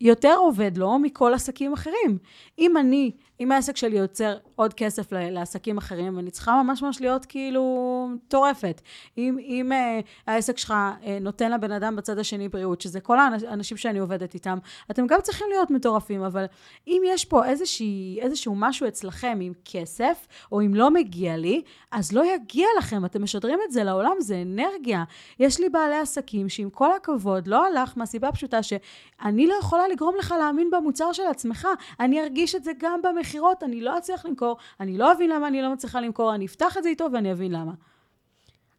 יותר 0.00 0.34
עובד 0.38 0.76
לו 0.76 0.98
מכל 0.98 1.34
עסקים 1.34 1.72
אחרים. 1.72 2.18
אם 2.58 2.76
אני, 2.76 3.10
אם 3.40 3.52
העסק 3.52 3.76
שלי 3.76 3.98
יוצר 3.98 4.36
עוד 4.56 4.74
כסף 4.74 5.12
לעסקים 5.12 5.78
אחרים, 5.78 6.18
אני 6.18 6.30
צריכה 6.30 6.62
ממש 6.62 6.82
ממש 6.82 7.00
להיות 7.00 7.24
כאילו 7.24 8.08
מטורפת. 8.14 8.80
אם, 9.18 9.38
אם 9.38 9.72
uh, 9.72 10.04
העסק 10.26 10.58
שלך 10.58 10.74
uh, 11.02 11.06
נותן 11.20 11.52
לבן 11.52 11.72
אדם 11.72 11.96
בצד 11.96 12.18
השני 12.18 12.48
בריאות, 12.48 12.80
שזה 12.80 13.00
כל 13.00 13.18
האנ- 13.18 13.46
האנשים 13.48 13.76
שאני 13.76 13.98
עובדת 13.98 14.34
איתם, 14.34 14.58
אתם 14.90 15.06
גם 15.06 15.20
צריכים 15.22 15.46
להיות 15.50 15.70
מטורפים, 15.70 16.22
אבל 16.22 16.44
אם 16.86 17.02
יש 17.06 17.24
פה 17.24 17.44
איזושהי, 17.44 18.18
איזשהו 18.20 18.54
משהו 18.54 18.88
אצלכם 18.88 19.38
עם 19.42 19.52
כסף, 19.64 20.26
או 20.52 20.60
אם 20.60 20.74
לא 20.74 20.90
מגיע 20.90 21.36
לי, 21.36 21.62
אז 21.90 22.12
לא 22.12 22.34
יגיע 22.34 22.66
לכם, 22.78 23.04
אתם 23.04 23.22
משדרים 23.22 23.58
את 23.66 23.72
זה 23.72 23.84
לעולם, 23.84 24.16
זה 24.20 24.42
אנרגיה. 24.42 25.04
יש 25.40 25.60
לי 25.60 25.68
בעלי 25.68 25.96
עסקים 25.96 26.48
שעם 26.48 26.70
כל 26.70 26.92
הכבוד 26.92 27.46
לא 27.46 27.66
הלך 27.66 27.92
מהסיבה 27.96 28.28
הפשוטה 28.28 28.62
שאני 28.62 29.46
לא 29.46 29.54
יכולה 29.60 29.88
לגרום 29.88 30.14
לך 30.18 30.34
להאמין 30.38 30.70
במוצר 30.70 31.12
של 31.12 31.26
עצמך. 31.30 31.68
אני 32.00 32.22
ארגיש 32.22 32.54
את 32.54 32.64
זה 32.64 32.72
גם 32.78 33.00
במכירות, 33.24 33.62
אני 33.62 33.80
לא 33.80 33.98
אצליח 33.98 34.26
למכור, 34.26 34.56
אני 34.80 34.98
לא 34.98 35.12
אבין 35.12 35.30
למה 35.30 35.48
אני 35.48 35.62
לא 35.62 35.72
מצליחה 35.72 36.00
למכור, 36.00 36.34
אני 36.34 36.46
אפתח 36.46 36.76
את 36.78 36.82
זה 36.82 36.88
איתו 36.88 37.06
ואני 37.12 37.32
אבין 37.32 37.52
למה. 37.52 37.72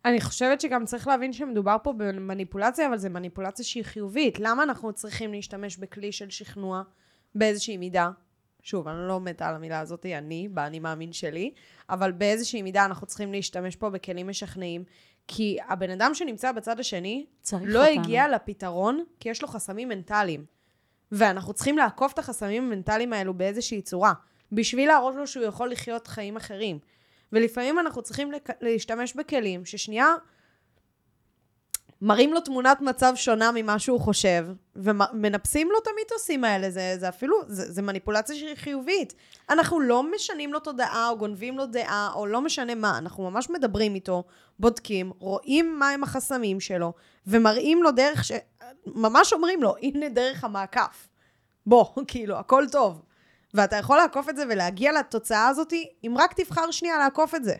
אני 0.05 0.21
חושבת 0.21 0.62
שגם 0.62 0.86
צריך 0.86 1.08
להבין 1.08 1.34
שמדובר 1.34 1.77
פה 1.84 1.93
במניפולציה, 1.97 2.88
אבל 2.88 2.97
זו 2.97 3.10
מניפולציה 3.10 3.65
שהיא 3.65 3.84
חיובית. 3.84 4.39
למה 4.39 4.63
אנחנו 4.63 4.93
צריכים 4.93 5.34
להשתמש 5.34 5.77
בכלי 5.77 6.12
של 6.12 6.29
שכנוע 6.29 6.81
באיזושהי 7.36 7.77
מידה? 7.77 8.10
שוב, 8.63 8.88
אני 8.88 9.08
לא 9.08 9.19
מתה 9.19 9.49
על 9.49 9.55
המילה 9.55 9.79
הזאת, 9.79 10.05
אני, 10.05 10.47
באני 10.51 10.79
מאמין 10.79 11.13
שלי, 11.13 11.51
אבל 11.89 12.12
באיזושהי 12.12 12.62
מידה 12.62 12.86
אנחנו 12.86 13.08
צריכים 13.08 13.31
להשתמש 13.31 13.75
פה 13.75 13.89
בכלים 13.89 14.27
משכנעים, 14.27 14.84
כי 15.27 15.58
הבן 15.67 15.89
אדם 15.89 16.12
שנמצא 16.13 16.51
בצד 16.51 16.79
השני 16.79 17.25
לא 17.51 17.88
אותנו. 17.88 18.01
הגיע 18.01 18.27
לפתרון, 18.27 19.03
כי 19.19 19.29
יש 19.29 19.41
לו 19.41 19.47
חסמים 19.47 19.89
מנטליים. 19.89 20.45
ואנחנו 21.12 21.53
צריכים 21.53 21.77
לעקוף 21.77 22.13
את 22.13 22.19
החסמים 22.19 22.63
המנטליים 22.63 23.13
האלו 23.13 23.34
באיזושהי 23.34 23.81
צורה, 23.81 24.13
בשביל 24.51 24.88
להראות 24.88 25.15
לו 25.15 25.27
שהוא 25.27 25.45
יכול 25.45 25.71
לחיות 25.71 26.08
חיים 26.08 26.36
אחרים. 26.36 26.79
ולפעמים 27.31 27.79
אנחנו 27.79 28.01
צריכים 28.01 28.31
להשתמש 28.62 29.13
בכלים 29.13 29.65
ששנייה 29.65 30.15
מראים 32.01 32.34
לו 32.34 32.41
תמונת 32.41 32.81
מצב 32.81 33.13
שונה 33.15 33.51
ממה 33.55 33.79
שהוא 33.79 33.99
חושב, 33.99 34.47
ומנפסים 34.75 35.69
לו 35.71 35.77
את 35.84 35.88
המיתוסים 35.88 36.43
האלה, 36.43 36.69
זה, 36.69 36.95
זה 36.99 37.10
אפילו, 37.10 37.38
זה, 37.47 37.71
זה 37.71 37.81
מניפולציה 37.81 38.36
שהיא 38.36 38.55
חיובית. 38.55 39.13
אנחנו 39.49 39.79
לא 39.79 40.03
משנים 40.15 40.53
לו 40.53 40.60
תודעה, 40.60 41.10
או 41.10 41.17
גונבים 41.17 41.58
לו 41.58 41.65
דעה, 41.65 42.12
או 42.15 42.25
לא 42.25 42.41
משנה 42.41 42.75
מה, 42.75 42.97
אנחנו 42.97 43.31
ממש 43.31 43.49
מדברים 43.49 43.95
איתו, 43.95 44.23
בודקים, 44.60 45.12
רואים 45.19 45.79
מהם 45.79 46.03
החסמים 46.03 46.60
שלו, 46.60 46.93
ומראים 47.27 47.84
לו 47.84 47.91
דרך 47.91 48.23
ש... 48.23 48.31
ממש 48.86 49.34
אומרים 49.34 49.63
לו, 49.63 49.75
הנה 49.81 50.10
דרך 50.10 50.43
המעקף. 50.43 51.08
בוא, 51.65 51.86
כאילו, 52.08 52.36
הכל 52.36 52.65
טוב. 52.71 53.01
ואתה 53.55 53.75
יכול 53.75 53.97
לעקוף 53.97 54.29
את 54.29 54.35
זה 54.35 54.43
ולהגיע 54.49 54.91
לתוצאה 54.99 55.47
הזאת, 55.47 55.73
אם 56.03 56.15
רק 56.17 56.34
תבחר 56.34 56.71
שנייה 56.71 56.97
לעקוף 56.97 57.36
את 57.36 57.43
זה. 57.43 57.55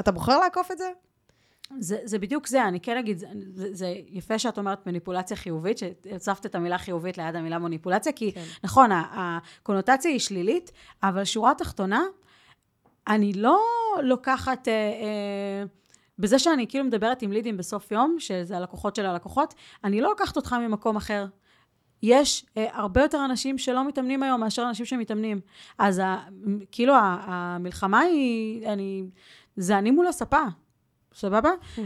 אתה 0.00 0.12
בוחר 0.12 0.38
לעקוף 0.38 0.72
את 0.72 0.78
זה? 0.78 0.90
זה, 1.78 1.98
זה 2.04 2.18
בדיוק 2.18 2.46
זה, 2.46 2.64
אני 2.64 2.80
כן 2.80 2.96
אגיד, 2.96 3.18
זה, 3.54 3.74
זה 3.74 3.94
יפה 4.08 4.38
שאת 4.38 4.58
אומרת 4.58 4.86
מניפולציה 4.86 5.36
חיובית, 5.36 5.78
שהצפת 5.78 6.46
את 6.46 6.54
המילה 6.54 6.78
חיובית 6.78 7.18
ליד 7.18 7.36
המילה 7.36 7.58
מניפולציה, 7.58 8.12
כי 8.12 8.32
כן. 8.32 8.44
נכון, 8.64 8.90
הקונוטציה 8.92 10.10
היא 10.10 10.20
שלילית, 10.20 10.72
אבל 11.02 11.24
שורה 11.24 11.54
תחתונה, 11.54 12.02
אני 13.08 13.32
לא 13.32 13.60
לוקחת, 14.02 14.68
אה, 14.68 14.72
אה, 14.72 15.64
בזה 16.18 16.38
שאני 16.38 16.66
כאילו 16.68 16.84
מדברת 16.84 17.22
עם 17.22 17.32
לידים 17.32 17.56
בסוף 17.56 17.92
יום, 17.92 18.16
שזה 18.18 18.56
הלקוחות 18.56 18.96
של 18.96 19.06
הלקוחות, 19.06 19.54
אני 19.84 20.00
לא 20.00 20.08
לוקחת 20.08 20.36
אותך 20.36 20.52
ממקום 20.52 20.96
אחר. 20.96 21.26
יש 22.02 22.46
אה, 22.56 22.66
הרבה 22.72 23.02
יותר 23.02 23.24
אנשים 23.24 23.58
שלא 23.58 23.88
מתאמנים 23.88 24.22
היום 24.22 24.40
מאשר 24.40 24.68
אנשים 24.68 24.86
שמתאמנים. 24.86 25.40
אז 25.78 25.98
ה, 25.98 26.18
כאילו 26.72 26.94
המלחמה 27.00 28.00
היא, 28.00 28.66
אני, 28.68 29.04
זה 29.56 29.78
אני 29.78 29.90
מול 29.90 30.06
הספה. 30.06 30.42
סבבה? 31.14 31.50
Hmm. 31.76 31.80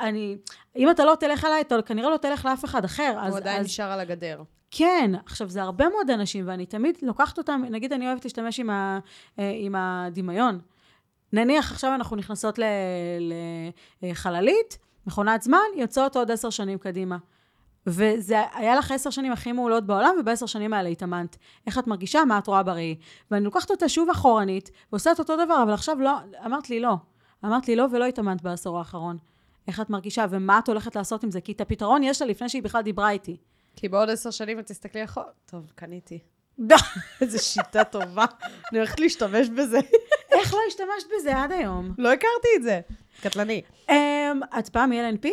אני, 0.00 0.36
אם 0.76 0.90
אתה 0.90 1.04
לא 1.04 1.14
תלך 1.20 1.44
אליי, 1.44 1.60
אתה 1.60 1.82
כנראה 1.82 2.10
לא 2.10 2.16
תלך 2.16 2.44
לאף 2.44 2.64
אחד 2.64 2.84
אחר. 2.84 3.12
הוא 3.16 3.20
אז, 3.20 3.36
עדיין 3.36 3.60
אז, 3.60 3.66
נשאר 3.66 3.90
על 3.92 4.00
הגדר. 4.00 4.42
כן, 4.70 5.10
עכשיו 5.26 5.48
זה 5.48 5.62
הרבה 5.62 5.88
מאוד 5.88 6.10
אנשים, 6.10 6.48
ואני 6.48 6.66
תמיד 6.66 6.98
לוקחת 7.02 7.38
אותם, 7.38 7.62
נגיד 7.70 7.92
אני 7.92 8.08
אוהבת 8.08 8.24
להשתמש 8.24 8.60
עם, 8.60 8.70
ה, 8.70 8.98
אה, 9.38 9.52
עם 9.56 9.74
הדמיון. 9.74 10.58
נניח 11.32 11.72
עכשיו 11.72 11.94
אנחנו 11.94 12.16
נכנסות 12.16 12.58
לחללית, 14.02 14.78
מכונת 15.06 15.42
זמן, 15.42 15.58
יוצאות 15.76 16.16
עוד 16.16 16.30
עשר 16.30 16.50
שנים 16.50 16.78
קדימה. 16.78 17.16
וזה 17.86 18.36
היה 18.54 18.76
לך 18.76 18.90
עשר 18.90 19.10
שנים 19.10 19.32
הכי 19.32 19.52
מעולות 19.52 19.86
בעולם, 19.86 20.14
ובעשר 20.20 20.46
שנים 20.46 20.72
האלה 20.72 20.88
התאמנת. 20.88 21.36
איך 21.66 21.78
את 21.78 21.86
מרגישה, 21.86 22.24
מה 22.24 22.38
את 22.38 22.46
רואה 22.46 22.62
בראי. 22.62 22.96
ואני 23.30 23.44
לוקחת 23.44 23.70
אותה 23.70 23.88
שוב 23.88 24.10
אחורנית, 24.10 24.70
ועושה 24.92 25.12
את 25.12 25.18
אותו 25.18 25.36
דבר, 25.44 25.62
אבל 25.62 25.72
עכשיו 25.72 26.00
לא, 26.00 26.12
אמרת 26.46 26.70
לי 26.70 26.80
לא. 26.80 26.94
אמרת 27.44 27.68
לי 27.68 27.76
לא, 27.76 27.86
ולא 27.92 28.04
התאמנת 28.04 28.42
בעשור 28.42 28.78
האחרון. 28.78 29.16
איך 29.68 29.80
את 29.80 29.90
מרגישה, 29.90 30.26
ומה 30.30 30.58
את 30.58 30.68
הולכת 30.68 30.96
לעשות 30.96 31.24
עם 31.24 31.30
זה? 31.30 31.40
כי 31.40 31.52
את 31.52 31.60
הפתרון 31.60 32.02
יש 32.02 32.22
לה 32.22 32.28
לפני 32.28 32.48
שהיא 32.48 32.62
בכלל 32.62 32.82
דיברה 32.82 33.10
איתי. 33.10 33.36
כי 33.76 33.88
בעוד 33.88 34.10
עשר 34.10 34.30
שנים 34.30 34.58
את 34.58 34.66
תסתכלי 34.66 35.04
אחורה, 35.04 35.26
טוב, 35.46 35.72
קניתי. 35.74 36.18
איזה 37.20 37.38
שיטה 37.38 37.84
טובה. 37.84 38.24
אני 38.70 38.78
הולכת 38.78 39.00
להשתמש 39.00 39.48
בזה. 39.48 39.78
איך 40.38 40.54
לא 40.54 40.60
השתמשת 40.68 41.06
בזה 41.18 41.36
עד 41.36 41.52
היום? 41.52 41.94
לא 41.98 42.12
הכרתי 42.12 42.48
את 42.56 42.62
זה. 42.62 42.80
קטלני. 43.22 43.62
אמ, 43.90 44.40
את 44.58 44.68
פעם 44.68 44.90
מ-LNP? 44.90 45.28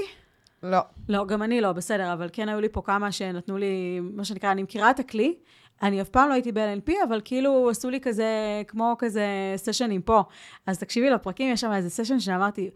לא. 0.63 0.79
לא, 1.09 1.25
גם 1.25 1.43
אני 1.43 1.61
לא, 1.61 1.71
בסדר, 1.71 2.13
אבל 2.13 2.29
כן 2.33 2.49
היו 2.49 2.61
לי 2.61 2.69
פה 2.69 2.81
כמה 2.81 3.11
שנתנו 3.11 3.57
לי, 3.57 3.99
מה 3.99 4.25
שנקרא, 4.25 4.51
אני 4.51 4.63
מכירה 4.63 4.91
את 4.91 4.99
הכלי. 4.99 5.35
אני 5.81 6.01
אף 6.01 6.09
פעם 6.09 6.29
לא 6.29 6.33
הייתי 6.33 6.51
ב-LNP, 6.51 6.91
אבל 7.07 7.21
כאילו 7.25 7.69
עשו 7.69 7.89
לי 7.89 7.99
כזה, 8.01 8.61
כמו 8.67 8.95
כזה 8.99 9.25
סשנים 9.55 10.01
פה. 10.01 10.23
אז 10.65 10.79
תקשיבי 10.79 11.09
לפרקים, 11.09 11.53
יש 11.53 11.61
שם 11.61 11.71
איזה 11.71 11.89
סשן 11.89 12.19
שאמרתי, 12.19 12.69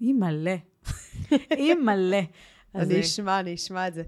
היא 0.00 0.14
מלא. 0.14 0.54
היא 1.58 1.74
מלא. 1.74 2.20
אני 2.74 3.00
אשמע, 3.00 3.40
אני 3.40 3.54
אשמע 3.54 3.88
את 3.88 3.94
זה. 3.94 4.02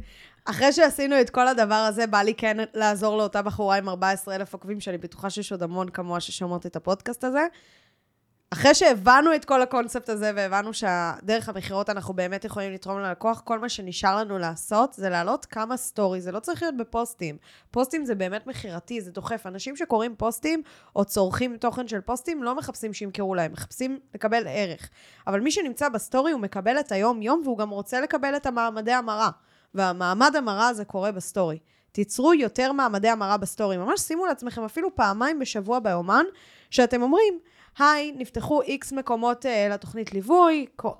אחרי 0.44 0.72
שעשינו 0.72 1.20
את 1.20 1.30
כל 1.30 1.48
הדבר 1.48 1.74
הזה, 1.74 2.06
בא 2.06 2.18
לי 2.18 2.34
כן 2.34 2.56
לעזור 2.74 3.18
לאותה 3.18 3.42
בחורה 3.42 3.76
עם 3.76 3.88
14,000 3.88 4.52
עוקבים, 4.52 4.80
שאני 4.80 4.98
בטוחה 4.98 5.30
שיש 5.30 5.52
עוד 5.52 5.62
המון 5.62 5.88
כמוה 5.88 6.20
ששומעות 6.20 6.66
את 6.66 6.76
הפודקאסט 6.76 7.24
הזה. 7.24 7.46
אחרי 8.50 8.74
שהבנו 8.74 9.34
את 9.34 9.44
כל 9.44 9.62
הקונספט 9.62 10.08
הזה 10.08 10.32
והבנו 10.36 10.70
שדרך 10.72 11.48
המכירות 11.48 11.90
אנחנו 11.90 12.14
באמת 12.14 12.44
יכולים 12.44 12.72
לתרום 12.72 13.00
ללקוח, 13.00 13.40
כל 13.40 13.58
מה 13.58 13.68
שנשאר 13.68 14.16
לנו 14.16 14.38
לעשות 14.38 14.92
זה 14.92 15.08
להעלות 15.08 15.44
כמה 15.44 15.76
סטורי, 15.76 16.20
זה 16.20 16.32
לא 16.32 16.40
צריך 16.40 16.62
להיות 16.62 16.76
בפוסטים. 16.76 17.36
פוסטים 17.70 18.04
זה 18.04 18.14
באמת 18.14 18.46
מכירתי, 18.46 19.00
זה 19.00 19.10
דוחף. 19.10 19.46
אנשים 19.46 19.76
שקוראים 19.76 20.16
פוסטים 20.16 20.62
או 20.96 21.04
צורכים 21.04 21.56
תוכן 21.56 21.88
של 21.88 22.00
פוסטים 22.00 22.42
לא 22.42 22.54
מחפשים 22.54 22.94
שימכרו 22.94 23.34
להם, 23.34 23.52
מחפשים 23.52 23.98
לקבל 24.14 24.42
ערך. 24.46 24.88
אבל 25.26 25.40
מי 25.40 25.50
שנמצא 25.50 25.88
בסטורי 25.88 26.32
הוא 26.32 26.40
מקבל 26.40 26.80
את 26.80 26.92
היום-יום 26.92 27.42
והוא 27.44 27.58
גם 27.58 27.70
רוצה 27.70 28.00
לקבל 28.00 28.36
את 28.36 28.46
המעמדי 28.46 28.92
המרה. 28.92 29.30
והמעמד 29.74 30.36
המרה 30.36 30.68
הזה 30.68 30.84
קורה 30.84 31.12
בסטורי. 31.12 31.58
תיצרו 31.92 32.34
יותר 32.34 32.72
מעמדי 32.72 33.08
המרה 33.08 33.36
בסטורי. 33.36 33.76
ממש 33.76 34.00
שימו 34.00 34.26
לעצמכם 34.26 34.64
אפילו 34.64 34.94
פעמיים 34.94 35.38
בשבוע 35.38 35.78
ביומן, 35.78 36.24
שאתם 36.70 37.02
אומרים, 37.02 37.38
היי, 37.78 38.12
נפתחו 38.16 38.62
X 38.62 38.92
מקומות 38.92 39.44
uh, 39.46 39.72
לתוכנית 39.72 40.12
ליווי, 40.12 40.66
אה, 40.84 40.90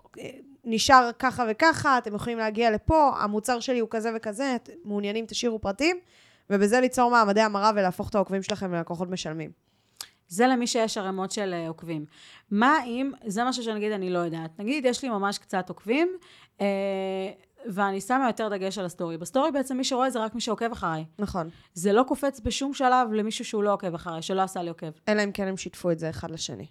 נשאר 0.65 1.11
ככה 1.19 1.45
וככה, 1.51 1.99
אתם 1.99 2.15
יכולים 2.15 2.39
להגיע 2.39 2.71
לפה, 2.71 3.11
המוצר 3.19 3.61
שלי 3.61 3.79
הוא 3.79 3.89
כזה 3.91 4.11
וכזה, 4.17 4.57
מעוניינים, 4.85 5.27
תשאירו 5.27 5.59
פרטים, 5.59 5.97
ובזה 6.51 6.81
ליצור 6.81 7.11
מעמדי 7.11 7.41
המרה 7.41 7.71
ולהפוך 7.75 8.09
את 8.09 8.15
העוקבים 8.15 8.43
שלכם 8.43 8.75
ללקוחות 8.75 9.11
משלמים. 9.11 9.51
זה 10.29 10.47
למי 10.47 10.67
שיש 10.67 10.99
ערימות 10.99 11.31
של 11.31 11.55
uh, 11.65 11.69
עוקבים. 11.69 12.05
מה 12.51 12.85
אם, 12.85 13.13
זה 13.27 13.45
משהו 13.45 13.63
שנגיד 13.63 13.93
אני 13.93 14.11
לא 14.11 14.19
יודעת. 14.19 14.59
נגיד, 14.59 14.85
יש 14.85 15.03
לי 15.03 15.09
ממש 15.09 15.39
קצת 15.39 15.69
עוקבים, 15.69 16.17
uh, 16.59 16.63
ואני 17.69 18.01
שמה 18.01 18.27
יותר 18.27 18.49
דגש 18.49 18.79
על 18.79 18.85
הסטורי. 18.85 19.19
בסטורי 19.19 19.51
בעצם 19.51 19.77
מי 19.77 19.85
שרואה 19.85 20.11
זה 20.11 20.19
רק 20.19 20.35
מי 20.35 20.41
שעוקב 20.41 20.73
אחריי. 20.73 21.05
נכון. 21.19 21.49
זה 21.75 21.93
לא 21.93 22.03
קופץ 22.03 22.41
בשום 22.41 22.75
שלב 22.75 23.13
למישהו 23.13 23.45
שהוא 23.45 23.63
לא 23.63 23.73
עוקב 23.73 23.95
אחריי, 23.95 24.23
שלא 24.23 24.43
עשה 24.43 24.63
לי 24.63 24.69
עוקב. 24.69 24.91
אלא 25.09 25.25
אם 25.25 25.33
כן 25.33 25.49
הם 25.49 25.57
שיתפו 25.57 25.91
את 25.91 25.99
זה 25.99 26.11
אחד 26.11 26.31
לשני. 26.31 26.67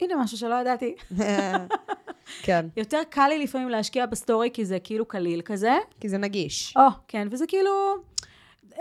הנה 0.00 0.14
משהו 0.16 0.38
שלא 0.38 0.54
ידעתי. 0.54 0.94
כן. 2.42 2.66
יותר 2.76 3.00
קל 3.10 3.26
לי 3.28 3.38
לפעמים 3.38 3.68
להשקיע 3.68 4.06
בסטורי, 4.06 4.50
כי 4.52 4.64
זה 4.64 4.78
כאילו 4.78 5.04
קליל 5.04 5.42
כזה. 5.42 5.74
כי 6.00 6.08
זה 6.08 6.18
נגיש. 6.18 6.74
או, 6.76 6.82
כן, 7.08 7.28
וזה 7.30 7.46
כאילו... 7.46 7.96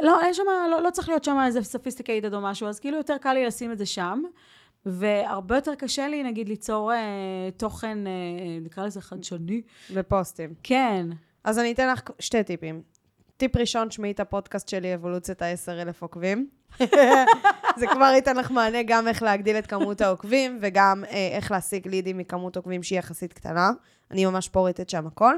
לא, 0.02 0.22
אין 0.22 0.34
שם, 0.34 0.44
לא, 0.72 0.82
לא 0.82 0.90
צריך 0.90 1.10
להיות 1.10 1.24
שם 1.24 1.38
איזה 1.46 1.64
sophisticated 1.64 2.34
או 2.34 2.42
משהו, 2.42 2.68
אז 2.68 2.80
כאילו 2.80 2.98
יותר 2.98 3.18
קל 3.18 3.34
לי 3.34 3.46
לשים 3.46 3.72
את 3.72 3.78
זה 3.78 3.86
שם. 3.86 4.24
והרבה 4.86 5.56
יותר 5.56 5.76
קשה 5.76 6.08
לי, 6.08 6.24
נגיד, 6.24 6.50
ליצור 6.50 6.94
אה, 6.94 6.98
תוכן, 7.58 8.08
אה, 8.08 8.12
נקרא 8.62 8.86
לזה 8.86 9.02
חדשני. 9.02 9.62
בפוסטים. 9.94 10.54
כן. 10.64 11.08
אז 11.44 11.60
אני 11.60 11.72
אתן 11.72 11.90
לך 11.90 12.02
שתי 12.20 12.44
טיפים. 12.44 12.82
טיפ 13.38 13.58
ראשון, 13.58 13.92
שמעי 13.92 14.12
את 14.12 14.20
הפודקאסט 14.20 14.70
שלי, 14.70 14.96
אבולוציית 14.96 15.42
ה-10,000 15.42 15.96
עוקבים. 16.00 16.48
זה 17.80 17.88
כבר 17.92 18.12
ייתן 18.16 18.38
לך 18.38 18.52
מענה 18.52 18.84
גם 18.84 19.08
איך 19.08 19.24
להגדיל 19.24 19.58
את 19.58 19.68
כמות 19.68 20.02
העוקבים, 20.02 20.58
וגם 20.62 21.04
אה, 21.10 21.30
איך 21.32 21.52
להשיג 21.52 21.88
לידים 21.88 22.18
מכמות 22.18 22.58
עוקבים 22.58 22.84
שהיא 22.84 23.00
יחסית 23.00 23.34
קטנה. 23.34 23.72
אני 24.12 24.26
ממש 24.26 24.50
פורטת 24.50 24.90
שם 24.90 25.08
הכל. 25.08 25.36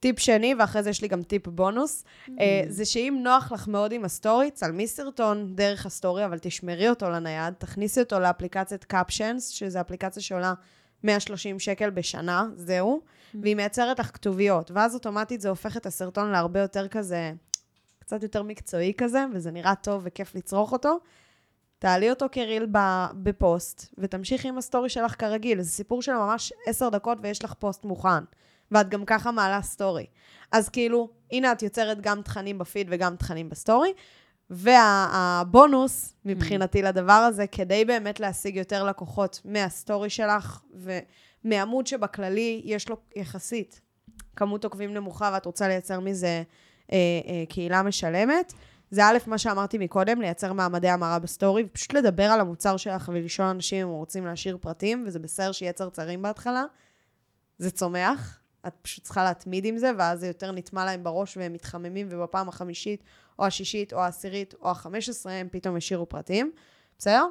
טיפ 0.00 0.18
שני, 0.18 0.54
ואחרי 0.58 0.82
זה 0.82 0.90
יש 0.90 1.02
לי 1.02 1.08
גם 1.08 1.22
טיפ 1.22 1.48
בונוס. 1.48 2.04
אה, 2.40 2.62
זה 2.68 2.84
שאם 2.84 3.20
נוח 3.22 3.52
לך 3.52 3.68
מאוד 3.68 3.92
עם 3.92 4.04
הסטורי, 4.04 4.50
צלמי 4.50 4.86
סרטון 4.86 5.56
דרך 5.56 5.86
הסטורי, 5.86 6.24
אבל 6.24 6.38
תשמרי 6.38 6.88
אותו 6.88 7.10
לנייד, 7.10 7.54
תכניסי 7.54 8.00
אותו 8.00 8.20
לאפליקציית 8.20 8.84
Captions, 8.84 9.48
שזו 9.48 9.80
אפליקציה 9.80 10.22
שעולה 10.22 10.54
130 11.04 11.58
שקל 11.58 11.90
בשנה, 11.90 12.46
זהו, 12.54 13.00
mm. 13.02 13.36
והיא 13.42 13.56
מייצרת 13.56 13.98
לך 13.98 14.10
כתוביות, 14.14 14.70
ואז 14.70 14.94
אוטומטית 14.94 15.40
זה 15.40 15.48
הופך 15.48 15.76
את 15.76 15.86
הסרטון 15.86 16.30
להרבה 16.30 16.60
יותר 16.60 16.88
כזה, 16.88 17.32
קצת 17.98 18.22
יותר 18.22 18.42
מקצועי 18.42 18.92
כזה, 18.96 19.24
וזה 19.34 19.50
נראה 19.50 19.74
טוב 19.74 20.02
וכיף 20.04 20.34
לצרוך 20.34 20.72
אותו. 20.72 20.98
תעלי 21.78 22.10
אותו 22.10 22.26
כריל 22.32 22.66
בפוסט, 23.14 23.94
ותמשיכי 23.98 24.48
עם 24.48 24.58
הסטורי 24.58 24.88
שלך 24.88 25.20
כרגיל. 25.20 25.62
זה 25.62 25.70
סיפור 25.70 26.02
של 26.02 26.12
ממש 26.12 26.52
עשר 26.66 26.88
דקות 26.88 27.18
ויש 27.22 27.44
לך 27.44 27.54
פוסט 27.54 27.84
מוכן. 27.84 28.24
ואת 28.72 28.88
גם 28.88 29.04
ככה 29.04 29.30
מעלה 29.30 29.62
סטורי. 29.62 30.06
אז 30.52 30.68
כאילו, 30.68 31.08
הנה 31.32 31.52
את 31.52 31.62
יוצרת 31.62 32.00
גם 32.00 32.22
תכנים 32.22 32.58
בפיד 32.58 32.86
וגם 32.90 33.16
תכנים 33.16 33.48
בסטורי, 33.48 33.92
והבונוס 34.50 36.14
מבחינתי 36.24 36.82
לדבר 36.82 37.12
הזה, 37.12 37.46
כדי 37.46 37.84
באמת 37.84 38.20
להשיג 38.20 38.56
יותר 38.56 38.84
לקוחות 38.84 39.40
מהסטורי 39.44 40.10
שלך 40.10 40.60
ומעמוד 41.44 41.86
שבכללי 41.86 42.62
יש 42.64 42.88
לו 42.88 42.96
יחסית 43.16 43.80
כמות 44.36 44.64
עוקבים 44.64 44.94
נמוכה 44.94 45.30
ואת 45.32 45.46
רוצה 45.46 45.68
לייצר 45.68 46.00
מזה 46.00 46.42
אה, 46.92 46.96
אה, 47.26 47.44
קהילה 47.48 47.82
משלמת. 47.82 48.52
זה 48.90 49.04
א', 49.04 49.18
מה 49.26 49.38
שאמרתי 49.38 49.78
מקודם, 49.78 50.20
לייצר 50.20 50.52
מעמדי 50.52 50.88
המרה 50.88 51.18
בסטורי, 51.18 51.64
ופשוט 51.66 51.94
לדבר 51.94 52.24
על 52.24 52.40
המוצר 52.40 52.76
שלך 52.76 53.10
ולשאול 53.12 53.48
אנשים 53.48 53.86
אם 53.86 53.92
הם 53.92 53.98
רוצים 53.98 54.26
להשאיר 54.26 54.58
פרטים, 54.60 55.04
וזה 55.06 55.18
בסדר 55.18 55.52
שיהיה 55.52 55.72
צרצרים 55.72 56.22
בהתחלה. 56.22 56.64
זה 57.58 57.70
צומח, 57.70 58.40
את 58.66 58.74
פשוט 58.82 59.04
צריכה 59.04 59.24
להתמיד 59.24 59.64
עם 59.64 59.78
זה, 59.78 59.90
ואז 59.98 60.20
זה 60.20 60.26
יותר 60.26 60.52
נטמע 60.52 60.84
להם 60.84 61.04
בראש 61.04 61.36
והם 61.36 61.52
מתחממים, 61.52 62.08
ובפעם 62.10 62.48
החמישית, 62.48 63.02
או 63.38 63.46
השישית, 63.46 63.92
או 63.92 63.98
העשירית, 63.98 64.54
או 64.62 64.70
החמש 64.70 65.08
עשרה, 65.08 65.32
הם 65.32 65.48
פתאום 65.50 65.76
השאירו 65.76 66.08
פרטים. 66.08 66.52
בסדר? 66.98 67.24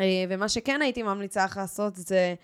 אה, 0.00 0.24
ומה 0.28 0.48
שכן 0.48 0.82
הייתי 0.82 1.02
ממליצה 1.02 1.44
לך 1.44 1.56
לעשות 1.56 1.96
זה... 1.96 2.34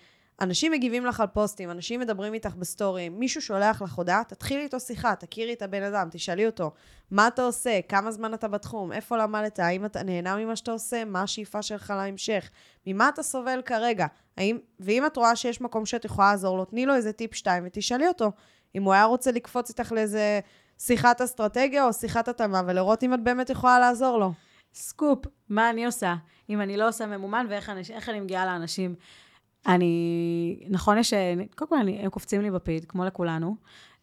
אנשים 0.41 0.71
מגיבים 0.71 1.05
לך 1.05 1.19
על 1.19 1.27
פוסטים, 1.27 1.71
אנשים 1.71 1.99
מדברים 1.99 2.33
איתך 2.33 2.55
בסטורים, 2.55 3.19
מישהו 3.19 3.41
שולח 3.41 3.81
לך 3.81 3.93
הודעה, 3.93 4.23
תתחילי 4.23 4.63
איתו 4.63 4.79
שיחה, 4.79 5.15
תכירי 5.15 5.53
את 5.53 5.61
הבן 5.61 5.83
אדם, 5.83 6.07
תשאלי 6.11 6.45
אותו, 6.45 6.71
מה 7.11 7.27
אתה 7.27 7.41
עושה, 7.41 7.79
כמה 7.89 8.11
זמן 8.11 8.33
אתה 8.33 8.47
בתחום, 8.47 8.91
איפה 8.91 9.17
למדת, 9.17 9.59
האם 9.59 9.85
אתה 9.85 10.03
נהנה 10.03 10.35
ממה 10.35 10.55
שאתה 10.55 10.71
עושה, 10.71 11.05
מה 11.05 11.21
השאיפה 11.21 11.61
שלך 11.61 11.93
להמשך, 11.97 12.49
ממה 12.87 13.09
אתה 13.09 13.23
סובל 13.23 13.61
כרגע, 13.65 14.07
האם, 14.37 14.57
ואם 14.79 15.05
את 15.05 15.17
רואה 15.17 15.35
שיש 15.35 15.61
מקום 15.61 15.85
שאת 15.85 16.05
יכולה 16.05 16.31
לעזור 16.31 16.57
לו, 16.57 16.65
תני 16.65 16.85
לו 16.85 16.95
איזה 16.95 17.13
טיפ 17.13 17.35
שתיים 17.35 17.63
ותשאלי 17.67 18.07
אותו. 18.07 18.31
אם 18.75 18.83
הוא 18.83 18.93
היה 18.93 19.03
רוצה 19.03 19.31
לקפוץ 19.31 19.69
איתך 19.69 19.91
לאיזה 19.91 20.39
שיחת 20.79 21.21
אסטרטגיה 21.21 21.85
או 21.85 21.93
שיחת 21.93 22.27
התאמה, 22.27 22.61
ולראות 22.67 23.03
אם 23.03 23.13
את 23.13 23.23
באמת 23.23 23.49
יכולה 23.49 23.79
לעזור 23.79 24.17
לו. 24.17 24.33
סקופ, 24.73 25.25
מה 25.49 25.69
אני 25.69 25.85
עושה? 25.85 26.15
אם 26.49 26.61
אני 26.61 26.77
לא 26.77 26.87
עושה 26.87 27.05
ממומן 27.05 27.45
ואיך 27.49 27.69
אני, 27.69 27.81
אני 28.07 28.19
מגיעה 28.19 28.45
לאנשים. 28.45 28.95
אני, 29.67 30.65
נכון 30.69 30.97
יש, 30.97 31.13
קודם 31.55 31.69
כל 31.69 31.77
אני, 31.77 31.99
הם 31.99 32.09
קופצים 32.09 32.41
לי 32.41 32.51
בפיד, 32.51 32.85
כמו 32.85 33.05
לכולנו, 33.05 33.55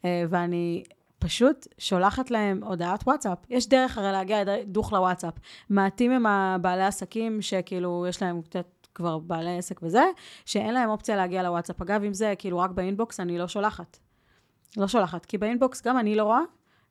אה, 0.05 0.25
ואני 0.29 0.85
פשוט 1.19 1.67
שולחת 1.79 2.31
להם 2.31 2.65
הודעת 2.65 3.03
וואטסאפ. 3.07 3.39
יש 3.51 3.69
דרך 3.69 3.99
הרי 3.99 4.13
להגיע 4.13 4.39
דוך 4.67 4.93
לוואטסאפ. 4.93 5.35
מעטים 5.71 6.11
הם 6.11 6.27
הבעלי 6.27 6.85
עסקים 6.85 7.43
שכאילו 7.43 8.07
יש 8.09 8.23
להם 8.23 8.43
קצת 8.43 8.67
כבר 8.95 9.19
בעלי 9.19 9.59
עסק 9.59 9.81
וזה, 9.83 10.05
שאין 10.47 10.75
להם 10.75 10.91
אופציה 10.91 11.17
להגיע 11.17 11.43
לוואטסאפ. 11.43 11.83
אגב, 11.83 12.05
אם 12.05 12.15
זה 12.15 12.35
כאילו 12.39 12.59
רק 12.59 12.71
באינבוקס, 12.71 13.21
אני 13.21 13.39
לא 13.39 13.49
שולחת. 13.49 13.99
לא 14.77 14.89
שולחת, 14.89 15.27
כי 15.27 15.39
באינבוקס 15.39 15.83
גם 15.83 15.99
אני 15.99 16.15
לא 16.15 16.25
רואה, 16.25 16.41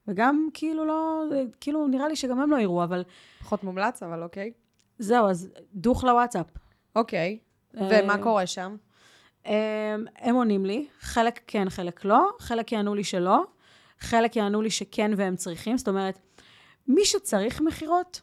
וגם 0.07 0.47
כאילו 0.53 0.85
לא, 0.85 1.23
כאילו 1.59 1.87
נראה 1.87 2.07
לי 2.07 2.15
שגם 2.15 2.39
הם 2.39 2.51
לא 2.51 2.57
יראו, 2.57 2.83
אבל... 2.83 3.03
פחות 3.39 3.63
מומלץ, 3.63 4.03
אבל 4.03 4.23
אוקיי. 4.23 4.51
זהו, 4.99 5.27
אז 5.27 5.49
דוך 5.73 6.03
לוואטסאפ. 6.03 6.45
אוקיי. 6.95 7.39
ומה 7.73 8.17
קורה 8.17 8.47
שם? 8.47 8.75
הם 10.15 10.35
עונים 10.35 10.65
לי, 10.65 10.87
חלק 10.99 11.39
כן, 11.47 11.69
חלק 11.69 12.05
לא, 12.05 12.29
חלק 12.39 12.71
יענו 12.71 12.95
לי 12.95 13.03
שלא, 13.03 13.43
חלק 13.99 14.35
יענו 14.35 14.61
לי 14.61 14.69
שכן 14.69 15.11
והם 15.17 15.35
צריכים, 15.35 15.77
זאת 15.77 15.87
אומרת, 15.87 16.19
מי 16.87 17.05
שצריך 17.05 17.61
מכירות, 17.61 18.21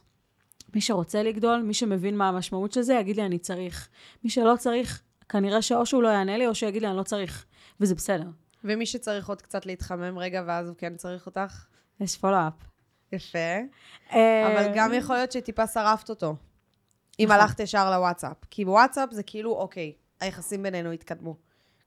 מי 0.75 0.81
שרוצה 0.81 1.23
לגדול, 1.23 1.61
מי 1.61 1.73
שמבין 1.73 2.17
מה 2.17 2.27
המשמעות 2.27 2.71
של 2.71 2.81
זה, 2.81 2.93
יגיד 2.93 3.15
לי 3.15 3.25
אני 3.25 3.39
צריך. 3.39 3.89
מי 4.23 4.29
שלא 4.29 4.55
צריך, 4.59 5.01
כנראה 5.29 5.61
שאו 5.61 5.85
שהוא 5.85 6.03
לא 6.03 6.07
יענה 6.07 6.37
לי, 6.37 6.47
או 6.47 6.55
שיגיד 6.55 6.81
לי 6.81 6.87
אני 6.87 6.97
לא 6.97 7.03
צריך, 7.03 7.45
וזה 7.79 7.95
בסדר. 7.95 8.27
ומי 8.63 8.85
שצריך 8.85 9.29
עוד 9.29 9.41
קצת 9.41 9.65
להתחמם 9.65 10.17
רגע, 10.17 10.43
ואז 10.47 10.67
הוא 10.67 10.75
כן 10.77 10.95
צריך 10.95 11.25
אותך? 11.25 11.65
יש 11.99 12.17
follow-up. 12.17 12.53
יפה. 13.11 13.57
אבל 14.11 14.71
גם 14.75 14.93
יכול 14.93 15.15
להיות 15.15 15.31
שטיפה 15.31 15.67
שרפת 15.67 16.09
אותו. 16.09 16.35
אם 17.19 17.25
נכון. 17.29 17.41
הלכת 17.41 17.59
ישר 17.59 17.91
לוואטסאפ. 17.91 18.37
כי 18.51 18.65
בוואטסאפ 18.65 19.09
זה 19.11 19.23
כאילו, 19.23 19.51
אוקיי, 19.51 19.93
היחסים 20.19 20.63
בינינו 20.63 20.91
התקדמו. 20.91 21.35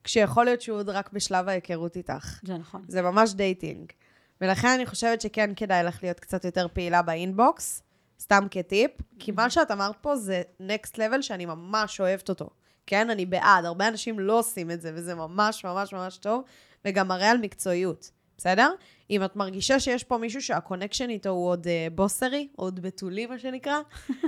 כשיכול 0.04 0.44
להיות 0.44 0.60
שהוא 0.60 0.78
עוד 0.78 0.88
רק 0.88 1.12
בשלב 1.12 1.48
ההיכרות 1.48 1.96
איתך. 1.96 2.40
זה 2.42 2.58
נכון. 2.58 2.84
זה 2.88 3.02
ממש 3.02 3.34
dating. 3.34 3.92
ולכן 4.40 4.68
אני 4.68 4.86
חושבת 4.86 5.20
שכן 5.20 5.50
כדאי 5.56 5.84
לך 5.84 5.98
להיות 6.02 6.20
קצת 6.20 6.44
יותר 6.44 6.66
פעילה 6.72 7.02
באינבוקס, 7.02 7.82
סתם 8.20 8.46
כטיפ, 8.50 8.90
כי 9.18 9.32
מה 9.32 9.50
שאת 9.50 9.70
אמרת 9.70 9.96
פה 10.00 10.16
זה 10.16 10.42
next 10.60 10.98
level 10.98 11.22
שאני 11.22 11.46
ממש 11.46 12.00
אוהבת 12.00 12.28
אותו. 12.28 12.50
כן, 12.86 13.10
אני 13.10 13.26
בעד, 13.26 13.64
הרבה 13.64 13.88
אנשים 13.88 14.18
לא 14.18 14.38
עושים 14.38 14.70
את 14.70 14.80
זה, 14.80 14.92
וזה 14.94 15.14
ממש 15.14 15.64
ממש 15.64 15.92
ממש 15.92 16.18
טוב, 16.18 16.42
וגם 16.84 17.08
מראה 17.08 17.30
על 17.30 17.38
מקצועיות, 17.38 18.10
בסדר? 18.36 18.72
אם 19.10 19.24
את 19.24 19.36
מרגישה 19.36 19.80
שיש 19.80 20.04
פה 20.04 20.18
מישהו 20.18 20.42
שה 20.42 20.58
connection 20.58 21.10
איתו 21.10 21.28
הוא 21.28 21.48
עוד 21.48 21.66
uh, 21.66 21.94
בוסרי, 21.94 22.48
עוד 22.56 22.82
בתולי, 22.82 23.26
מה 23.26 23.38
שנקרא, 23.38 23.80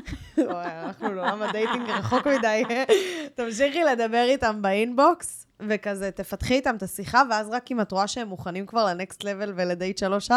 אנחנו 0.39 1.15
לעולם 1.15 1.43
ה 1.43 1.49
dating 1.49 1.91
רחוק 1.91 2.27
מדי, 2.27 2.63
תמשיכי 3.37 3.85
לדבר 3.85 4.25
איתם 4.29 4.63
באינבוקס, 4.63 5.47
וכזה 5.69 6.11
תפתחי 6.11 6.55
איתם 6.55 6.77
את 6.77 6.83
השיחה, 6.83 7.23
ואז 7.31 7.49
רק 7.49 7.73
אם 7.73 7.81
את 7.81 7.93
רואה 7.93 8.07
שהם 8.07 8.29
מוכנים 8.29 8.67
כבר 8.67 8.87
ל 8.87 8.94
next 8.94 9.25
level 9.25 9.53
ולדייט 9.57 10.03
3-4, 10.03 10.33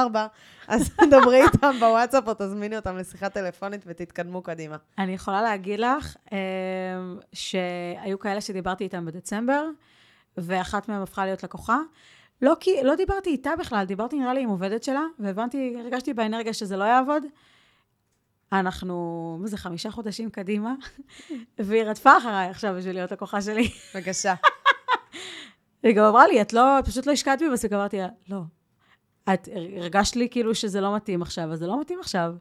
אז 0.68 0.90
תדברי 1.02 1.42
איתם 1.44 1.76
בוואטסאפ 1.80 2.28
או 2.28 2.34
תזמיני 2.34 2.76
אותם 2.76 2.98
לשיחה 2.98 3.30
טלפונית 3.30 3.82
ותתקדמו 3.86 4.42
קדימה. 4.42 4.76
אני 4.98 5.14
יכולה 5.14 5.42
להגיד 5.42 5.80
לך 5.80 6.16
אה, 6.34 6.38
שהיו 7.34 8.20
כאלה 8.20 8.42
שדיברתי 8.42 8.84
איתם 8.84 9.06
בדצמבר, 9.06 9.64
ואחת 10.38 10.90
מהם 10.90 11.02
הפכה 11.02 11.26
להיות 11.26 11.44
לקוחה. 11.44 11.78
לא 12.42 12.54
כי, 12.60 12.84
לא 12.84 12.96
דיברתי 12.96 13.30
איתה 13.30 13.52
בכלל, 13.60 13.86
דיברתי 13.86 14.20
נראה 14.20 14.34
לי 14.34 14.42
עם 14.42 14.50
עובדת 14.50 14.84
שלה, 14.84 15.04
והבנתי, 15.20 15.76
הרגשתי 15.80 16.14
באנרגיה 16.14 16.54
שזה 16.54 16.78
לא 16.78 16.84
יעבוד. 16.84 17.24
אנחנו, 18.52 19.38
מה 19.42 19.48
זה, 19.48 19.58
חמישה 19.58 19.92
חודשים 19.92 20.30
קדימה, 20.30 20.74
והיא 21.60 21.84
רדפה 21.84 22.18
אחריי 22.18 22.50
עכשיו 22.50 22.76
בשביל 22.78 22.96
להיות 22.96 23.12
לקוחה 23.12 23.42
שלי. 23.42 23.70
בבקשה. 23.96 24.34
היא 25.84 25.96
גם 25.96 26.06
אמרה 26.06 26.28
לי, 26.28 26.42
את 26.42 26.54
לא, 26.54 26.80
את 26.80 26.88
פשוט 26.88 27.06
לא 27.06 27.12
השקעת 27.12 27.40
בי 27.40 27.50
מספיק, 27.50 27.74
אמרתי 27.74 27.98
לה, 27.98 28.08
לא. 28.30 28.42
את 29.34 29.48
הרגשת 29.78 30.16
לי 30.16 30.30
כאילו 30.30 30.56
שזה 30.56 30.82
לא 30.82 30.96
מתאים 30.96 31.22
עכשיו, 31.22 31.54
אז 31.54 31.60
זה 31.60 31.68
לא 31.68 31.82
מתאים 31.82 32.00
עכשיו. 32.00 32.34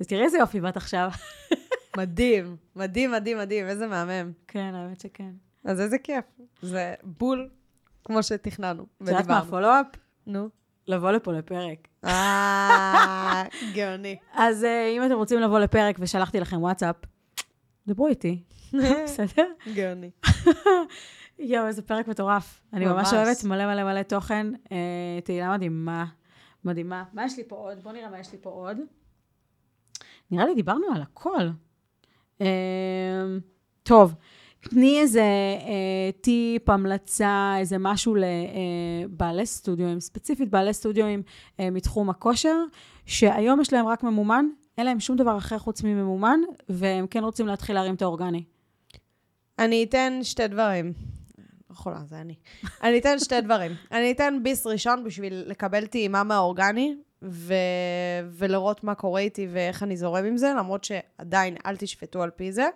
אז 0.00 0.06
תראי 0.06 0.24
איזה 0.24 0.38
יופי 0.38 0.60
באת 0.60 0.76
עכשיו. 0.76 1.10
מדהים, 1.96 2.56
מדהים, 2.76 3.10
מדהים, 3.10 3.38
מדהים, 3.38 3.66
איזה 3.66 3.86
מהמם. 3.86 4.32
כן, 4.48 4.74
האמת 4.74 5.00
שכן. 5.00 5.30
אז 5.64 5.80
איזה 5.80 5.98
כיף. 5.98 6.24
זה 6.62 6.94
בול 7.02 7.48
כמו 8.04 8.22
שתכננו. 8.22 8.86
את 9.02 9.08
יודעת 9.08 9.26
מה 9.26 9.38
הפולו-אפ? 9.38 9.86
נו. 10.26 10.48
לבוא 10.86 11.10
לפה 11.10 11.32
לפרק. 11.32 11.88
אה, 12.04 13.44
גאוני. 13.74 14.16
אז 14.34 14.64
אה, 14.64 14.88
אם 14.88 15.06
אתם 15.06 15.14
רוצים 15.14 15.40
לבוא 15.40 15.58
לפרק 15.58 15.96
ושלחתי 15.98 16.40
לכם 16.40 16.62
וואטסאפ, 16.62 16.96
דברו 17.86 18.08
איתי. 18.08 18.42
בסדר? 19.04 19.46
גאוני. 19.74 20.10
יואו, 21.38 21.66
איזה 21.66 21.82
פרק 21.82 22.08
מטורף. 22.08 22.60
אני 22.72 22.86
ממש 22.86 23.12
אוהבת 23.12 23.44
מלא 23.44 23.66
מלא 23.66 23.84
מלא 23.84 24.02
תוכן. 24.02 24.46
אה, 24.72 25.18
תהילה 25.24 25.52
מדהימה. 25.52 26.04
מדהימה. 26.64 27.04
מה 27.12 27.24
יש 27.24 27.36
לי 27.36 27.44
פה 27.48 27.56
עוד? 27.56 27.82
בואו 27.82 27.94
נראה 27.94 28.10
מה 28.10 28.18
יש 28.18 28.32
לי 28.32 28.38
פה 28.42 28.50
עוד. 28.50 28.76
נראה 30.30 30.46
לי 30.46 30.54
דיברנו 30.54 30.86
על 30.94 31.02
הכל. 31.02 31.48
אה, 32.40 32.46
טוב, 33.82 34.14
תני 34.70 35.00
איזה 35.00 35.20
אה, 35.20 36.10
טיפ, 36.20 36.68
המלצה, 36.68 37.54
איזה 37.58 37.76
משהו 37.78 38.14
לבעלי 38.14 39.40
אה, 39.40 39.46
סטודיואים, 39.46 40.00
ספציפית 40.00 40.50
בעלי 40.50 40.72
סטודיואים 40.72 41.22
אה, 41.60 41.70
מתחום 41.70 42.10
הכושר, 42.10 42.56
שהיום 43.06 43.60
יש 43.60 43.72
להם 43.72 43.86
רק 43.86 44.02
ממומן, 44.02 44.46
אין 44.78 44.86
להם 44.86 45.00
שום 45.00 45.16
דבר 45.16 45.38
אחר 45.38 45.58
חוץ 45.58 45.82
מממומן, 45.82 46.40
והם 46.68 47.06
כן 47.06 47.24
רוצים 47.24 47.46
להתחיל 47.46 47.74
להרים 47.74 47.94
את 47.94 48.02
האורגני. 48.02 48.44
אני 49.58 49.84
אתן 49.84 50.18
שתי 50.22 50.48
דברים. 50.48 50.92
יכולה, 51.70 51.98
זה 52.04 52.20
אני. 52.20 52.34
אני 52.82 52.98
אתן 52.98 53.18
שתי 53.18 53.40
דברים. 53.40 53.72
אני 53.92 54.12
אתן 54.12 54.38
ביס 54.42 54.66
ראשון 54.66 55.04
בשביל 55.04 55.44
לקבל 55.46 55.86
טעימה 55.86 56.24
מהאורגני, 56.24 56.96
ו... 57.22 57.54
ולראות 58.30 58.84
מה 58.84 58.94
קורה 58.94 59.20
איתי 59.20 59.48
ואיך 59.50 59.82
אני 59.82 59.96
זורם 59.96 60.24
עם 60.24 60.36
זה, 60.36 60.52
למרות 60.58 60.84
שעדיין 60.84 61.56
אל 61.66 61.76
תשפטו 61.76 62.22
על 62.22 62.30
פי 62.30 62.52
זה. 62.52 62.68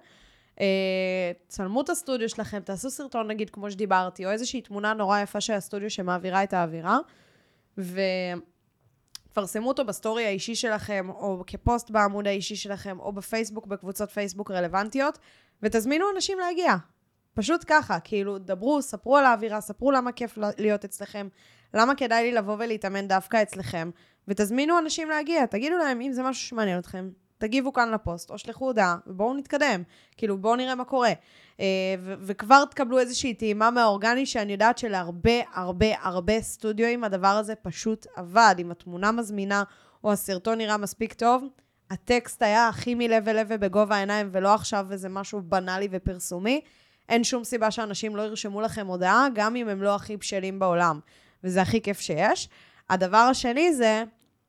אה, 0.60 1.32
צלמו 1.48 1.80
את 1.80 1.90
הסטודיו 1.90 2.28
שלכם, 2.28 2.60
תעשו 2.60 2.90
סרטון 2.90 3.28
נגיד 3.28 3.50
כמו 3.50 3.70
שדיברתי, 3.70 4.26
או 4.26 4.30
איזושהי 4.30 4.60
תמונה 4.60 4.94
נורא 4.94 5.20
יפה 5.20 5.40
של 5.40 5.52
הסטודיו 5.52 5.90
שמעבירה 5.90 6.42
את 6.42 6.52
האווירה, 6.52 6.98
ותפרסמו 9.28 9.68
אותו 9.68 9.84
בסטורי 9.84 10.26
האישי 10.26 10.54
שלכם, 10.54 11.08
או 11.10 11.44
כפוסט 11.46 11.90
בעמוד 11.90 12.26
האישי 12.26 12.56
שלכם, 12.56 13.00
או 13.00 13.12
בפייסבוק, 13.12 13.66
בקבוצות 13.66 14.10
פייסבוק 14.10 14.50
רלוונטיות, 14.50 15.18
ותזמינו 15.62 16.04
אנשים 16.16 16.38
להגיע. 16.38 16.74
פשוט 17.34 17.64
ככה, 17.66 18.00
כאילו, 18.00 18.38
דברו, 18.38 18.82
ספרו 18.82 19.16
על 19.16 19.24
האווירה, 19.24 19.60
ספרו 19.60 19.90
למה 19.90 20.12
כיף 20.12 20.38
להיות 20.58 20.84
אצלכם, 20.84 21.28
למה 21.74 21.94
כדאי 21.94 22.22
לי 22.22 22.32
לבוא 22.32 22.56
ולהתאמן 22.58 23.08
דווקא 23.08 23.42
אצלכם, 23.42 23.90
ותזמינו 24.28 24.78
אנשים 24.78 25.08
להגיע, 25.08 25.46
תגידו 25.46 25.76
להם 25.76 26.00
אם 26.00 26.12
זה 26.12 26.22
משהו 26.22 26.48
שמעניין 26.48 26.78
אתכם, 26.78 27.10
תגיבו 27.38 27.72
כאן 27.72 27.90
לפוסט, 27.90 28.30
או 28.30 28.38
שלחו 28.38 28.64
הודעה, 28.64 28.96
ובואו 29.06 29.34
נתקדם. 29.34 29.82
כאילו, 30.16 30.38
בואו 30.38 30.56
נראה 30.56 30.74
מה 30.74 30.84
קורה. 30.84 31.12
אה, 31.60 31.64
ו- 31.98 32.14
וכבר 32.20 32.64
תקבלו 32.64 32.98
איזושהי 32.98 33.34
טעימה 33.34 33.70
מהאורגני, 33.70 34.26
שאני 34.26 34.52
יודעת 34.52 34.78
שלהרבה, 34.78 35.40
הרבה, 35.54 35.86
הרבה 36.02 36.40
סטודיואים 36.40 37.04
הדבר 37.04 37.28
הזה 37.28 37.54
פשוט 37.54 38.06
עבד. 38.16 38.54
אם 38.58 38.70
התמונה 38.70 39.12
מזמינה, 39.12 39.62
או 40.04 40.12
הסרטון 40.12 40.58
נראה 40.58 40.76
מספיק 40.76 41.12
טוב, 41.12 41.44
הטקסט 41.90 42.42
היה 42.42 42.68
הכי 42.68 42.94
מלב 42.94 43.28
אל 43.28 43.40
לב 43.40 43.46
ובגובה 43.50 43.96
העיניים, 43.96 44.28
ולא 44.32 44.54
עכשיו 44.54 44.86
איזה 44.90 45.08
משהו 45.08 45.42
בנאלי 45.42 45.88
ופרסומי. 45.90 46.60
אין 47.08 47.24
שום 47.24 47.44
סיבה 47.44 47.70
שאנשים 47.70 48.16
לא 48.16 48.22
ירשמו 48.22 48.60
לכם 48.60 48.86
הודעה, 48.86 49.26
גם 49.34 49.56
אם 49.56 49.68
הם 49.68 49.82
לא 49.82 49.94
הכי 49.94 50.16
בשלים 50.16 50.58
בעולם. 50.58 51.00
וזה 51.44 51.62
הכי 51.62 51.80
כיף 51.80 52.00
שיש. 52.00 52.48
הדבר 52.90 53.16
השני 53.16 53.74
זה, 53.74 54.04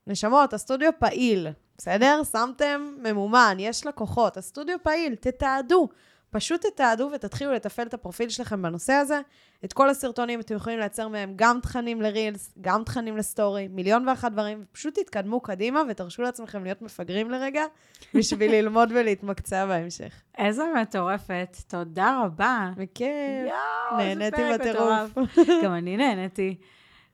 נשמות, 0.08 0.54
הסטודיו 0.54 0.92
פעיל. 1.00 1.48
בסדר? 1.80 2.22
שמתם 2.32 2.94
ממומן, 3.04 3.58
יש 3.60 3.86
לקוחות, 3.86 4.38
הסטודיו 4.38 4.78
פעיל, 4.84 5.16
תתעדו. 5.16 5.90
פשוט 6.32 6.66
תתעדו 6.66 7.10
ותתחילו 7.14 7.54
לתפעל 7.54 7.88
את 7.88 7.94
הפרופיל 7.94 8.30
שלכם 8.30 8.62
בנושא 8.62 8.94
הזה. 8.94 9.22
את 9.66 9.74
כל 9.74 9.90
הסרטונים 9.90 10.40
אתם 10.40 10.56
יכולים 10.56 10.80
לייצר 10.80 11.08
מהם 11.08 11.34
גם 11.36 11.60
תכנים 11.62 12.02
לרילס, 12.02 12.54
גם 12.62 12.84
תכנים 12.84 13.18
לסטורי, 13.18 13.68
מיליון 13.68 14.08
ואחת 14.08 14.32
דברים, 14.32 14.66
פשוט 14.72 15.00
תתקדמו 15.00 15.40
קדימה 15.40 15.82
ותרשו 15.90 16.22
לעצמכם 16.22 16.64
להיות 16.64 16.82
מפגרים 16.82 17.32
לרגע, 17.32 17.64
בשביל 18.16 18.52
ללמוד 18.52 18.92
ולהתמקצע 18.92 19.66
בהמשך. 19.66 20.22
איזה 20.38 20.64
מטורפת, 20.82 21.58
תודה 21.68 22.22
רבה. 22.26 22.70
בכיף. 22.78 23.08
יואו, 23.44 23.98
נהניתי 23.98 24.42
בטירוף. 24.54 25.18
גם 25.64 25.74
אני 25.74 25.98
נהניתי. 25.98 26.56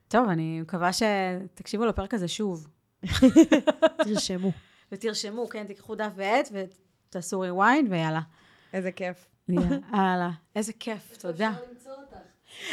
טוב, 0.07 0.29
אני 0.29 0.61
מקווה 0.61 0.89
שתקשיבו 0.93 1.85
לפרק 1.85 2.13
הזה 2.13 2.27
שוב. 2.27 2.67
תרשמו. 4.03 4.51
ותרשמו, 4.91 5.49
כן, 5.49 5.63
תיקחו 5.67 5.95
דף 5.95 6.11
ועט 6.15 6.49
ותעשו 6.51 7.43
rewind 7.43 7.89
ויאללה. 7.89 8.21
איזה 8.73 8.91
כיף. 8.91 9.25
יאללה, 9.49 10.29
איזה 10.55 10.73
כיף, 10.73 11.17
תודה. 11.17 11.51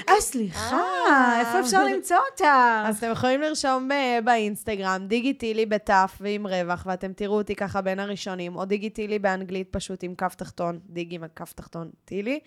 אה, 0.09 0.21
סליחה, 0.21 0.77
אה. 0.77 1.41
איפה 1.41 1.61
אפשר 1.61 1.85
למצוא 1.85 2.17
אותה? 2.31 2.85
אז 2.87 2.99
אתם 2.99 3.11
יכולים 3.11 3.41
לרשום 3.41 3.89
ב- 3.89 4.25
באינסטגרם, 4.25 5.07
דיגיטילי 5.09 5.67
בתף 5.67 6.19
ועם 6.21 6.47
רווח, 6.47 6.87
ואתם 6.87 7.13
תראו 7.13 7.37
אותי 7.37 7.55
ככה 7.55 7.81
בין 7.81 8.01
הראשונים, 8.01 8.57
או 8.57 8.65
דיגיטילי 8.65 9.19
באנגלית 9.19 9.69
פשוט 9.71 10.03
עם 10.03 10.15
קו 10.15 10.35
תחתון, 10.35 10.81
דיג 10.87 11.15
עם 11.15 11.25
הקו 11.25 11.53
תחתון 11.53 11.91
טילי. 12.05 12.41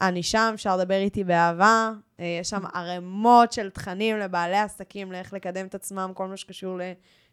אני 0.00 0.22
שם, 0.22 0.50
אפשר 0.54 0.76
לדבר 0.76 0.98
איתי 0.98 1.24
באהבה. 1.24 1.92
אה, 2.20 2.38
יש 2.40 2.50
שם 2.50 2.62
ערימות 2.74 3.52
של 3.52 3.70
תכנים 3.70 4.18
לבעלי 4.18 4.58
עסקים, 4.58 5.12
לאיך 5.12 5.32
לקדם 5.32 5.66
את 5.66 5.74
עצמם, 5.74 6.10
כל 6.14 6.26
מה 6.26 6.36
שקשור 6.36 6.78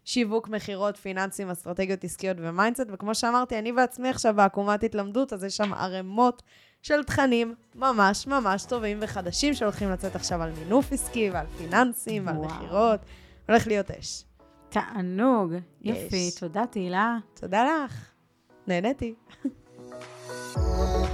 לשיווק, 0.06 0.48
מכירות, 0.48 0.96
פיננסים, 0.96 1.50
אסטרטגיות 1.50 2.04
עסקיות 2.04 2.36
ו 2.40 2.45
mindset. 2.45 2.86
וכמו 2.92 3.14
שאמרתי, 3.14 3.58
אני 3.58 3.72
בעצמי 3.72 4.08
עכשיו 4.08 4.34
בעקומת 4.34 4.84
התלמדות, 4.84 5.32
אז 5.32 5.44
יש 5.44 5.56
שם 5.56 5.74
ערימות 5.74 6.42
של 6.82 7.04
תכנים 7.04 7.54
ממש 7.74 8.26
ממש 8.26 8.64
טובים 8.64 8.98
וחדשים 9.00 9.54
שהולכים 9.54 9.90
לצאת 9.90 10.16
עכשיו 10.16 10.42
על 10.42 10.50
מינוף 10.58 10.92
עסקי 10.92 11.30
ועל 11.30 11.46
פיננסים 11.58 12.26
ועל. 12.26 12.36
מכירות. 12.36 13.00
הולך 13.48 13.66
להיות 13.66 13.90
אש. 13.90 14.24
תענוג. 14.68 15.52
יש. 15.80 16.34
תודה, 16.40 16.66
תהילה. 16.70 17.16
תודה 17.34 17.64
לך. 17.64 18.10
נהניתי. 18.66 19.14